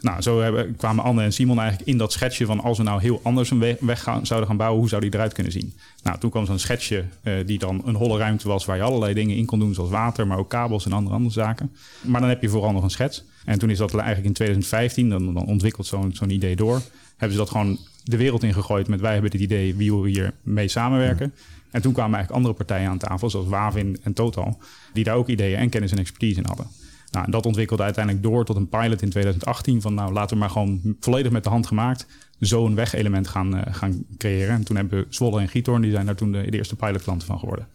Nou, 0.00 0.22
zo 0.22 0.40
hebben, 0.40 0.76
kwamen 0.76 1.04
Anne 1.04 1.22
en 1.22 1.32
Simon 1.32 1.58
eigenlijk 1.58 1.88
in 1.90 1.98
dat 1.98 2.12
schetsje 2.12 2.46
van 2.46 2.60
als 2.60 2.78
we 2.78 2.84
nou 2.84 3.00
heel 3.00 3.20
anders 3.22 3.50
een 3.50 3.58
we- 3.58 3.76
weg 3.80 4.02
gaan, 4.02 4.26
zouden 4.26 4.48
gaan 4.48 4.56
bouwen, 4.58 4.80
hoe 4.80 4.88
zou 4.88 5.00
die 5.02 5.14
eruit 5.14 5.32
kunnen 5.32 5.52
zien? 5.52 5.72
Nou, 6.08 6.20
toen 6.20 6.30
kwam 6.30 6.46
zo'n 6.46 6.58
schetsje 6.58 7.04
eh, 7.22 7.34
die 7.46 7.58
dan 7.58 7.82
een 7.84 7.94
holle 7.94 8.18
ruimte 8.18 8.48
was 8.48 8.64
waar 8.64 8.76
je 8.76 8.82
allerlei 8.82 9.14
dingen 9.14 9.36
in 9.36 9.46
kon 9.46 9.58
doen, 9.58 9.74
zoals 9.74 9.90
water, 9.90 10.26
maar 10.26 10.38
ook 10.38 10.48
kabels 10.48 10.84
en 10.84 10.92
andere, 10.92 11.14
andere 11.14 11.32
zaken. 11.32 11.70
Maar 12.02 12.20
dan 12.20 12.28
heb 12.28 12.42
je 12.42 12.48
vooral 12.48 12.72
nog 12.72 12.82
een 12.82 12.90
schets. 12.90 13.24
En 13.44 13.58
toen 13.58 13.70
is 13.70 13.78
dat 13.78 13.94
eigenlijk 13.94 14.26
in 14.26 14.32
2015, 14.32 15.08
dan, 15.08 15.34
dan 15.34 15.46
ontwikkelt 15.46 15.86
zo'n 15.86 16.10
zo'n 16.14 16.30
idee 16.30 16.56
door. 16.56 16.80
Hebben 17.10 17.36
ze 17.36 17.44
dat 17.44 17.50
gewoon 17.50 17.78
de 18.04 18.16
wereld 18.16 18.42
ingegooid 18.42 18.88
met 18.88 19.00
wij 19.00 19.12
hebben 19.12 19.30
dit 19.30 19.40
idee, 19.40 19.74
wie 19.74 19.90
wil 19.92 20.04
hier 20.04 20.32
mee 20.42 20.68
samenwerken? 20.68 21.34
En 21.70 21.82
toen 21.82 21.92
kwamen 21.92 22.14
eigenlijk 22.14 22.44
andere 22.44 22.64
partijen 22.64 22.90
aan 22.90 22.98
tafel, 22.98 23.30
zoals 23.30 23.46
Wavin 23.46 23.98
en 24.02 24.12
Total, 24.12 24.58
die 24.92 25.04
daar 25.04 25.16
ook 25.16 25.28
ideeën 25.28 25.58
en 25.58 25.68
kennis 25.68 25.92
en 25.92 25.98
expertise 25.98 26.38
in 26.38 26.46
hadden. 26.46 26.66
Nou, 27.10 27.24
en 27.24 27.30
dat 27.30 27.46
ontwikkelde 27.46 27.82
uiteindelijk 27.82 28.24
door 28.24 28.44
tot 28.44 28.56
een 28.56 28.68
pilot 28.68 29.02
in 29.02 29.10
2018 29.10 29.80
van 29.80 29.94
nou 29.94 30.12
laten 30.12 30.34
we 30.34 30.40
maar 30.40 30.50
gewoon 30.50 30.96
volledig 31.00 31.32
met 31.32 31.44
de 31.44 31.50
hand 31.50 31.66
gemaakt 31.66 32.06
zo'n 32.38 32.74
wegelement 32.74 33.28
gaan, 33.28 33.56
eh, 33.56 33.74
gaan 33.74 34.04
creëren. 34.18 34.54
En 34.54 34.64
toen 34.64 34.76
hebben 34.76 35.06
Zwolle 35.08 35.40
en 35.40 35.48
Giethoorn, 35.48 35.82
die 35.82 35.90
zijn 35.90 36.06
daar 36.06 36.14
toen 36.14 36.32
de, 36.32 36.50
eerste 36.50 36.76
pilotklanten 36.76 37.26
van 37.26 37.38
geworden. 37.38 37.66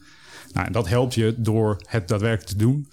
Nou, 0.54 0.66
en 0.66 0.74
dat 0.74 0.88
helpt 0.88 1.14
je 1.14 1.36
door 1.38 1.82
het 1.86 2.08
daadwerkelijk 2.08 2.50
te 2.50 2.58
doen 2.58 2.88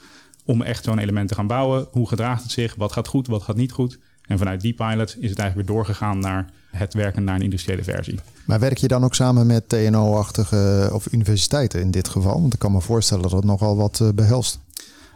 om 0.45 0.63
echt 0.63 0.85
zo'n 0.85 0.99
element 0.99 1.29
te 1.29 1.35
gaan 1.35 1.47
bouwen. 1.47 1.87
Hoe 1.91 2.09
gedraagt 2.09 2.43
het 2.43 2.53
zich? 2.53 2.75
Wat 2.75 2.93
gaat 2.93 3.09
goed? 3.09 3.27
Wat 3.27 3.43
gaat 3.43 3.57
niet 3.57 3.73
goed? 3.73 3.99
En 4.27 4.39
vanuit 4.39 4.61
die 4.61 4.73
pilot 4.73 5.17
is 5.19 5.31
het 5.31 5.39
eigenlijk 5.39 5.55
weer 5.55 5.77
doorgegaan 5.77 6.19
naar 6.19 6.51
het 6.71 6.95
werken 6.95 7.25
naar 7.25 7.35
een 7.35 7.43
industriële 7.43 7.85
versie. 7.85 8.19
Maar 8.45 8.61
werk 8.61 8.79
je 8.79 8.89
dan 8.89 9.05
ook 9.05 9.15
samen 9.15 9.47
met 9.47 9.69
TNO-achtige 9.69 10.91
of 10.93 11.13
universiteiten 11.13 11.81
in 11.81 11.91
dit 11.91 12.09
geval? 12.09 12.41
Want 12.41 12.53
ik 12.53 12.59
kan 12.59 12.73
me 12.73 12.81
voorstellen 12.81 13.23
dat 13.23 13.33
het 13.33 13.45
nogal 13.45 13.77
wat 13.77 14.01
eh, 14.01 14.09
behelst. 14.15 14.59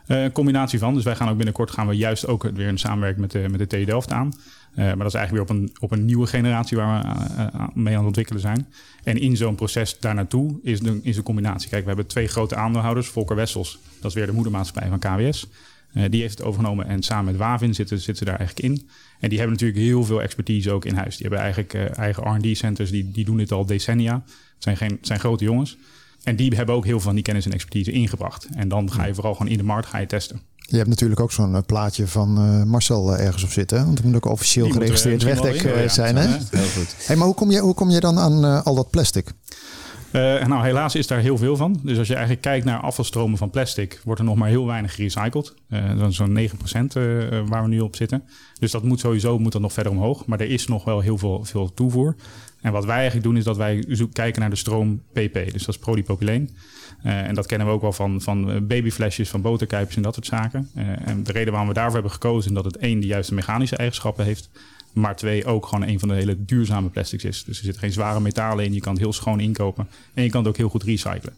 Eh, 0.06 0.22
een 0.22 0.32
combinatie 0.32 0.78
van. 0.78 0.94
Dus 0.94 1.04
wij 1.04 1.16
gaan 1.16 1.28
ook 1.28 1.36
binnenkort 1.36 1.70
gaan 1.70 1.86
we 1.86 1.96
juist 1.96 2.26
ook 2.26 2.42
weer 2.42 2.68
een 2.68 2.78
samenwerking 2.78 3.20
met 3.20 3.30
de, 3.30 3.48
met 3.48 3.58
de 3.58 3.66
TU 3.66 3.84
Delft 3.84 4.12
aan. 4.12 4.32
Eh, 4.74 4.84
maar 4.84 4.96
dat 4.96 5.06
is 5.06 5.14
eigenlijk 5.14 5.48
weer 5.48 5.56
op 5.56 5.62
een, 5.62 5.76
op 5.80 5.90
een 5.90 6.04
nieuwe 6.04 6.26
generatie 6.26 6.76
waar 6.76 7.02
we 7.02 7.08
eh, 7.08 7.66
mee 7.74 7.92
aan 7.92 7.98
het 7.98 8.06
ontwikkelen 8.06 8.40
zijn. 8.40 8.66
En 9.04 9.20
in 9.20 9.36
zo'n 9.36 9.54
proces 9.54 9.98
daar 9.98 10.14
naartoe 10.14 10.58
is 10.62 10.80
de, 10.80 11.00
is 11.02 11.16
een 11.16 11.22
combinatie. 11.22 11.68
Kijk, 11.68 11.82
we 11.82 11.88
hebben 11.88 12.06
twee 12.06 12.26
grote 12.26 12.56
aandeelhouders. 12.56 13.06
Volker 13.08 13.36
Wessels, 13.36 13.78
dat 14.00 14.10
is 14.10 14.16
weer 14.16 14.26
de 14.26 14.32
moedermaatschappij 14.32 14.88
van 14.88 14.98
KWS. 14.98 15.46
Die 16.10 16.20
heeft 16.20 16.38
het 16.38 16.46
overgenomen 16.46 16.86
en 16.86 17.02
samen 17.02 17.24
met 17.24 17.36
Wavin 17.36 17.74
zitten, 17.74 17.96
zitten 17.96 18.16
ze 18.16 18.24
daar 18.24 18.38
eigenlijk 18.38 18.68
in. 18.68 18.88
En 19.20 19.28
die 19.28 19.38
hebben 19.38 19.56
natuurlijk 19.56 19.84
heel 19.84 20.04
veel 20.04 20.22
expertise 20.22 20.70
ook 20.70 20.84
in 20.84 20.94
huis. 20.94 21.16
Die 21.16 21.26
hebben 21.28 21.44
eigenlijk 21.44 21.74
eigen 21.96 22.36
R&D-centers, 22.36 22.90
die, 22.90 23.10
die 23.10 23.24
doen 23.24 23.36
dit 23.36 23.52
al 23.52 23.66
decennia. 23.66 24.14
Het 24.14 24.62
zijn, 24.62 24.76
geen, 24.76 24.90
het 24.90 25.06
zijn 25.06 25.18
grote 25.20 25.44
jongens. 25.44 25.76
En 26.24 26.36
die 26.36 26.54
hebben 26.56 26.74
ook 26.74 26.84
heel 26.84 26.92
veel 26.92 27.00
van 27.04 27.14
die 27.14 27.22
kennis 27.24 27.44
en 27.46 27.52
expertise 27.52 27.90
ingebracht. 27.92 28.46
En 28.54 28.68
dan 28.68 28.92
ga 28.92 29.04
je 29.04 29.14
vooral 29.14 29.34
gewoon 29.34 29.52
in 29.52 29.58
de 29.58 29.64
markt 29.64 29.88
ga 29.88 29.98
je 29.98 30.06
testen. 30.06 30.40
Je 30.56 30.76
hebt 30.76 30.88
natuurlijk 30.88 31.20
ook 31.20 31.32
zo'n 31.32 31.54
eh, 31.54 31.62
plaatje 31.66 32.06
van 32.06 32.38
eh, 32.38 32.62
Marcel 32.62 33.14
eh, 33.16 33.26
ergens 33.26 33.44
op 33.44 33.50
zitten. 33.50 33.84
Want 33.84 33.98
het 33.98 34.06
moet 34.06 34.16
ook 34.16 34.26
officieel 34.26 34.64
Die 34.64 34.74
geregistreerd 34.74 35.22
wegdek 35.22 35.90
zijn. 35.90 36.16
Hè? 36.16 36.26
Heel 36.50 36.68
goed. 36.76 36.94
Hey, 37.06 37.16
maar 37.16 37.26
hoe 37.26 37.34
kom, 37.34 37.50
je, 37.50 37.58
hoe 37.60 37.74
kom 37.74 37.90
je 37.90 38.00
dan 38.00 38.18
aan 38.18 38.64
al 38.64 38.74
dat 38.74 38.90
plastic? 38.90 39.32
Nou, 40.46 40.64
helaas 40.64 40.94
is 40.94 41.06
daar 41.06 41.18
heel 41.18 41.36
veel 41.38 41.56
van. 41.56 41.80
Dus 41.82 41.98
als 41.98 42.06
je 42.06 42.12
eigenlijk 42.12 42.42
kijkt 42.42 42.64
naar 42.64 42.78
afvalstromen 42.80 43.38
van 43.38 43.50
plastic, 43.50 44.00
wordt 44.04 44.20
er 44.20 44.26
nog 44.26 44.36
maar 44.36 44.48
heel 44.48 44.66
weinig 44.66 44.94
gerecycled. 44.94 45.54
Eh, 45.68 45.98
zo'n- 45.98 46.12
Zo'n 46.12 46.32
9% 46.32 46.96
eh, 46.96 47.38
eh, 47.38 47.48
waar 47.48 47.62
we 47.62 47.68
nu 47.68 47.80
op 47.80 47.96
zitten. 47.96 48.22
Dus 48.58 48.70
dat 48.70 48.82
moet 48.82 49.00
sowieso 49.00 49.38
moet 49.38 49.52
dat 49.52 49.60
nog 49.60 49.72
verder 49.72 49.92
omhoog. 49.92 50.26
Maar 50.26 50.40
er 50.40 50.50
is 50.50 50.66
nog 50.66 50.84
wel 50.84 51.00
heel 51.00 51.18
veel, 51.18 51.44
veel 51.44 51.74
toevoer. 51.74 52.16
En 52.64 52.72
wat 52.72 52.84
wij 52.84 52.94
eigenlijk 52.94 53.26
doen, 53.26 53.36
is 53.36 53.44
dat 53.44 53.56
wij 53.56 53.84
kijken 54.12 54.40
naar 54.40 54.50
de 54.50 54.56
stroom 54.56 55.02
PP. 55.12 55.32
Dus 55.32 55.64
dat 55.64 55.74
is 55.74 55.78
polypropyleen. 55.78 56.50
Eh, 57.02 57.26
en 57.26 57.34
dat 57.34 57.46
kennen 57.46 57.66
we 57.66 57.72
ook 57.72 57.80
wel 57.80 57.92
van, 57.92 58.20
van 58.20 58.50
eh, 58.50 58.60
babyflesjes, 58.60 59.28
van 59.28 59.40
boterkuipjes 59.40 59.96
en 59.96 60.02
dat 60.02 60.14
soort 60.14 60.26
zaken. 60.26 60.70
Eh, 60.74 61.08
en 61.08 61.22
de 61.22 61.32
reden 61.32 61.50
waarom 61.50 61.68
we 61.68 61.74
daarvoor 61.74 61.94
hebben 61.94 62.12
gekozen, 62.12 62.50
is 62.50 62.56
dat 62.56 62.64
het 62.64 62.76
één 62.76 63.00
de 63.00 63.06
juiste 63.06 63.34
mechanische 63.34 63.76
eigenschappen 63.76 64.24
heeft. 64.24 64.50
Maar 64.92 65.16
twee, 65.16 65.44
ook 65.44 65.66
gewoon 65.66 65.88
een 65.88 65.98
van 65.98 66.08
de 66.08 66.14
hele 66.14 66.44
duurzame 66.44 66.88
plastics 66.88 67.24
is. 67.24 67.44
Dus 67.44 67.58
er 67.58 67.64
zitten 67.64 67.82
geen 67.82 67.92
zware 67.92 68.20
metalen 68.20 68.64
in. 68.64 68.72
Je 68.72 68.80
kan 68.80 68.92
het 68.92 69.02
heel 69.02 69.12
schoon 69.12 69.40
inkopen. 69.40 69.88
En 70.14 70.22
je 70.22 70.30
kan 70.30 70.40
het 70.40 70.48
ook 70.48 70.56
heel 70.56 70.68
goed 70.68 70.82
recyclen. 70.82 71.34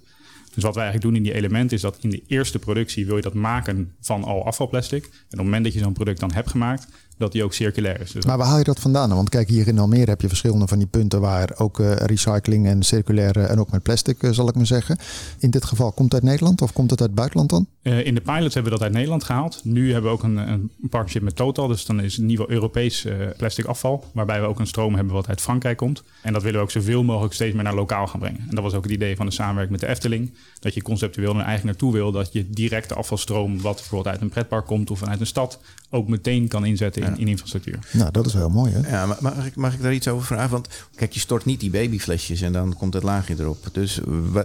Dus 0.54 0.64
wat 0.64 0.74
wij 0.74 0.84
eigenlijk 0.84 1.12
doen 1.12 1.24
in 1.24 1.30
die 1.30 1.40
elementen 1.40 1.76
is 1.76 1.82
dat 1.82 1.98
in 2.00 2.10
de 2.10 2.22
eerste 2.26 2.58
productie 2.58 3.06
wil 3.06 3.16
je 3.16 3.22
dat 3.22 3.34
maken 3.34 3.94
van 4.00 4.24
al 4.24 4.46
afvalplastic. 4.46 5.04
En 5.04 5.10
op 5.10 5.30
het 5.30 5.40
moment 5.40 5.64
dat 5.64 5.72
je 5.72 5.78
zo'n 5.78 5.92
product 5.92 6.20
dan 6.20 6.32
hebt 6.32 6.50
gemaakt, 6.50 6.88
dat 7.16 7.32
die 7.32 7.44
ook 7.44 7.52
circulair 7.52 8.00
is. 8.00 8.10
Dus 8.10 8.24
Maar 8.24 8.38
waar 8.38 8.46
haal 8.46 8.58
je 8.58 8.64
dat 8.64 8.80
vandaan? 8.80 9.08
Want 9.08 9.28
kijk, 9.28 9.48
hier 9.48 9.68
in 9.68 9.78
Almere 9.78 10.10
heb 10.10 10.20
je 10.20 10.28
verschillende 10.28 10.66
van 10.66 10.78
die 10.78 10.86
punten 10.86 11.20
waar 11.20 11.54
ook 11.56 11.80
eh, 11.80 11.92
recycling 11.96 12.66
en 12.66 12.82
circulaire 12.82 13.42
en 13.42 13.58
ook 13.58 13.70
met 13.70 13.82
plastic, 13.82 14.22
eh, 14.22 14.30
zal 14.30 14.48
ik 14.48 14.54
maar 14.54 14.66
zeggen. 14.66 14.98
In 15.38 15.50
dit 15.50 15.64
geval 15.64 15.92
komt 15.92 16.12
het 16.12 16.22
uit 16.22 16.30
Nederland 16.30 16.62
of 16.62 16.72
komt 16.72 16.90
het 16.90 17.00
uit 17.00 17.08
het 17.08 17.18
buitenland 17.18 17.50
dan? 17.50 17.66
Eh, 17.82 18.06
in 18.06 18.14
de 18.14 18.20
pilots 18.20 18.54
hebben 18.54 18.72
we 18.72 18.78
dat 18.78 18.86
uit 18.86 18.96
Nederland 18.96 19.24
gehaald. 19.24 19.60
Nu 19.64 19.92
hebben 19.92 20.10
we 20.10 20.16
ook 20.16 20.22
een, 20.22 20.36
een 20.36 20.70
partnership 20.90 21.22
met 21.22 21.36
Total. 21.36 21.66
Dus 21.66 21.84
dan 21.84 22.00
is 22.00 22.12
het 22.12 22.22
in 22.22 22.30
ieder 22.30 22.44
geval 22.44 22.60
Europees 22.60 23.06
plastic 23.36 23.64
afval. 23.64 24.04
Waarbij 24.12 24.40
we 24.40 24.46
ook 24.46 24.58
een 24.58 24.66
stroom 24.66 24.94
hebben 24.94 25.14
wat 25.14 25.28
uit 25.28 25.40
Frankrijk 25.40 25.76
komt. 25.76 26.02
En 26.22 26.32
dat 26.32 26.42
willen 26.42 26.58
we 26.58 26.64
ook 26.64 26.70
zoveel 26.70 27.02
mogelijk 27.02 27.34
steeds 27.34 27.54
meer 27.54 27.62
naar 27.62 27.74
lokaal 27.74 28.06
gaan 28.06 28.20
brengen. 28.20 28.40
En 28.48 28.54
dat 28.54 28.64
was 28.64 28.74
ook 28.74 28.82
het 28.82 28.92
idee 28.92 29.16
van 29.16 29.26
de 29.26 29.32
samenwerking 29.32 29.80
met 29.80 29.80
de 29.80 29.94
Efteling. 29.94 30.34
Dat 30.60 30.74
je 30.74 30.82
conceptueel 30.82 31.30
er 31.30 31.36
eigenlijk 31.36 31.64
naartoe 31.64 31.92
wil. 31.92 32.12
Dat 32.12 32.32
je 32.32 32.50
directe 32.50 32.94
afvalstroom, 32.94 33.60
wat 33.60 33.76
bijvoorbeeld 33.76 34.14
uit 34.14 34.20
een 34.20 34.28
pretpark 34.28 34.66
komt 34.66 34.90
of 34.90 34.98
vanuit 34.98 35.20
een 35.20 35.26
stad, 35.26 35.58
ook 35.90 36.08
meteen 36.08 36.48
kan 36.48 36.64
inzetten 36.64 37.02
in, 37.02 37.18
in 37.18 37.28
infrastructuur. 37.28 37.78
Nou, 37.92 38.10
dat 38.10 38.26
is 38.26 38.34
wel 38.34 38.50
mooi 38.50 38.72
hè? 38.72 38.90
Ja, 38.90 39.06
maar 39.06 39.16
mag 39.20 39.46
ik, 39.46 39.56
mag 39.56 39.74
ik 39.74 39.82
daar 39.82 39.92
iets 39.92 40.08
over 40.08 40.26
vragen? 40.26 40.50
Want 40.50 40.68
kijk, 40.94 41.12
je 41.12 41.20
stort 41.20 41.44
niet 41.44 41.60
die 41.60 41.70
babyflesjes 41.70 42.40
en 42.40 42.52
dan 42.52 42.74
komt 42.76 42.94
het 42.94 43.02
laagje 43.02 43.34
erop. 43.38 43.66
Dus 43.72 44.00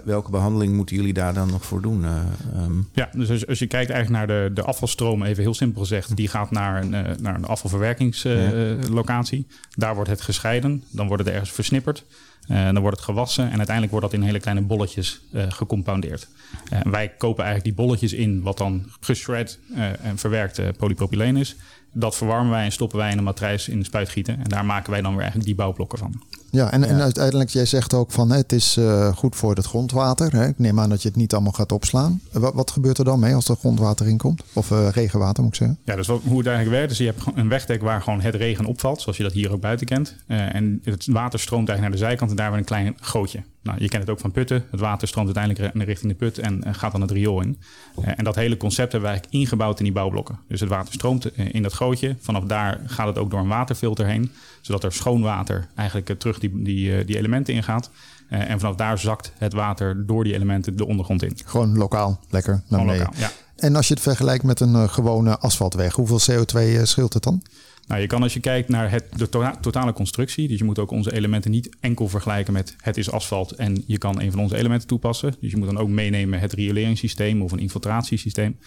welke 0.06 0.32
behandeling 0.32 0.76
moeten 0.76 0.96
jullie 0.96 1.14
daar 1.14 1.34
dan 1.34 1.50
nog 1.50 1.66
voor 1.66 1.82
doen? 1.82 2.06
Eh, 2.06 2.22
ehm, 2.54 2.74
Ja, 2.94 3.10
dus 3.14 3.30
als, 3.30 3.48
als 3.48 3.60
je 3.60 3.68
kijkt 3.68 3.92
eigenlijk 3.92 4.28
naar 4.28 4.44
de, 4.44 4.54
de 4.54 4.64
afvalstroom, 4.64 5.24
even 5.24 5.44
heel 5.44 5.54
simpel 5.54 5.82
gezegd, 5.82 6.16
die 6.16 6.28
gaat 6.28 6.52
naar 6.52 6.84
een, 6.84 6.94
eh, 6.94 7.16
naar 7.18 7.36
een 7.36 7.46
afvalverwerkingslocatie. 7.46 9.48
Daar 9.76 9.96
wordt 9.96 10.10
het 10.10 10.22
gescheiden, 10.22 10.84
dan 10.90 11.08
wordt 11.08 11.24
het 11.24 11.34
ergens 11.34 11.52
versnipperd. 11.52 12.04
Eh, 12.48 12.64
dan 12.64 12.80
wordt 12.80 12.96
het 12.96 13.06
gewassen 13.06 13.44
en 13.44 13.58
uiteindelijk 13.58 13.92
wordt 13.92 14.06
dat 14.06 14.20
in 14.20 14.26
hele 14.26 14.40
kleine 14.40 14.62
bolletjes 14.62 15.22
eh 15.32 15.46
gecompoundeerd. 15.50 16.28
Eh, 16.70 16.80
wij 16.82 17.10
kopen 17.10 17.44
eigenlijk 17.44 17.76
die 17.76 17.86
bolletjes 17.86 18.14
in, 18.14 18.42
wat 18.42 18.58
dan 18.58 18.92
geshred 19.00 19.60
en 20.02 20.18
verwerkt 20.18 20.78
polypropyleen 20.78 21.38
is. 21.38 21.56
Dat 21.94 22.16
verwarmen 22.16 22.52
wij 22.52 22.66
en 22.66 22.72
stoppen 22.72 22.98
wij 22.98 23.12
in 23.12 23.18
een 23.18 23.24
matrijs 23.24 23.68
in 23.70 23.80
de 23.80 23.86
spuitgieten. 23.86 24.38
En 24.38 24.44
daar 24.44 24.66
maken 24.66 24.92
wij 24.92 25.02
dan 25.02 25.12
weer 25.12 25.20
eigenlijk 25.20 25.48
die 25.48 25.58
bouwblokken 25.58 25.98
van. 25.98 26.22
Ja, 26.52 26.72
en, 26.72 26.84
en 26.84 27.02
uiteindelijk, 27.02 27.50
jij 27.50 27.66
zegt 27.66 27.94
ook 27.94 28.12
van 28.12 28.30
hè, 28.32 28.38
het 28.38 28.52
is 28.52 28.78
eh, 28.78 29.16
goed 29.16 29.36
voor 29.36 29.56
het 29.56 29.66
grondwater. 29.66 30.32
Hè? 30.32 30.48
Ik 30.48 30.60
neem 30.60 30.80
aan 30.80 30.90
dat 30.90 31.02
je 31.02 31.08
het 31.08 31.18
niet 31.18 31.34
allemaal 31.34 31.52
gaat 31.52 31.72
opslaan. 31.72 32.22
Eh, 32.32 32.42
Wat, 32.42 32.54
wat 32.54 32.72
gebeurt 32.72 32.98
er 32.98 33.06
dan 33.06 33.20
mee 33.20 33.36
als 33.36 33.48
er 33.48 33.56
grondwater 33.56 34.08
in 34.08 34.18
komt? 34.18 34.44
Of 34.54 34.72
eh, 34.72 34.88
regenwater 34.92 35.44
moet 35.44 35.52
ik 35.52 35.58
zeggen? 35.58 35.80
Ja, 35.86 35.96
dus 35.96 36.08
wat, 36.08 36.22
hoe 36.24 36.38
het 36.38 36.48
eigenlijk 36.48 36.78
werkt, 36.78 36.92
is 36.92 36.98
je 36.98 37.06
hebt 37.06 37.24
een 37.36 37.50
wegdek 37.50 37.82
waar 37.82 38.02
gewoon 38.02 38.22
het 38.22 38.36
regen 38.36 38.66
opvalt, 38.66 39.02
zoals 39.02 39.18
je 39.18 39.24
dat 39.24 39.32
hier 39.34 39.52
ook 39.52 39.62
buiten 39.62 39.86
kent. 39.86 40.16
Eh, 40.28 40.56
en 40.56 40.82
het 40.84 41.06
water 41.06 41.40
stroomt 41.40 41.70
eigenlijk 41.70 41.82
naar 41.82 41.92
de 42.00 42.08
zijkant 42.08 42.30
en 42.32 42.36
daar 42.38 42.50
weer 42.50 42.60
een 42.60 42.66
klein 42.66 42.96
gootje. 43.02 43.44
Nou, 43.64 43.82
je 43.82 43.88
kent 43.88 44.02
het 44.02 44.12
ook 44.12 44.20
van 44.20 44.32
putten. 44.32 44.64
Het 44.72 44.80
water 44.80 45.08
stroomt 45.08 45.38
uiteindelijk 45.38 45.86
richting 45.86 46.12
de 46.12 46.18
put 46.18 46.38
en 46.38 46.64
gaat 46.76 46.92
dan 46.92 47.02
het 47.02 47.12
riool 47.12 47.42
in. 47.42 47.58
Eh, 48.02 48.14
en 48.16 48.24
dat 48.24 48.36
hele 48.36 48.58
concept 48.58 48.92
hebben 48.92 49.10
we 49.10 49.16
eigenlijk 49.16 49.44
ingebouwd 49.44 49.78
in 49.78 49.84
die 49.84 49.94
bouwblokken. 49.94 50.40
Dus 50.48 50.60
het 50.60 50.70
water 50.70 50.94
stroomt 50.94 51.38
in 51.38 51.62
dat 51.62 51.74
gootje. 51.82 52.16
Vanaf 52.20 52.44
daar 52.44 52.80
gaat 52.86 53.08
het 53.08 53.18
ook 53.18 53.30
door 53.32 53.40
een 53.40 53.48
waterfilter 53.48 54.06
heen, 54.06 54.32
zodat 54.62 54.84
er 54.84 54.94
schoon 54.94 55.22
water 55.22 55.68
eigenlijk 55.76 56.10
eh, 56.10 56.16
terug 56.16 56.40
die, 56.40 56.64
die, 56.64 56.98
eh, 56.98 57.06
die 57.08 57.18
elementen 57.18 57.54
ingaat. 57.54 57.90
Eh, 58.30 58.50
en 58.50 58.60
vanaf 58.60 58.76
daar 58.76 58.98
zakt 59.00 59.32
het 59.38 59.54
water 59.54 60.06
door 60.06 60.24
die 60.24 60.34
elementen 60.34 60.78
de 60.78 60.86
ondergrond 60.86 61.24
in. 61.24 61.38
Gewoon 61.46 61.78
lokaal, 61.78 62.20
lekker 62.30 62.54
naar 62.54 62.64
Gewoon 62.68 62.86
beneden. 62.86 63.06
lokaal, 63.06 63.22
ja. 63.22 63.32
En 63.56 63.76
als 63.76 63.88
je 63.88 63.94
het 63.94 64.04
vergelijkt 64.04 64.44
met 64.44 64.60
een 64.60 64.90
gewone 64.90 65.40
asfaltweg, 65.40 65.94
hoeveel 65.94 66.20
CO2 66.20 66.60
eh, 66.60 66.84
scheelt 66.84 67.14
het 67.14 67.24
dan? 67.24 67.42
Nou, 67.92 68.04
je 68.04 68.10
kan 68.10 68.24
als 68.24 68.34
je 68.34 68.40
kijkt 68.40 68.70
naar 68.70 68.92
het, 68.92 69.06
de 69.16 69.30
to- 69.30 69.52
totale 69.62 69.94
constructie, 69.94 70.48
dus 70.48 70.58
je 70.58 70.64
moet 70.64 70.80
ook 70.80 70.92
onze 70.92 71.14
elementen 71.14 71.52
niet 71.52 71.70
enkel 71.80 72.08
vergelijken 72.08 72.54
met 72.54 72.76
het 72.82 72.98
is 72.98 73.12
asfalt 73.12 73.52
en 73.52 73.84
je 73.88 73.98
kan 73.98 74.22
een 74.22 74.32
van 74.32 74.40
onze 74.40 74.58
elementen 74.58 74.88
toepassen. 74.88 75.36
Dus 75.40 75.52
je 75.52 75.58
moet 75.58 75.66
dan 75.66 75.78
ook 75.78 75.90
meenemen 75.90 76.40
het 76.40 76.54
rioleringssysteem 76.54 77.42
of 77.42 77.52
een 77.52 77.60
infiltratiesysteem. 77.60 78.58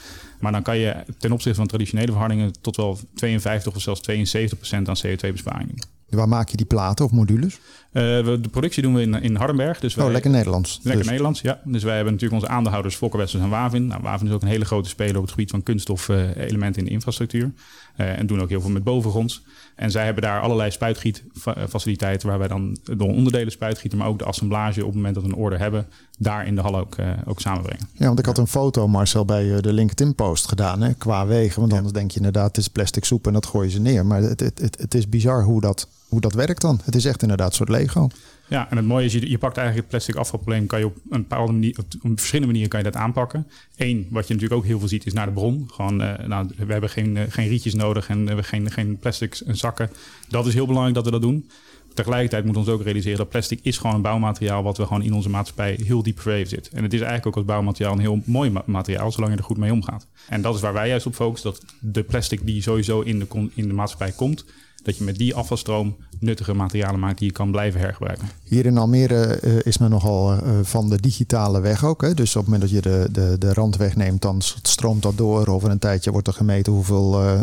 Maar 0.40 0.52
dan 0.52 0.62
kan 0.62 0.78
je 0.78 1.04
ten 1.18 1.32
opzichte 1.32 1.58
van 1.58 1.66
traditionele 1.66 2.12
verhardingen 2.12 2.52
tot 2.60 2.76
wel 2.76 2.98
52 3.14 3.74
of 3.74 3.82
zelfs 3.82 4.00
72 4.00 4.58
procent 4.58 4.88
aan 4.88 4.96
CO2-besparing 5.06 5.68
doen. 5.68 5.82
Waar 6.08 6.28
maak 6.28 6.48
je 6.48 6.56
die 6.56 6.66
platen 6.66 7.04
of 7.04 7.10
modules? 7.10 7.58
Uh, 7.94 8.02
de 8.02 8.48
productie 8.50 8.82
doen 8.82 8.94
we 8.94 9.00
in, 9.00 9.14
in 9.22 9.36
Hardenberg. 9.36 9.80
Dus 9.80 9.94
wij, 9.94 10.06
oh, 10.06 10.12
lekker 10.12 10.30
Nederlands. 10.30 10.80
Lekker 10.82 11.00
dus. 11.00 11.06
Nederlands, 11.10 11.40
ja. 11.40 11.60
Dus 11.64 11.82
wij 11.82 11.94
hebben 11.94 12.12
natuurlijk 12.12 12.42
onze 12.42 12.54
aandeelhouders 12.54 12.94
Fokker 12.94 13.18
Westers 13.18 13.42
en 13.42 13.48
Wavin. 13.48 13.86
Nou, 13.86 14.02
Wavin 14.02 14.26
is 14.26 14.32
ook 14.32 14.42
een 14.42 14.48
hele 14.48 14.64
grote 14.64 14.88
speler 14.88 15.16
op 15.16 15.22
het 15.22 15.30
gebied 15.30 15.50
van 15.50 15.62
kunststof-elementen 15.62 16.80
in 16.80 16.84
de 16.84 16.90
infrastructuur. 16.90 17.52
Uh, 17.96 18.18
en 18.18 18.26
doen 18.26 18.42
ook 18.42 18.48
heel 18.48 18.60
veel 18.60 18.70
met 18.70 18.84
bovengronds. 18.84 19.42
En 19.74 19.90
zij 19.90 20.04
hebben 20.04 20.22
daar 20.22 20.40
allerlei 20.40 20.70
spuitgietfaciliteiten 20.70 22.28
waar 22.28 22.38
wij 22.38 22.48
dan 22.48 22.78
de 22.84 23.04
onderdelen 23.04 23.52
spuitgieten, 23.52 23.98
maar 23.98 24.08
ook 24.08 24.18
de 24.18 24.24
assemblage 24.24 24.80
op 24.80 24.86
het 24.86 24.94
moment 24.94 25.14
dat 25.14 25.24
we 25.24 25.28
een 25.28 25.34
order 25.34 25.58
hebben, 25.58 25.86
daar 26.18 26.46
in 26.46 26.54
de 26.54 26.60
hal 26.60 26.78
ook, 26.78 26.96
uh, 26.96 27.10
ook 27.26 27.40
samenbrengen. 27.40 27.88
Ja, 27.92 28.06
want 28.06 28.18
ik 28.18 28.26
had 28.26 28.38
een 28.38 28.46
foto, 28.46 28.88
Marcel, 28.88 29.24
bij 29.24 29.60
de 29.60 29.72
LinkedIn-post 29.72 30.48
gedaan 30.48 30.82
hè, 30.82 30.94
qua 30.94 31.26
wegen. 31.26 31.60
Want 31.60 31.72
anders 31.72 31.92
denk 31.92 32.10
je 32.10 32.16
inderdaad, 32.16 32.46
het 32.46 32.56
is 32.56 32.68
plastic 32.68 33.04
soep 33.04 33.26
en 33.26 33.32
dat 33.32 33.46
gooien 33.46 33.70
ze 33.70 33.80
neer. 33.80 34.06
Maar 34.06 34.22
het, 34.22 34.40
het, 34.40 34.58
het, 34.58 34.78
het 34.78 34.94
is 34.94 35.08
bizar 35.08 35.42
hoe 35.42 35.60
dat, 35.60 35.88
hoe 36.14 36.22
dat 36.22 36.32
werkt 36.32 36.60
dan. 36.60 36.80
Het 36.84 36.94
is 36.94 37.04
echt 37.04 37.22
inderdaad 37.22 37.54
soort 37.54 37.68
Lego. 37.68 38.08
Ja, 38.48 38.70
en 38.70 38.76
het 38.76 38.86
mooie 38.86 39.04
is, 39.04 39.12
je, 39.12 39.30
je 39.30 39.38
pakt 39.38 39.56
eigenlijk 39.56 39.86
het 39.86 39.96
plastic 39.96 40.14
afvalprobleem, 40.14 40.66
kan 40.66 40.78
je 40.78 40.86
op 40.86 40.96
een 41.10 41.20
bepaalde 41.20 41.52
manier, 41.52 41.78
op 41.78 42.10
verschillende 42.14 42.46
manieren 42.46 42.70
kan 42.70 42.78
je 42.82 42.90
dat 42.90 42.96
aanpakken. 42.96 43.46
Eén, 43.76 44.06
wat 44.10 44.28
je 44.28 44.34
natuurlijk 44.34 44.60
ook 44.60 44.66
heel 44.66 44.78
veel 44.78 44.88
ziet, 44.88 45.06
is 45.06 45.12
naar 45.12 45.26
de 45.26 45.32
bron. 45.32 45.68
Gewoon, 45.72 46.02
uh, 46.02 46.18
nou, 46.26 46.50
we 46.56 46.72
hebben 46.72 46.90
geen, 46.90 47.16
uh, 47.16 47.22
geen 47.28 47.48
rietjes 47.48 47.74
nodig 47.74 48.08
en 48.08 48.20
we 48.20 48.26
hebben 48.26 48.44
geen, 48.44 48.70
geen 48.70 48.98
plastic 48.98 49.42
zakken. 49.46 49.90
Dat 50.28 50.46
is 50.46 50.54
heel 50.54 50.66
belangrijk 50.66 50.94
dat 50.94 51.04
we 51.04 51.10
dat 51.10 51.22
doen. 51.22 51.48
Tegelijkertijd 51.94 52.44
moeten 52.44 52.62
we 52.62 52.68
ons 52.68 52.78
ook 52.78 52.84
realiseren 52.84 53.18
dat 53.18 53.28
plastic 53.28 53.60
is 53.62 53.78
gewoon 53.78 53.94
een 53.94 54.02
bouwmateriaal 54.02 54.62
wat 54.62 54.76
we 54.76 54.86
gewoon 54.86 55.02
in 55.02 55.12
onze 55.12 55.28
maatschappij 55.28 55.78
heel 55.84 56.02
diep 56.02 56.20
verweven 56.20 56.48
zit. 56.48 56.68
En 56.68 56.82
het 56.82 56.92
is 56.92 57.00
eigenlijk 57.00 57.26
ook 57.26 57.36
als 57.36 57.44
bouwmateriaal 57.44 57.92
een 57.92 57.98
heel 57.98 58.22
mooi 58.24 58.52
materiaal, 58.64 59.12
zolang 59.12 59.32
je 59.32 59.38
er 59.38 59.44
goed 59.44 59.56
mee 59.56 59.72
omgaat. 59.72 60.06
En 60.28 60.42
dat 60.42 60.54
is 60.54 60.60
waar 60.60 60.72
wij 60.72 60.88
juist 60.88 61.06
op 61.06 61.14
focussen, 61.14 61.50
dat 61.50 61.62
de 61.80 62.02
plastic 62.02 62.46
die 62.46 62.62
sowieso 62.62 63.00
in 63.00 63.18
de, 63.18 63.48
in 63.54 63.68
de 63.68 63.74
maatschappij 63.74 64.12
komt, 64.12 64.44
dat 64.84 64.96
je 64.96 65.04
met 65.04 65.16
die 65.16 65.34
afvalstroom 65.34 65.96
nuttige 66.18 66.54
materialen 66.54 67.00
maakt 67.00 67.18
die 67.18 67.26
je 67.26 67.32
kan 67.32 67.50
blijven 67.50 67.80
hergebruiken. 67.80 68.28
Hier 68.44 68.66
in 68.66 68.78
Almere 68.78 69.40
uh, 69.44 69.52
is 69.62 69.78
men 69.78 69.90
nogal 69.90 70.32
uh, 70.32 70.58
van 70.62 70.88
de 70.88 71.00
digitale 71.00 71.60
weg 71.60 71.84
ook. 71.84 72.02
Hè? 72.02 72.14
Dus 72.14 72.36
op 72.36 72.42
het 72.46 72.50
moment 72.50 72.70
dat 72.70 72.82
je 72.82 72.90
de, 72.90 73.08
de, 73.12 73.38
de 73.38 73.52
rand 73.52 73.76
wegneemt, 73.76 74.22
dan 74.22 74.42
stroomt 74.62 75.02
dat 75.02 75.16
door. 75.16 75.46
Over 75.46 75.70
een 75.70 75.78
tijdje 75.78 76.10
wordt 76.10 76.26
er 76.26 76.32
gemeten 76.32 76.72
hoeveel, 76.72 77.22
uh, 77.22 77.40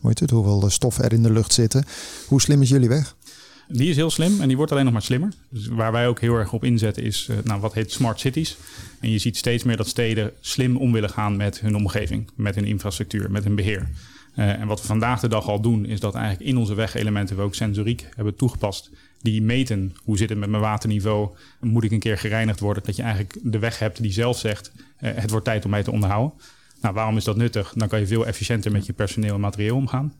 hoe 0.00 0.08
heet 0.08 0.20
het, 0.20 0.30
hoeveel 0.30 0.70
stof 0.70 0.98
er 0.98 1.12
in 1.12 1.22
de 1.22 1.32
lucht 1.32 1.52
zitten. 1.52 1.84
Hoe 2.26 2.40
slim 2.40 2.62
is 2.62 2.68
jullie 2.68 2.88
weg? 2.88 3.16
Die 3.68 3.90
is 3.90 3.96
heel 3.96 4.10
slim 4.10 4.40
en 4.40 4.48
die 4.48 4.56
wordt 4.56 4.72
alleen 4.72 4.84
nog 4.84 4.92
maar 4.92 5.02
slimmer. 5.02 5.32
Dus 5.48 5.66
waar 5.66 5.92
wij 5.92 6.08
ook 6.08 6.20
heel 6.20 6.34
erg 6.34 6.52
op 6.52 6.64
inzetten 6.64 7.02
is 7.02 7.28
nou, 7.44 7.60
wat 7.60 7.74
heet 7.74 7.92
smart 7.92 8.20
cities. 8.20 8.56
En 9.00 9.10
je 9.10 9.18
ziet 9.18 9.36
steeds 9.36 9.64
meer 9.64 9.76
dat 9.76 9.88
steden 9.88 10.32
slim 10.40 10.76
om 10.76 10.92
willen 10.92 11.10
gaan 11.10 11.36
met 11.36 11.60
hun 11.60 11.76
omgeving, 11.76 12.30
met 12.34 12.54
hun 12.54 12.64
infrastructuur, 12.64 13.30
met 13.30 13.44
hun 13.44 13.54
beheer. 13.54 13.88
Uh, 14.38 14.60
en 14.60 14.66
wat 14.66 14.80
we 14.80 14.86
vandaag 14.86 15.20
de 15.20 15.28
dag 15.28 15.48
al 15.48 15.60
doen, 15.60 15.86
is 15.86 16.00
dat 16.00 16.14
eigenlijk 16.14 16.50
in 16.50 16.56
onze 16.56 16.74
wegelementen 16.74 17.36
we 17.36 17.42
ook 17.42 17.54
sensoriek 17.54 18.08
hebben 18.16 18.36
toegepast. 18.36 18.90
Die 19.20 19.42
meten 19.42 19.96
hoe 20.04 20.16
zit 20.16 20.28
het 20.28 20.38
met 20.38 20.48
mijn 20.48 20.62
waterniveau, 20.62 21.28
moet 21.60 21.84
ik 21.84 21.90
een 21.90 21.98
keer 21.98 22.18
gereinigd 22.18 22.60
worden. 22.60 22.82
Dat 22.82 22.96
je 22.96 23.02
eigenlijk 23.02 23.38
de 23.42 23.58
weg 23.58 23.78
hebt 23.78 24.02
die 24.02 24.12
zelf 24.12 24.38
zegt, 24.38 24.72
uh, 25.00 25.10
het 25.14 25.30
wordt 25.30 25.44
tijd 25.44 25.64
om 25.64 25.70
mij 25.70 25.82
te 25.82 25.90
onderhouden. 25.90 26.32
Nou, 26.80 26.94
waarom 26.94 27.16
is 27.16 27.24
dat 27.24 27.36
nuttig? 27.36 27.72
Dan 27.76 27.88
kan 27.88 28.00
je 28.00 28.06
veel 28.06 28.26
efficiënter 28.26 28.72
met 28.72 28.86
je 28.86 28.92
personeel 28.92 29.34
en 29.34 29.40
materieel 29.40 29.76
omgaan. 29.76 30.12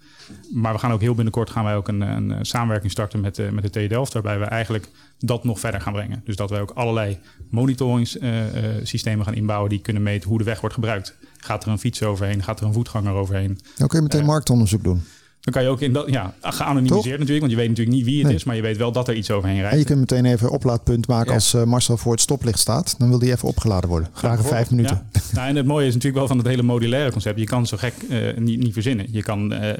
Maar 0.53 0.73
we 0.73 0.79
gaan 0.79 0.93
ook 0.93 1.01
heel 1.01 1.14
binnenkort 1.14 1.51
gaan 1.51 1.64
wij 1.64 1.77
ook 1.77 1.89
een, 1.89 2.01
een 2.01 2.47
samenwerking 2.47 2.93
starten 2.93 3.21
met, 3.21 3.39
uh, 3.39 3.49
met 3.51 3.62
de 3.62 3.71
TU 3.71 3.87
Delft, 3.87 4.12
waarbij 4.12 4.39
we 4.39 4.45
eigenlijk 4.45 4.89
dat 5.19 5.45
nog 5.45 5.61
verder 5.61 5.81
gaan 5.81 5.93
brengen. 5.93 6.23
Dus 6.25 6.37
dat 6.37 6.51
wij 6.51 6.61
ook 6.61 6.71
allerlei 6.71 7.19
monitoringssystemen 7.51 9.25
gaan 9.25 9.35
inbouwen 9.35 9.71
die 9.71 9.81
kunnen 9.81 10.03
meten 10.03 10.29
hoe 10.29 10.39
de 10.39 10.45
weg 10.45 10.61
wordt 10.61 10.75
gebruikt. 10.75 11.16
Gaat 11.39 11.64
er 11.64 11.70
een 11.70 11.78
fiets 11.78 12.03
overheen? 12.03 12.43
Gaat 12.43 12.61
er 12.61 12.66
een 12.66 12.72
voetganger 12.72 13.12
overheen? 13.12 13.59
Dan 13.76 13.89
kun 13.89 13.99
je 13.99 14.05
meteen 14.05 14.20
uh, 14.20 14.26
marktonderzoek 14.26 14.84
doen. 14.84 15.03
Dan 15.41 15.53
kan 15.53 15.62
je 15.62 15.68
ook 15.68 15.80
in 15.80 15.93
dat, 15.93 16.11
ja, 16.11 16.34
geanonimiseerd 16.41 17.03
Toch? 17.03 17.18
natuurlijk, 17.18 17.41
want 17.41 17.51
je 17.51 17.57
weet 17.57 17.68
natuurlijk 17.68 17.97
niet 17.97 18.05
wie 18.07 18.16
het 18.16 18.26
nee. 18.26 18.34
is, 18.34 18.45
maar 18.45 18.57
je 18.57 18.62
weet 18.62 18.76
wel 18.76 18.93
dat 18.93 19.09
er 19.09 19.14
iets 19.14 19.30
overheen 19.30 19.59
rijdt. 19.59 19.72
En 19.72 19.78
je 19.78 19.84
kunt 19.84 19.99
meteen 19.99 20.24
even 20.24 20.51
oplaadpunt 20.51 21.07
maken 21.07 21.28
ja. 21.28 21.34
als 21.34 21.55
uh, 21.55 21.64
Marcel 21.64 21.97
voor 21.97 22.12
het 22.12 22.20
stoplicht 22.20 22.59
staat. 22.59 22.95
Dan 22.99 23.09
wil 23.09 23.18
die 23.18 23.30
even 23.32 23.49
opgeladen 23.49 23.89
worden. 23.89 24.09
Graag 24.12 24.39
in 24.39 24.45
vijf 24.45 24.70
minuten. 24.70 25.07
Ja. 25.12 25.20
nou, 25.32 25.49
en 25.49 25.57
het 25.57 25.66
mooie 25.66 25.86
is 25.86 25.93
natuurlijk 25.93 26.18
wel 26.18 26.26
van 26.26 26.39
het 26.39 26.47
hele 26.47 26.62
modulaire 26.62 27.11
concept. 27.11 27.39
Je 27.39 27.45
kan 27.45 27.66
zo 27.66 27.76
gek 27.76 27.95
uh, 28.11 28.36
niet, 28.36 28.59
niet 28.59 28.72
verzinnen. 28.72 29.07
Je 29.11 29.22
kan 29.22 29.53
uh, 29.53 29.72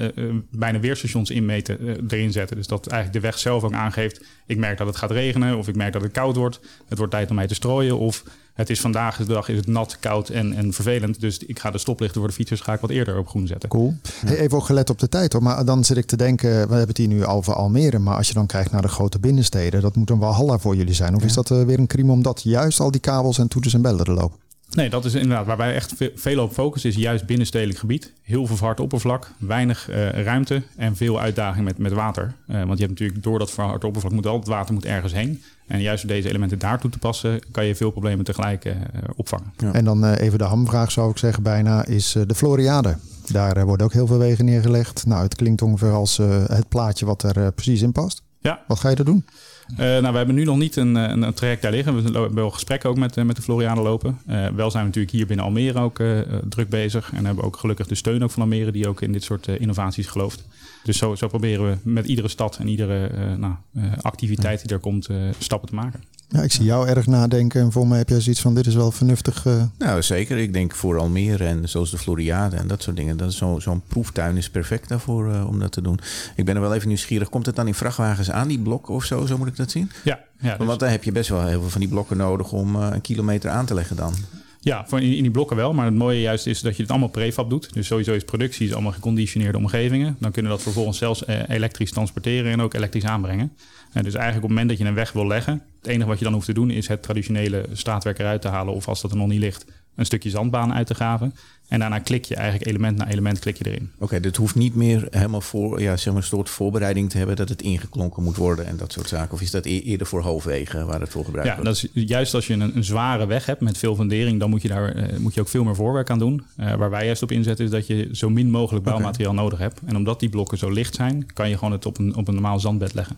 bijna 0.51 0.79
weerstations 0.79 1.29
inmeten 1.29 2.07
erin 2.07 2.31
zetten. 2.31 2.57
Dus 2.57 2.67
dat 2.67 2.87
eigenlijk 2.87 3.21
de 3.21 3.27
weg 3.27 3.39
zelf 3.39 3.63
ook 3.63 3.73
aangeeft. 3.73 4.21
Ik 4.45 4.57
merk 4.57 4.77
dat 4.77 4.87
het 4.87 4.95
gaat 4.95 5.11
regenen 5.11 5.57
of 5.57 5.67
ik 5.67 5.75
merk 5.75 5.93
dat 5.93 6.01
het 6.01 6.11
koud 6.11 6.35
wordt. 6.35 6.59
Het 6.87 6.97
wordt 6.97 7.13
tijd 7.13 7.29
om 7.29 7.35
mij 7.35 7.47
te 7.47 7.53
strooien 7.53 7.97
of 7.97 8.23
het 8.59 8.69
is 8.69 8.81
vandaag 8.81 9.17
de 9.17 9.25
dag 9.25 9.49
is 9.49 9.57
het 9.57 9.67
nat, 9.67 9.97
koud 9.99 10.29
en, 10.29 10.53
en 10.53 10.73
vervelend. 10.73 11.19
Dus 11.19 11.37
ik 11.37 11.59
ga 11.59 11.71
de 11.71 11.77
stoplichten 11.77 12.19
voor 12.19 12.29
de 12.29 12.35
fietsers 12.35 12.61
ga 12.61 12.73
ik 12.73 12.79
wat 12.79 12.89
eerder 12.89 13.17
op 13.17 13.27
groen 13.27 13.47
zetten. 13.47 13.69
Cool. 13.69 13.93
Hey, 14.25 14.37
even 14.37 14.57
ook 14.57 14.65
gelet 14.65 14.89
op 14.89 14.99
de 14.99 15.09
tijd 15.09 15.33
hoor. 15.33 15.43
Maar 15.43 15.65
dan 15.65 15.83
zit 15.83 15.97
ik 15.97 16.05
te 16.05 16.17
denken, 16.17 16.49
we 16.49 16.55
hebben 16.55 16.87
het 16.87 16.97
hier 16.97 17.07
nu 17.07 17.25
over 17.25 17.53
Almere. 17.53 17.99
Maar 17.99 18.15
als 18.15 18.27
je 18.27 18.33
dan 18.33 18.45
kijkt 18.45 18.71
naar 18.71 18.81
de 18.81 18.87
grote 18.87 19.19
binnensteden, 19.19 19.81
dat 19.81 19.95
moet 19.95 20.09
een 20.09 20.19
walhalla 20.19 20.57
voor 20.57 20.75
jullie 20.75 20.93
zijn. 20.93 21.15
Of 21.15 21.21
ja. 21.21 21.27
is 21.27 21.33
dat 21.33 21.49
uh, 21.49 21.63
weer 21.63 21.79
een 21.79 21.87
crime 21.87 22.11
omdat 22.11 22.41
juist 22.43 22.79
al 22.79 22.91
die 22.91 23.01
kabels 23.01 23.37
en 23.37 23.47
toeters 23.47 23.73
en 23.73 23.81
bellen 23.81 24.05
er 24.05 24.13
lopen? 24.13 24.37
Nee, 24.69 24.89
dat 24.89 25.05
is 25.05 25.13
inderdaad 25.13 25.45
waar 25.45 25.57
wij 25.57 25.75
echt 25.75 25.93
veel 26.15 26.43
op 26.43 26.53
focussen, 26.53 26.89
is 26.89 26.95
juist 26.95 27.25
binnenstedelijk 27.25 27.79
gebied. 27.79 28.13
Heel 28.21 28.45
verhard 28.45 28.79
oppervlak, 28.79 29.31
weinig 29.37 29.89
uh, 29.89 30.09
ruimte 30.09 30.63
en 30.75 30.95
veel 30.95 31.19
uitdaging 31.19 31.65
met, 31.65 31.77
met 31.77 31.91
water. 31.91 32.33
Uh, 32.47 32.55
want 32.55 32.79
je 32.79 32.85
hebt 32.85 32.99
natuurlijk 32.99 33.23
door 33.23 33.39
dat 33.39 33.51
verhard 33.51 33.83
oppervlak 33.83 34.11
moet 34.11 34.25
al 34.25 34.37
het 34.37 34.47
water 34.47 34.73
moet 34.73 34.85
ergens 34.85 35.13
heen. 35.13 35.43
En 35.67 35.81
juist 35.81 36.01
door 36.03 36.15
deze 36.15 36.29
elementen 36.29 36.59
daar 36.59 36.79
toe 36.79 36.89
te 36.89 36.99
passen, 36.99 37.39
kan 37.51 37.65
je 37.65 37.75
veel 37.75 37.91
problemen 37.91 38.25
tegelijk 38.25 38.65
uh, 38.65 38.73
opvangen. 39.15 39.53
Ja. 39.57 39.73
En 39.73 39.85
dan 39.85 40.05
even 40.05 40.37
de 40.37 40.43
hamvraag 40.43 40.91
zou 40.91 41.11
ik 41.11 41.17
zeggen 41.17 41.43
bijna, 41.43 41.85
is 41.85 42.15
de 42.27 42.35
Floriade. 42.35 42.97
Daar 43.31 43.65
worden 43.65 43.85
ook 43.85 43.93
heel 43.93 44.07
veel 44.07 44.17
wegen 44.17 44.45
neergelegd. 44.45 45.05
Nou, 45.05 45.23
het 45.23 45.35
klinkt 45.35 45.61
ongeveer 45.61 45.91
als 45.91 46.17
het 46.47 46.69
plaatje 46.69 47.05
wat 47.05 47.23
er 47.23 47.51
precies 47.51 47.81
in 47.81 47.91
past. 47.91 48.21
Ja. 48.41 48.63
Wat 48.67 48.79
ga 48.79 48.89
je 48.89 48.95
er 48.95 49.05
doen? 49.05 49.25
Uh, 49.71 49.77
nou, 49.77 50.11
we 50.11 50.17
hebben 50.17 50.35
nu 50.35 50.43
nog 50.43 50.57
niet 50.57 50.75
een, 50.75 50.95
een, 50.95 51.21
een, 51.21 51.33
traject 51.33 51.61
daar 51.61 51.71
liggen. 51.71 51.95
We 51.95 52.01
hebben 52.01 52.33
wel 52.33 52.49
gesprekken 52.49 52.89
ook 52.89 52.97
met, 52.97 53.15
met 53.15 53.35
de 53.35 53.41
Florianen 53.41 53.83
lopen. 53.83 54.19
Wel 54.55 54.71
zijn 54.71 54.83
we 54.83 54.87
natuurlijk 54.87 55.11
hier 55.11 55.27
binnen 55.27 55.45
Almere 55.45 55.79
ook 55.79 56.01
druk 56.49 56.69
bezig. 56.69 57.11
En 57.13 57.25
hebben 57.25 57.43
ook 57.43 57.57
gelukkig 57.57 57.87
de 57.87 57.95
steun 57.95 58.23
ook 58.23 58.31
van 58.31 58.41
Almere 58.41 58.71
die 58.71 58.87
ook 58.87 59.01
in 59.01 59.11
dit 59.11 59.23
soort 59.23 59.47
innovaties 59.47 60.07
gelooft. 60.07 60.47
Dus 60.83 60.97
zo, 60.97 61.15
zo, 61.15 61.27
proberen 61.27 61.69
we 61.69 61.77
met 61.83 62.05
iedere 62.05 62.27
stad 62.27 62.57
en 62.57 62.67
iedere 62.67 63.09
nou, 63.37 63.53
activiteit 64.01 64.61
die 64.61 64.71
er 64.71 64.79
komt 64.79 65.09
stappen 65.39 65.69
te 65.69 65.75
maken. 65.75 66.03
Ja, 66.31 66.41
ik 66.41 66.51
zie 66.51 66.65
jou 66.65 66.87
erg 66.87 67.07
nadenken. 67.07 67.61
En 67.61 67.71
voor 67.71 67.87
mij 67.87 67.97
heb 67.97 68.09
jij 68.09 68.21
zoiets 68.21 68.41
van: 68.41 68.55
dit 68.55 68.67
is 68.67 68.75
wel 68.75 68.91
vernuftig. 68.91 69.45
Uh... 69.45 69.63
Nou, 69.77 70.01
zeker. 70.01 70.37
Ik 70.37 70.53
denk 70.53 70.75
voor 70.75 70.97
Almere 70.97 71.43
en 71.43 71.69
zoals 71.69 71.91
de 71.91 71.97
Floriade 71.97 72.55
en 72.55 72.67
dat 72.67 72.83
soort 72.83 72.95
dingen. 72.95 73.17
Dat 73.17 73.33
Zo'n 73.33 73.61
zo 73.61 73.81
proeftuin 73.87 74.37
is 74.37 74.49
perfect 74.49 74.89
daarvoor 74.89 75.27
uh, 75.27 75.47
om 75.47 75.59
dat 75.59 75.71
te 75.71 75.81
doen. 75.81 75.99
Ik 76.35 76.45
ben 76.45 76.55
er 76.55 76.61
wel 76.61 76.73
even 76.73 76.87
nieuwsgierig. 76.87 77.29
Komt 77.29 77.45
het 77.45 77.55
dan 77.55 77.67
in 77.67 77.73
vrachtwagens 77.73 78.31
aan, 78.31 78.47
die 78.47 78.59
blokken 78.59 78.93
of 78.93 79.03
zo? 79.03 79.25
Zo 79.25 79.37
moet 79.37 79.47
ik 79.47 79.55
dat 79.55 79.71
zien? 79.71 79.91
Ja. 80.03 80.19
ja 80.39 80.57
dus... 80.57 80.67
Want 80.67 80.79
dan 80.79 80.89
heb 80.89 81.03
je 81.03 81.11
best 81.11 81.29
wel 81.29 81.45
heel 81.45 81.61
veel 81.61 81.69
van 81.69 81.81
die 81.81 81.89
blokken 81.89 82.17
nodig 82.17 82.51
om 82.51 82.75
uh, 82.75 82.87
een 82.91 83.01
kilometer 83.01 83.49
aan 83.49 83.65
te 83.65 83.73
leggen 83.73 83.95
dan. 83.95 84.13
Ja, 84.61 84.85
in, 84.91 85.01
in 85.01 85.21
die 85.21 85.31
blokken 85.31 85.55
wel. 85.55 85.73
Maar 85.73 85.85
het 85.85 85.95
mooie 85.95 86.21
juist 86.21 86.47
is 86.47 86.61
dat 86.61 86.75
je 86.75 86.81
het 86.81 86.91
allemaal 86.91 87.09
prefab 87.09 87.49
doet. 87.49 87.73
Dus 87.73 87.87
sowieso 87.87 88.13
is 88.13 88.23
productie 88.23 88.67
is 88.67 88.73
allemaal 88.73 88.91
geconditioneerde 88.91 89.57
omgevingen. 89.57 90.15
Dan 90.19 90.31
kunnen 90.31 90.51
we 90.51 90.57
dat 90.57 90.65
vervolgens 90.65 90.97
zelfs 90.97 91.27
elektrisch 91.47 91.91
transporteren 91.91 92.51
en 92.51 92.61
ook 92.61 92.73
elektrisch 92.73 93.05
aanbrengen. 93.05 93.51
En 93.93 94.03
dus 94.03 94.13
eigenlijk 94.13 94.43
op 94.43 94.49
het 94.49 94.59
moment 94.59 94.69
dat 94.69 94.77
je 94.77 94.85
een 94.85 94.93
weg 94.93 95.11
wil 95.11 95.27
leggen, 95.27 95.61
het 95.77 95.87
enige 95.87 96.09
wat 96.09 96.17
je 96.17 96.23
dan 96.23 96.33
hoeft 96.33 96.45
te 96.45 96.53
doen 96.53 96.69
is 96.69 96.87
het 96.87 97.03
traditionele 97.03 97.65
straatwerk 97.71 98.19
eruit 98.19 98.41
te 98.41 98.47
halen. 98.47 98.73
Of 98.73 98.87
als 98.87 99.01
dat 99.01 99.11
er 99.11 99.17
nog 99.17 99.27
niet 99.27 99.39
ligt, 99.39 99.65
een 99.99 100.05
stukje 100.05 100.29
zandbaan 100.29 100.73
uit 100.73 100.87
te 100.87 100.93
graven. 100.93 101.33
En 101.67 101.79
daarna 101.79 101.99
klik 101.99 102.25
je 102.25 102.35
eigenlijk 102.35 102.69
element 102.69 102.97
na 102.97 103.07
element 103.07 103.39
klik 103.39 103.57
je 103.57 103.65
erin. 103.65 103.91
Oké, 103.95 104.03
okay, 104.03 104.19
dit 104.19 104.35
hoeft 104.35 104.55
niet 104.55 104.75
meer 104.75 105.07
helemaal 105.11 105.41
voor, 105.41 105.81
ja, 105.81 105.97
zeg 105.97 106.13
maar 106.13 106.21
een 106.21 106.27
soort 106.27 106.49
voorbereiding 106.49 107.09
te 107.09 107.17
hebben 107.17 107.35
dat 107.35 107.49
het 107.49 107.61
ingeklonken 107.61 108.23
moet 108.23 108.35
worden 108.35 108.65
en 108.65 108.77
dat 108.77 108.91
soort 108.91 109.07
zaken. 109.07 109.33
Of 109.33 109.41
is 109.41 109.51
dat 109.51 109.65
e-, 109.65 109.79
eerder 109.79 110.07
voor 110.07 110.21
hoofdwegen 110.21 110.85
waar 110.85 110.99
het 110.99 111.09
voor 111.09 111.25
gebruikt 111.25 111.49
ja, 111.49 111.55
wordt? 111.55 111.81
Ja, 111.81 111.87
dat 111.87 111.95
is 111.95 112.07
juist 112.07 112.33
als 112.33 112.47
je 112.47 112.53
een, 112.53 112.75
een, 112.75 112.83
zware 112.83 113.25
weg 113.25 113.45
hebt 113.45 113.61
met 113.61 113.77
veel 113.77 113.95
fundering, 113.95 114.39
dan 114.39 114.49
moet 114.49 114.61
je 114.61 114.67
daar 114.67 114.95
uh, 114.95 115.17
moet 115.17 115.33
je 115.33 115.41
ook 115.41 115.49
veel 115.49 115.63
meer 115.63 115.75
voorwerk 115.75 116.09
aan 116.09 116.19
doen. 116.19 116.43
Uh, 116.57 116.73
waar 116.73 116.89
wij 116.89 117.05
juist 117.05 117.23
op 117.23 117.31
inzetten 117.31 117.65
is 117.65 117.71
dat 117.71 117.87
je 117.87 118.09
zo 118.11 118.29
min 118.29 118.49
mogelijk 118.49 118.85
bouwmateriaal 118.85 119.31
okay. 119.31 119.43
nodig 119.43 119.59
hebt. 119.59 119.79
En 119.85 119.95
omdat 119.95 120.19
die 120.19 120.29
blokken 120.29 120.57
zo 120.57 120.69
licht 120.69 120.95
zijn, 120.95 121.25
kan 121.33 121.49
je 121.49 121.57
gewoon 121.57 121.73
het 121.73 121.85
op 121.85 121.97
een, 121.97 122.15
op 122.15 122.27
een 122.27 122.33
normaal 122.33 122.59
zandbed 122.59 122.93
leggen. 122.93 123.17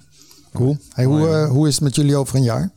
Cool. 0.53 0.77
Hey, 0.93 1.05
hoe, 1.05 1.27
uh, 1.27 1.49
hoe 1.49 1.67
is 1.67 1.73
het 1.73 1.83
met 1.83 1.95
jullie 1.95 2.15
over 2.15 2.35
een 2.35 2.43
jaar? 2.43 2.71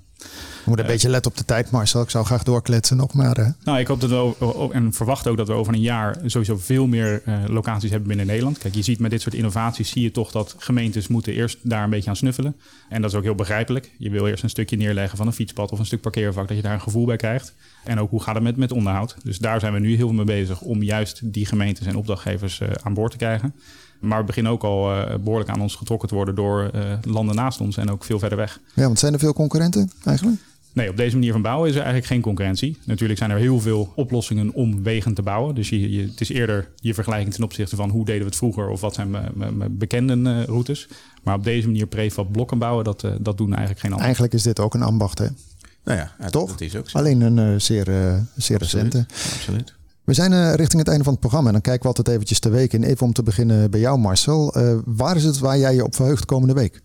We 0.64 0.70
moeten 0.70 0.88
een 0.88 0.92
beetje 0.92 1.08
letten 1.08 1.30
op 1.30 1.36
de 1.36 1.44
tijd, 1.44 1.70
Marcel. 1.70 2.02
Ik 2.02 2.10
zou 2.10 2.24
graag 2.24 2.42
doorkletsen 2.42 2.96
nog, 2.96 3.14
maar... 3.14 3.38
Uh... 3.38 3.48
Nou, 3.64 3.78
ik 3.78 3.86
hoop 3.86 4.00
dat 4.00 4.10
we 4.10 4.68
en 4.72 4.92
verwacht 4.92 5.26
ook 5.26 5.36
dat 5.36 5.48
we 5.48 5.52
over 5.52 5.74
een 5.74 5.80
jaar 5.80 6.16
sowieso 6.26 6.56
veel 6.56 6.86
meer 6.86 7.22
uh, 7.26 7.34
locaties 7.46 7.90
hebben 7.90 8.08
binnen 8.08 8.26
Nederland. 8.26 8.58
Kijk, 8.58 8.74
je 8.74 8.82
ziet 8.82 8.98
met 8.98 9.10
dit 9.10 9.20
soort 9.20 9.34
innovaties 9.34 9.90
zie 9.90 10.02
je 10.02 10.10
toch 10.10 10.30
dat 10.30 10.54
gemeentes 10.58 11.08
moeten 11.08 11.32
eerst 11.32 11.58
daar 11.62 11.84
een 11.84 11.90
beetje 11.90 12.10
aan 12.10 12.16
snuffelen. 12.16 12.56
En 12.88 13.02
dat 13.02 13.10
is 13.10 13.16
ook 13.16 13.22
heel 13.22 13.34
begrijpelijk. 13.34 13.90
Je 13.98 14.10
wil 14.10 14.26
eerst 14.26 14.42
een 14.42 14.50
stukje 14.50 14.76
neerleggen 14.76 15.18
van 15.18 15.26
een 15.26 15.32
fietspad 15.32 15.72
of 15.72 15.78
een 15.78 15.86
stuk 15.86 16.00
parkeervak, 16.00 16.48
dat 16.48 16.56
je 16.56 16.62
daar 16.62 16.74
een 16.74 16.80
gevoel 16.80 17.04
bij 17.04 17.16
krijgt. 17.16 17.54
En 17.84 18.00
ook 18.00 18.10
hoe 18.10 18.22
gaat 18.22 18.34
het 18.34 18.44
met, 18.44 18.56
met 18.56 18.72
onderhoud. 18.72 19.16
Dus 19.22 19.38
daar 19.38 19.60
zijn 19.60 19.72
we 19.72 19.78
nu 19.78 19.88
heel 19.88 20.06
veel 20.06 20.16
mee 20.16 20.24
bezig 20.24 20.60
om 20.60 20.82
juist 20.82 21.32
die 21.32 21.46
gemeentes 21.46 21.86
en 21.86 21.96
opdrachtgevers 21.96 22.60
uh, 22.60 22.68
aan 22.82 22.94
boord 22.94 23.10
te 23.10 23.16
krijgen. 23.16 23.54
Maar 24.04 24.18
we 24.18 24.24
beginnen 24.24 24.52
ook 24.52 24.62
al 24.62 24.92
uh, 24.92 25.14
behoorlijk 25.16 25.50
aan 25.50 25.60
ons 25.60 25.74
getrokken 25.74 26.08
te 26.08 26.14
worden 26.14 26.34
door 26.34 26.70
uh, 26.74 26.80
landen 27.02 27.34
naast 27.34 27.60
ons 27.60 27.76
en 27.76 27.90
ook 27.90 28.04
veel 28.04 28.18
verder 28.18 28.38
weg. 28.38 28.60
Ja, 28.74 28.84
want 28.84 28.98
zijn 28.98 29.12
er 29.12 29.18
veel 29.18 29.32
concurrenten 29.32 29.90
eigenlijk? 30.04 30.38
Nee, 30.72 30.90
op 30.90 30.96
deze 30.96 31.16
manier 31.16 31.32
van 31.32 31.42
bouwen 31.42 31.68
is 31.68 31.74
er 31.74 31.82
eigenlijk 31.82 32.12
geen 32.12 32.20
concurrentie. 32.20 32.78
Natuurlijk 32.84 33.18
zijn 33.18 33.30
er 33.30 33.38
heel 33.38 33.60
veel 33.60 33.92
oplossingen 33.96 34.52
om 34.54 34.82
wegen 34.82 35.14
te 35.14 35.22
bouwen. 35.22 35.54
Dus 35.54 35.68
je, 35.68 35.90
je, 35.90 36.02
het 36.02 36.20
is 36.20 36.28
eerder 36.28 36.68
je 36.76 36.94
vergelijking 36.94 37.34
ten 37.34 37.44
opzichte 37.44 37.76
van 37.76 37.90
hoe 37.90 38.04
deden 38.04 38.20
we 38.20 38.26
het 38.26 38.36
vroeger 38.36 38.68
of 38.68 38.80
wat 38.80 38.94
zijn 38.94 39.10
mijn 39.34 39.78
bekende 39.78 40.16
uh, 40.16 40.44
routes. 40.44 40.88
Maar 41.22 41.34
op 41.34 41.44
deze 41.44 41.66
manier 41.66 41.86
prefab 41.86 42.32
blokken 42.32 42.58
bouwen, 42.58 42.84
dat, 42.84 43.04
uh, 43.04 43.10
dat 43.20 43.36
doen 43.38 43.48
eigenlijk 43.48 43.80
geen 43.80 43.90
anderen. 43.90 44.04
Eigenlijk 44.04 44.34
is 44.34 44.42
dit 44.42 44.60
ook 44.60 44.74
een 44.74 44.82
ambacht, 44.82 45.18
hè? 45.18 45.26
Nou 45.84 45.98
ja, 45.98 46.30
toch? 46.30 46.50
Dat 46.50 46.60
is 46.60 46.76
ook 46.76 46.90
zo. 46.90 46.98
Alleen 46.98 47.20
een 47.20 47.52
uh, 47.52 47.60
zeer, 47.60 47.84
zeer 48.36 48.58
recente. 48.58 49.06
Absoluut. 49.34 49.74
We 50.04 50.14
zijn 50.14 50.54
richting 50.54 50.78
het 50.78 50.88
einde 50.88 51.04
van 51.04 51.12
het 51.12 51.20
programma 51.20 51.46
en 51.46 51.52
dan 51.52 51.62
kijken 51.62 51.82
we 51.82 51.88
altijd 51.88 52.08
eventjes 52.08 52.40
de 52.40 52.48
week 52.48 52.72
in. 52.72 52.82
Even 52.82 53.06
om 53.06 53.12
te 53.12 53.22
beginnen 53.22 53.70
bij 53.70 53.80
jou, 53.80 53.98
Marcel. 53.98 54.54
waar 54.84 55.16
is 55.16 55.24
het 55.24 55.38
waar 55.38 55.58
jij 55.58 55.74
je 55.74 55.84
op 55.84 55.94
verheugt 55.94 56.24
komende 56.24 56.54
week? 56.54 56.82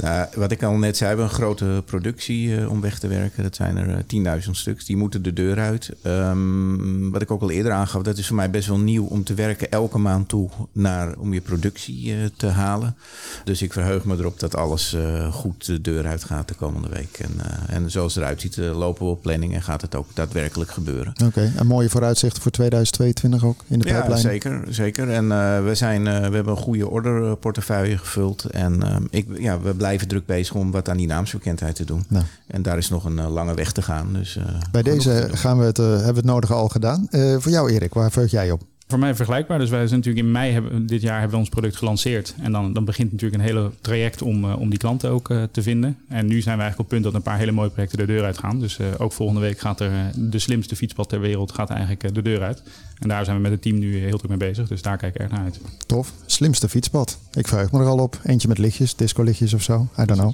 Nou, 0.00 0.26
wat 0.34 0.50
ik 0.50 0.62
al 0.62 0.76
net 0.76 0.96
zei, 0.96 1.14
we 1.14 1.16
hebben 1.16 1.38
een 1.38 1.42
grote 1.42 1.82
productie 1.86 2.48
uh, 2.48 2.70
om 2.70 2.80
weg 2.80 2.98
te 2.98 3.08
werken. 3.08 3.42
Dat 3.42 3.56
zijn 3.56 3.76
er 3.76 4.04
uh, 4.12 4.40
10.000 4.44 4.50
stuks. 4.50 4.84
Die 4.84 4.96
moeten 4.96 5.22
de 5.22 5.32
deur 5.32 5.58
uit. 5.58 5.90
Um, 6.06 7.10
wat 7.10 7.22
ik 7.22 7.30
ook 7.30 7.42
al 7.42 7.50
eerder 7.50 7.72
aangaf, 7.72 8.02
dat 8.02 8.18
is 8.18 8.26
voor 8.26 8.36
mij 8.36 8.50
best 8.50 8.68
wel 8.68 8.78
nieuw 8.78 9.04
om 9.04 9.24
te 9.24 9.34
werken 9.34 9.70
elke 9.70 9.98
maand 9.98 10.28
toe 10.28 10.48
naar, 10.72 11.18
om 11.18 11.32
je 11.32 11.40
productie 11.40 12.06
uh, 12.06 12.24
te 12.36 12.46
halen. 12.46 12.96
Dus 13.44 13.62
ik 13.62 13.72
verheug 13.72 14.04
me 14.04 14.16
erop 14.16 14.40
dat 14.40 14.56
alles 14.56 14.96
goed 15.30 15.66
de 15.66 15.80
deur 15.80 16.06
uit 16.06 16.24
gaat 16.24 16.48
de 16.48 16.54
komende 16.54 16.88
week. 16.88 17.18
En, 17.18 17.30
en 17.66 17.90
zoals 17.90 18.14
het 18.14 18.22
eruit 18.22 18.40
ziet, 18.40 18.56
lopen 18.56 19.04
we 19.04 19.10
op 19.10 19.22
planning 19.22 19.54
en 19.54 19.62
gaat 19.62 19.80
het 19.80 19.94
ook 19.94 20.06
daadwerkelijk 20.14 20.70
gebeuren. 20.70 21.12
Oké, 21.12 21.24
okay. 21.24 21.52
en 21.56 21.66
mooie 21.66 21.88
vooruitzichten 21.88 22.42
voor 22.42 22.50
2022 22.50 23.44
ook 23.44 23.64
in 23.68 23.78
de 23.78 23.88
ja, 23.88 23.94
pijplijn? 23.94 24.20
zeker. 24.20 24.62
zeker. 24.68 25.10
En 25.10 25.28
we, 25.64 25.74
zijn, 25.74 26.04
we 26.04 26.10
hebben 26.10 26.48
een 26.48 26.56
goede 26.56 26.88
orderportefeuille 26.88 27.98
gevuld. 27.98 28.44
En 28.44 28.82
ik, 29.10 29.26
ja, 29.38 29.60
we 29.60 29.74
blijven 29.74 29.89
blijven 29.90 30.08
druk 30.08 30.26
bezig 30.26 30.54
om 30.54 30.70
wat 30.70 30.88
aan 30.88 30.96
die 30.96 31.06
naamsbekendheid 31.06 31.74
te 31.74 31.84
doen. 31.84 32.04
Nou. 32.08 32.24
En 32.46 32.62
daar 32.62 32.78
is 32.78 32.88
nog 32.88 33.04
een 33.04 33.16
uh, 33.16 33.32
lange 33.32 33.54
weg 33.54 33.72
te 33.72 33.82
gaan. 33.82 34.12
Dus, 34.12 34.36
uh, 34.36 34.44
Bij 34.70 34.82
deze 34.82 35.28
gaan 35.32 35.58
we 35.58 35.64
het, 35.64 35.78
uh, 35.78 35.86
hebben 35.86 36.06
we 36.06 36.16
het 36.16 36.24
nodige 36.24 36.52
al 36.52 36.68
gedaan. 36.68 37.06
voor 37.10 37.50
jou 37.50 37.70
Erik, 37.70 37.94
waar 37.94 38.10
veug 38.10 38.30
jij 38.30 38.50
op? 38.50 38.62
Voor 38.90 38.98
mij 38.98 39.14
vergelijkbaar. 39.14 39.58
Dus 39.58 39.70
wij 39.70 39.86
zijn 39.86 39.98
natuurlijk 39.98 40.26
in 40.26 40.32
mei 40.32 40.52
hebben, 40.52 40.86
dit 40.86 41.02
jaar 41.02 41.14
hebben 41.14 41.30
we 41.30 41.42
ons 41.42 41.48
product 41.48 41.76
gelanceerd. 41.76 42.34
En 42.40 42.52
dan, 42.52 42.72
dan 42.72 42.84
begint 42.84 43.12
natuurlijk 43.12 43.42
een 43.42 43.48
hele 43.48 43.70
traject 43.80 44.22
om, 44.22 44.52
om 44.52 44.70
die 44.70 44.78
klanten 44.78 45.10
ook 45.10 45.26
te 45.50 45.62
vinden. 45.62 45.98
En 46.08 46.26
nu 46.26 46.40
zijn 46.40 46.56
we 46.56 46.62
eigenlijk 46.62 46.78
op 46.78 46.78
het 46.78 46.88
punt 46.88 47.04
dat 47.04 47.14
een 47.14 47.22
paar 47.22 47.38
hele 47.38 47.52
mooie 47.52 47.70
projecten 47.70 47.98
de 47.98 48.06
deur 48.06 48.24
uit 48.24 48.38
gaan. 48.38 48.60
Dus 48.60 48.78
ook 48.98 49.12
volgende 49.12 49.40
week 49.40 49.58
gaat 49.58 49.80
er 49.80 49.90
de 50.14 50.38
slimste 50.38 50.76
fietspad 50.76 51.08
ter 51.08 51.20
wereld 51.20 51.52
gaat 51.52 51.70
eigenlijk 51.70 52.14
de 52.14 52.22
deur 52.22 52.42
uit. 52.42 52.62
En 52.98 53.08
daar 53.08 53.24
zijn 53.24 53.36
we 53.36 53.42
met 53.42 53.50
het 53.50 53.62
team 53.62 53.78
nu 53.78 53.98
heel 53.98 54.18
druk 54.18 54.28
mee 54.28 54.38
bezig. 54.38 54.68
Dus 54.68 54.82
daar 54.82 54.96
kijk 54.96 55.14
ik 55.14 55.20
erg 55.20 55.30
naar 55.30 55.44
uit. 55.44 55.60
Tof. 55.86 56.12
Slimste 56.26 56.68
fietspad. 56.68 57.18
Ik 57.32 57.48
verheug 57.48 57.72
me 57.72 57.78
er 57.78 57.86
al 57.86 57.98
op. 57.98 58.20
Eentje 58.24 58.48
met 58.48 58.58
lichtjes, 58.58 58.96
disco-lichtjes 58.96 59.54
of 59.54 59.62
zo. 59.62 59.88
I 59.98 60.04
don't 60.04 60.20
know. 60.20 60.32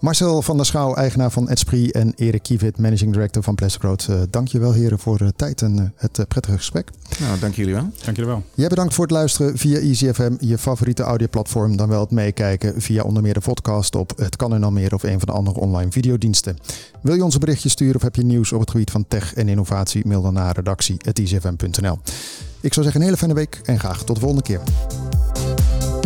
Marcel 0.00 0.42
van 0.42 0.56
der 0.56 0.66
Schouw, 0.66 0.94
eigenaar 0.94 1.30
van 1.30 1.48
Esprit 1.48 1.92
en 1.92 2.12
Erik 2.16 2.42
Kievit, 2.42 2.78
managing 2.78 3.12
director 3.12 3.42
van 3.42 3.54
Plastic 3.54 3.82
Road. 3.82 4.06
Uh, 4.10 4.20
dank 4.30 4.48
je 4.48 4.58
wel 4.58 4.72
heren 4.72 4.98
voor 4.98 5.18
de 5.18 5.32
tijd 5.36 5.62
en 5.62 5.76
uh, 5.76 5.82
het 5.96 6.18
uh, 6.18 6.26
prettige 6.26 6.56
gesprek. 6.56 6.90
Nou, 7.20 7.38
dank 7.38 7.54
jullie 7.54 7.74
wel. 7.74 7.82
Dank 8.04 8.16
jullie 8.16 8.30
wel. 8.30 8.42
Jij 8.54 8.68
bedankt 8.68 8.94
voor 8.94 9.04
het 9.04 9.12
luisteren 9.12 9.58
via 9.58 9.78
EasyFM, 9.78 10.34
je 10.38 10.58
favoriete 10.58 11.02
audioplatform. 11.02 11.76
Dan 11.76 11.88
wel 11.88 12.00
het 12.00 12.10
meekijken 12.10 12.80
via 12.82 13.02
onder 13.02 13.22
meer 13.22 13.34
de 13.34 13.40
podcast 13.40 13.94
op 13.94 14.12
Het 14.16 14.36
Kan 14.36 14.54
en 14.54 14.64
Al 14.64 14.70
Meer 14.70 14.94
of 14.94 15.02
een 15.02 15.18
van 15.18 15.28
de 15.28 15.32
andere 15.32 15.60
online 15.60 15.92
videodiensten. 15.92 16.56
Wil 17.00 17.14
je 17.14 17.24
ons 17.24 17.34
een 17.34 17.40
berichtje 17.40 17.68
sturen 17.68 17.96
of 17.96 18.02
heb 18.02 18.16
je 18.16 18.24
nieuws 18.24 18.52
op 18.52 18.60
het 18.60 18.70
gebied 18.70 18.90
van 18.90 19.04
tech 19.08 19.34
en 19.34 19.48
innovatie? 19.48 20.06
Mail 20.06 20.22
dan 20.22 20.34
naar 20.34 20.54
redactie.easyfm.nl. 20.54 21.98
Ik 22.60 22.72
zou 22.72 22.84
zeggen 22.84 22.94
een 22.94 23.06
hele 23.06 23.16
fijne 23.16 23.34
week 23.34 23.60
en 23.64 23.78
graag 23.78 24.04
tot 24.04 24.14
de 24.14 24.20
volgende 24.20 24.44
keer. 24.44 24.60